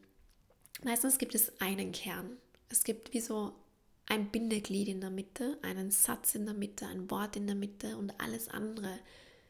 meistens 0.83 1.19
gibt 1.19 1.35
es 1.35 1.61
einen 1.61 1.93
Kern. 1.93 2.39
Es 2.71 2.85
gibt 2.85 3.13
wie 3.13 3.21
so 3.21 3.53
ein 4.07 4.31
Bindeglied 4.31 4.89
in 4.89 5.01
der 5.03 5.11
Mitte, 5.11 5.59
einen 5.63 5.91
Satz 5.91 6.35
in 6.35 6.47
der 6.47 6.55
Mitte, 6.55 6.87
ein 6.87 7.11
Wort 7.11 7.37
in 7.37 7.47
der 7.47 7.57
Mitte 7.57 7.97
und 7.99 8.19
alles 8.19 8.49
andere 8.49 8.99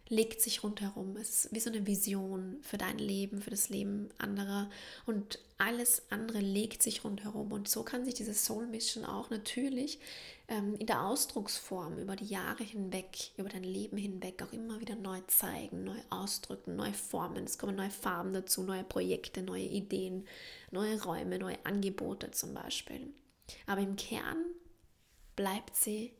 legt 0.08 0.40
sich 0.40 0.62
rundherum. 0.62 1.16
Es 1.16 1.44
ist 1.44 1.54
wie 1.54 1.60
so 1.60 1.70
eine 1.70 1.86
Vision 1.86 2.58
für 2.62 2.78
dein 2.78 2.98
Leben, 2.98 3.42
für 3.42 3.50
das 3.50 3.68
Leben 3.68 4.08
anderer 4.18 4.70
und 5.06 5.38
alles 5.58 6.02
andere 6.10 6.40
legt 6.40 6.82
sich 6.82 7.04
rundherum. 7.04 7.52
Und 7.52 7.68
so 7.68 7.82
kann 7.82 8.04
sich 8.04 8.14
diese 8.14 8.34
Soul 8.34 8.66
Mission 8.66 9.04
auch 9.04 9.28
natürlich 9.30 9.98
ähm, 10.48 10.76
in 10.76 10.86
der 10.86 11.04
Ausdrucksform 11.04 11.98
über 11.98 12.16
die 12.16 12.26
Jahre 12.26 12.64
hinweg, 12.64 13.32
über 13.36 13.48
dein 13.48 13.64
Leben 13.64 13.96
hinweg 13.96 14.42
auch 14.42 14.52
immer 14.52 14.80
wieder 14.80 14.94
neu 14.94 15.20
zeigen, 15.26 15.84
neu 15.84 15.98
ausdrücken, 16.10 16.76
neu 16.76 16.92
formen. 16.92 17.44
Es 17.44 17.58
kommen 17.58 17.76
neue 17.76 17.90
Farben 17.90 18.32
dazu, 18.32 18.62
neue 18.62 18.84
Projekte, 18.84 19.42
neue 19.42 19.64
Ideen, 19.64 20.26
neue 20.70 21.02
Räume, 21.02 21.38
neue 21.38 21.58
Angebote 21.64 22.30
zum 22.30 22.54
Beispiel. 22.54 23.12
Aber 23.66 23.80
im 23.80 23.96
Kern 23.96 24.44
bleibt 25.36 25.76
sie 25.76 26.12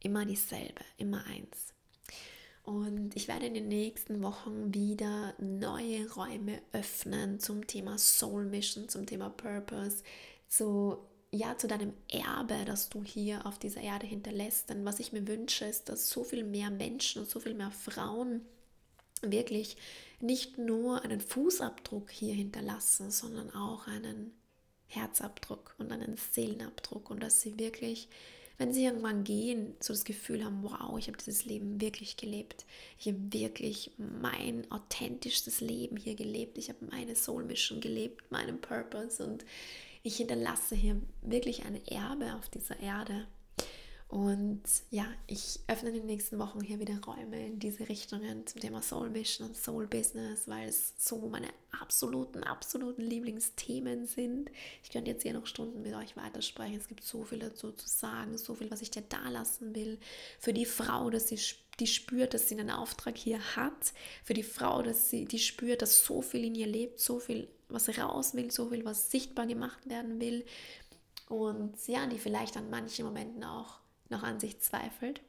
immer 0.00 0.26
dieselbe, 0.26 0.84
immer 0.98 1.24
eins. 1.26 1.72
Und 2.64 3.14
ich 3.14 3.28
werde 3.28 3.46
in 3.46 3.54
den 3.54 3.68
nächsten 3.68 4.22
Wochen 4.22 4.72
wieder 4.72 5.34
neue 5.38 6.10
Räume 6.14 6.62
öffnen 6.72 7.38
zum 7.38 7.66
Thema 7.66 7.98
Soul 7.98 8.46
Mission, 8.46 8.88
zum 8.88 9.04
Thema 9.04 9.28
Purpose, 9.28 10.02
zu, 10.48 10.96
ja, 11.30 11.58
zu 11.58 11.68
deinem 11.68 11.92
Erbe, 12.10 12.64
das 12.64 12.88
du 12.88 13.04
hier 13.04 13.44
auf 13.44 13.58
dieser 13.58 13.82
Erde 13.82 14.06
hinterlässt. 14.06 14.70
Denn 14.70 14.86
was 14.86 14.98
ich 14.98 15.12
mir 15.12 15.26
wünsche, 15.28 15.66
ist, 15.66 15.90
dass 15.90 16.08
so 16.08 16.24
viel 16.24 16.42
mehr 16.42 16.70
Menschen 16.70 17.22
und 17.22 17.28
so 17.28 17.38
viel 17.38 17.54
mehr 17.54 17.70
Frauen 17.70 18.40
wirklich 19.20 19.76
nicht 20.20 20.56
nur 20.56 21.02
einen 21.02 21.20
Fußabdruck 21.20 22.10
hier 22.10 22.34
hinterlassen, 22.34 23.10
sondern 23.10 23.50
auch 23.54 23.86
einen 23.86 24.32
Herzabdruck 24.86 25.74
und 25.78 25.92
einen 25.92 26.16
Seelenabdruck 26.16 27.10
und 27.10 27.22
dass 27.22 27.42
sie 27.42 27.58
wirklich 27.58 28.08
wenn 28.58 28.72
sie 28.72 28.84
irgendwann 28.84 29.24
gehen, 29.24 29.74
so 29.80 29.92
das 29.92 30.04
Gefühl 30.04 30.44
haben, 30.44 30.62
wow, 30.62 30.96
ich 30.98 31.08
habe 31.08 31.18
dieses 31.18 31.44
Leben 31.44 31.80
wirklich 31.80 32.16
gelebt. 32.16 32.66
Ich 32.98 33.08
habe 33.08 33.18
wirklich 33.32 33.90
mein 33.98 34.70
authentischstes 34.70 35.60
Leben 35.60 35.96
hier 35.96 36.14
gelebt. 36.14 36.56
Ich 36.58 36.68
habe 36.68 36.86
meine 36.90 37.16
Soul 37.16 37.44
Mission 37.44 37.80
gelebt, 37.80 38.30
meinen 38.30 38.60
Purpose 38.60 39.24
und 39.24 39.44
ich 40.02 40.16
hinterlasse 40.16 40.74
hier 40.76 41.00
wirklich 41.22 41.64
ein 41.64 41.84
Erbe 41.86 42.34
auf 42.34 42.48
dieser 42.48 42.78
Erde. 42.78 43.26
Und 44.14 44.62
ja, 44.90 45.08
ich 45.26 45.58
öffne 45.66 45.88
in 45.88 45.96
den 45.96 46.06
nächsten 46.06 46.38
Wochen 46.38 46.60
hier 46.60 46.78
wieder 46.78 47.00
Räume 47.04 47.48
in 47.48 47.58
diese 47.58 47.88
Richtungen 47.88 48.46
zum 48.46 48.60
Thema 48.60 48.80
Soul 48.80 49.10
Mission 49.10 49.48
und 49.48 49.56
Soul 49.56 49.88
Business, 49.88 50.46
weil 50.46 50.68
es 50.68 50.94
so 50.96 51.18
meine 51.28 51.48
absoluten, 51.72 52.44
absoluten 52.44 53.02
Lieblingsthemen 53.02 54.06
sind. 54.06 54.52
Ich 54.84 54.90
könnte 54.90 55.10
jetzt 55.10 55.24
hier 55.24 55.32
noch 55.32 55.48
Stunden 55.48 55.82
mit 55.82 55.94
euch 55.94 56.16
weitersprechen. 56.16 56.76
Es 56.76 56.86
gibt 56.86 57.02
so 57.02 57.24
viel 57.24 57.40
dazu 57.40 57.72
zu 57.72 57.88
sagen, 57.88 58.38
so 58.38 58.54
viel, 58.54 58.70
was 58.70 58.82
ich 58.82 58.92
dir 58.92 59.02
da 59.02 59.30
lassen 59.30 59.74
will. 59.74 59.98
Für 60.38 60.52
die 60.52 60.64
Frau, 60.64 61.10
dass 61.10 61.26
sie 61.26 61.40
die 61.80 61.88
spürt, 61.88 62.34
dass 62.34 62.48
sie 62.48 62.56
einen 62.56 62.70
Auftrag 62.70 63.18
hier 63.18 63.40
hat. 63.56 63.92
Für 64.22 64.34
die 64.34 64.44
Frau, 64.44 64.82
dass 64.82 65.10
sie 65.10 65.24
die 65.24 65.40
spürt, 65.40 65.82
dass 65.82 66.04
so 66.04 66.22
viel 66.22 66.44
in 66.44 66.54
ihr 66.54 66.68
lebt, 66.68 67.00
so 67.00 67.18
viel, 67.18 67.48
was 67.68 67.88
raus 67.98 68.34
will, 68.34 68.52
so 68.52 68.68
viel, 68.68 68.84
was 68.84 69.10
sichtbar 69.10 69.48
gemacht 69.48 69.88
werden 69.88 70.20
will. 70.20 70.44
Und 71.28 71.74
ja, 71.88 72.06
die 72.06 72.20
vielleicht 72.20 72.56
an 72.56 72.70
manchen 72.70 73.06
Momenten 73.06 73.42
auch 73.42 73.82
noch 74.08 74.22
an 74.22 74.40
sich 74.40 74.60
zweifelt. 74.60 75.20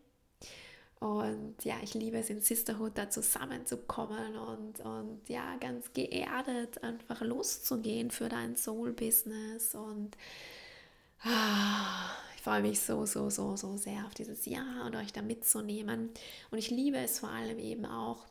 Und 0.99 1.63
ja, 1.63 1.76
ich 1.84 1.93
liebe 1.93 2.17
es 2.17 2.30
in 2.30 2.41
Sisterhood 2.41 2.97
da 2.97 3.09
zusammenzukommen 3.09 4.38
und, 4.38 4.80
und 4.80 5.21
ja, 5.28 5.55
ganz 5.57 5.93
geerdet 5.93 6.84
einfach 6.84 7.21
loszugehen 7.21 8.11
für 8.11 8.30
dein 8.30 8.55
Soul-Business. 8.55 9.76
Und 9.76 10.17
ah, 11.21 12.11
ich 12.36 12.41
freue 12.41 12.61
mich 12.61 12.80
so, 12.80 13.05
so, 13.05 13.30
so, 13.30 13.55
so 13.55 13.78
sehr 13.78 14.05
auf 14.05 14.13
dieses 14.15 14.45
Jahr 14.45 14.86
und 14.86 14.95
euch 14.95 15.11
da 15.11 15.21
mitzunehmen. 15.21 16.11
Und 16.49 16.57
ich 16.57 16.71
liebe 16.71 16.97
es 16.97 17.19
vor 17.19 17.30
allem 17.30 17.59
eben 17.59 17.86
auch, 17.86 18.26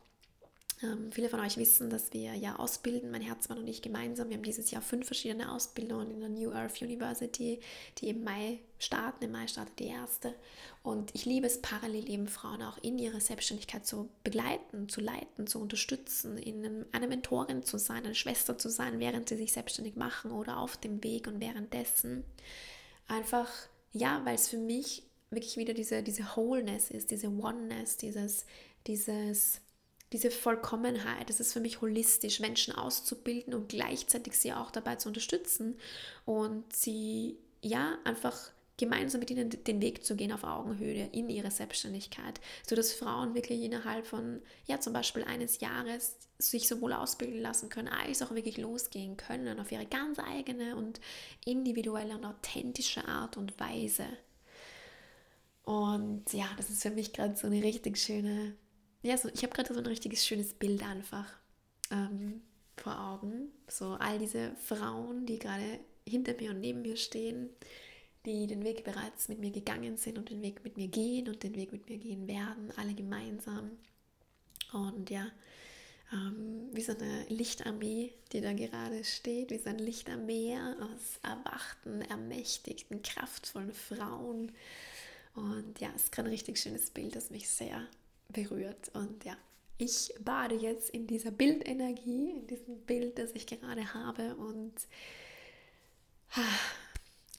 ähm, 0.83 1.11
viele 1.11 1.29
von 1.29 1.39
euch 1.39 1.55
wissen, 1.55 1.89
dass 1.89 2.11
wir 2.11 2.33
ja 2.33 2.57
ausbilden, 2.57 3.09
mein 3.09 3.21
Herzmann 3.21 3.59
und 3.59 3.67
ich 3.67 3.81
gemeinsam. 3.81 4.29
Wir 4.29 4.35
haben 4.35 4.43
dieses 4.43 4.71
Jahr 4.71 4.81
fünf 4.81 5.05
verschiedene 5.05 5.51
Ausbildungen 5.51 6.11
in 6.11 6.19
der 6.19 6.29
New 6.29 6.51
Earth 6.51 6.81
University, 6.81 7.61
die 7.97 8.09
im 8.09 8.23
Mai 8.25 8.59
starten. 8.77 9.23
Im 9.23 9.31
Mai 9.31 9.47
startet 9.47 9.79
die 9.79 9.87
erste. 9.87 10.35
Und 10.83 11.15
ich 11.15 11.25
liebe 11.25 11.47
es, 11.47 11.61
parallel 11.61 12.09
eben 12.09 12.27
Frauen 12.27 12.61
auch 12.61 12.77
in 12.81 12.97
ihrer 12.97 13.21
Selbstständigkeit 13.21 13.85
zu 13.85 14.09
begleiten, 14.23 14.89
zu 14.89 14.99
leiten, 14.99 15.47
zu 15.47 15.59
unterstützen, 15.61 16.37
ihnen 16.37 16.85
eine 16.91 17.07
Mentorin 17.07 17.63
zu 17.63 17.77
sein, 17.77 18.05
eine 18.05 18.15
Schwester 18.15 18.57
zu 18.57 18.69
sein, 18.69 18.99
während 18.99 19.29
sie 19.29 19.37
sich 19.37 19.53
selbstständig 19.53 19.95
machen 19.95 20.31
oder 20.31 20.57
auf 20.57 20.75
dem 20.75 21.01
Weg 21.03 21.27
und 21.27 21.39
währenddessen. 21.39 22.25
Einfach, 23.07 23.49
ja, 23.93 24.21
weil 24.25 24.35
es 24.35 24.49
für 24.49 24.57
mich 24.57 25.03
wirklich 25.29 25.55
wieder 25.55 25.73
diese, 25.73 26.03
diese 26.03 26.23
Wholeness 26.35 26.91
ist, 26.91 27.11
diese 27.11 27.27
Oneness, 27.27 27.97
dieses, 27.97 28.45
dieses 28.87 29.61
diese 30.13 30.31
Vollkommenheit. 30.31 31.29
Es 31.29 31.39
ist 31.39 31.53
für 31.53 31.59
mich 31.59 31.81
holistisch, 31.81 32.39
Menschen 32.39 32.73
auszubilden 32.73 33.53
und 33.53 33.69
gleichzeitig 33.69 34.37
sie 34.37 34.53
auch 34.53 34.71
dabei 34.71 34.95
zu 34.95 35.09
unterstützen 35.09 35.77
und 36.25 36.71
sie 36.73 37.37
ja 37.61 37.97
einfach 38.03 38.51
gemeinsam 38.77 39.19
mit 39.19 39.31
ihnen 39.31 39.49
den 39.49 39.81
Weg 39.81 40.03
zu 40.03 40.15
gehen 40.15 40.33
auf 40.33 40.43
Augenhöhe 40.43 41.07
in 41.13 41.29
ihre 41.29 41.49
Selbstständigkeit, 41.49 42.41
sodass 42.67 42.93
Frauen 42.93 43.33
wirklich 43.33 43.61
innerhalb 43.61 44.05
von, 44.05 44.41
ja, 44.65 44.79
zum 44.79 44.91
Beispiel 44.91 45.23
eines 45.23 45.61
Jahres 45.61 46.17
sich 46.37 46.67
sowohl 46.67 46.91
ausbilden 46.91 47.41
lassen 47.41 47.69
können, 47.69 47.87
als 47.87 48.21
auch 48.21 48.31
wirklich 48.31 48.57
losgehen 48.57 49.15
können 49.15 49.59
auf 49.59 49.71
ihre 49.71 49.85
ganz 49.85 50.19
eigene 50.19 50.75
und 50.75 50.99
individuelle 51.45 52.15
und 52.15 52.25
authentische 52.25 53.07
Art 53.07 53.37
und 53.37 53.57
Weise. 53.59 54.05
Und 55.63 56.31
ja, 56.33 56.47
das 56.57 56.69
ist 56.69 56.83
für 56.83 56.91
mich 56.91 57.13
gerade 57.13 57.35
so 57.37 57.47
eine 57.47 57.63
richtig 57.63 57.97
schöne 57.97 58.55
ja, 59.05 59.17
so, 59.17 59.29
ich 59.29 59.43
habe 59.43 59.53
gerade 59.53 59.73
so 59.73 59.79
ein 59.79 59.85
richtiges 59.85 60.25
schönes 60.25 60.53
Bild 60.53 60.83
einfach 60.83 61.27
ähm, 61.91 62.41
vor 62.75 62.99
Augen. 62.99 63.51
So 63.67 63.93
all 63.93 64.17
diese 64.17 64.55
Frauen, 64.55 65.25
die 65.27 65.37
gerade 65.37 65.79
hinter 66.07 66.33
mir 66.33 66.51
und 66.51 66.59
neben 66.59 66.81
mir 66.81 66.97
stehen, 66.97 67.49
die 68.25 68.47
den 68.47 68.63
Weg 68.63 68.83
bereits 68.83 69.27
mit 69.29 69.39
mir 69.39 69.51
gegangen 69.51 69.97
sind 69.97 70.17
und 70.17 70.31
den 70.31 70.41
Weg 70.41 70.63
mit 70.63 70.77
mir 70.77 70.87
gehen 70.87 71.27
und 71.27 71.43
den 71.43 71.55
Weg 71.55 71.71
mit 71.71 71.87
mir 71.87 71.97
gehen 71.97 72.27
werden, 72.27 72.71
alle 72.77 72.95
gemeinsam. 72.95 73.71
Und 74.73 75.11
ja, 75.11 75.27
ähm, 76.11 76.69
wie 76.71 76.81
so 76.81 76.93
eine 76.93 77.25
Lichtarmee, 77.29 78.11
die 78.31 78.41
da 78.41 78.53
gerade 78.53 79.03
steht, 79.03 79.51
wie 79.51 79.59
so 79.59 79.69
ein 79.69 79.77
Lichtarmee 79.77 80.57
aus 80.81 81.19
erwachten, 81.21 82.01
ermächtigten, 82.01 83.03
kraftvollen 83.03 83.73
Frauen. 83.73 84.51
Und 85.35 85.79
ja, 85.79 85.89
es 85.95 86.05
ist 86.05 86.11
gerade 86.11 86.29
ein 86.29 86.33
richtig 86.33 86.57
schönes 86.57 86.89
Bild, 86.89 87.15
das 87.15 87.29
mich 87.29 87.47
sehr 87.47 87.87
berührt. 88.29 88.89
Und 88.93 89.23
ja, 89.25 89.35
ich 89.77 90.13
bade 90.23 90.55
jetzt 90.55 90.89
in 90.89 91.07
dieser 91.07 91.31
Bildenergie, 91.31 92.31
in 92.31 92.47
diesem 92.47 92.77
Bild, 92.81 93.17
das 93.19 93.31
ich 93.33 93.45
gerade 93.47 93.93
habe. 93.93 94.35
Und 94.35 94.73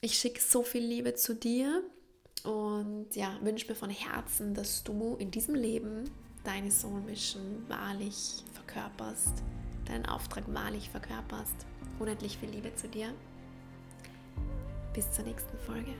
ich 0.01 0.17
schicke 0.17 0.39
so 0.41 0.63
viel 0.63 0.83
Liebe 0.83 1.15
zu 1.15 1.35
dir 1.35 1.83
und 2.43 3.15
ja, 3.15 3.37
wünsche 3.41 3.67
mir 3.67 3.75
von 3.75 3.89
Herzen, 3.89 4.53
dass 4.53 4.83
du 4.83 5.15
in 5.19 5.31
diesem 5.31 5.55
Leben 5.55 6.09
deine 6.43 6.71
Soul 6.71 7.01
Mission 7.01 7.65
wahrlich 7.67 8.43
verkörperst, 8.53 9.43
deinen 9.85 10.05
Auftrag 10.05 10.43
wahrlich 10.53 10.89
verkörperst. 10.89 11.65
Unendlich 11.99 12.37
viel 12.37 12.49
Liebe 12.49 12.73
zu 12.75 12.87
dir. 12.87 13.13
Bis 14.93 15.11
zur 15.11 15.25
nächsten 15.25 15.57
Folge. 15.59 15.93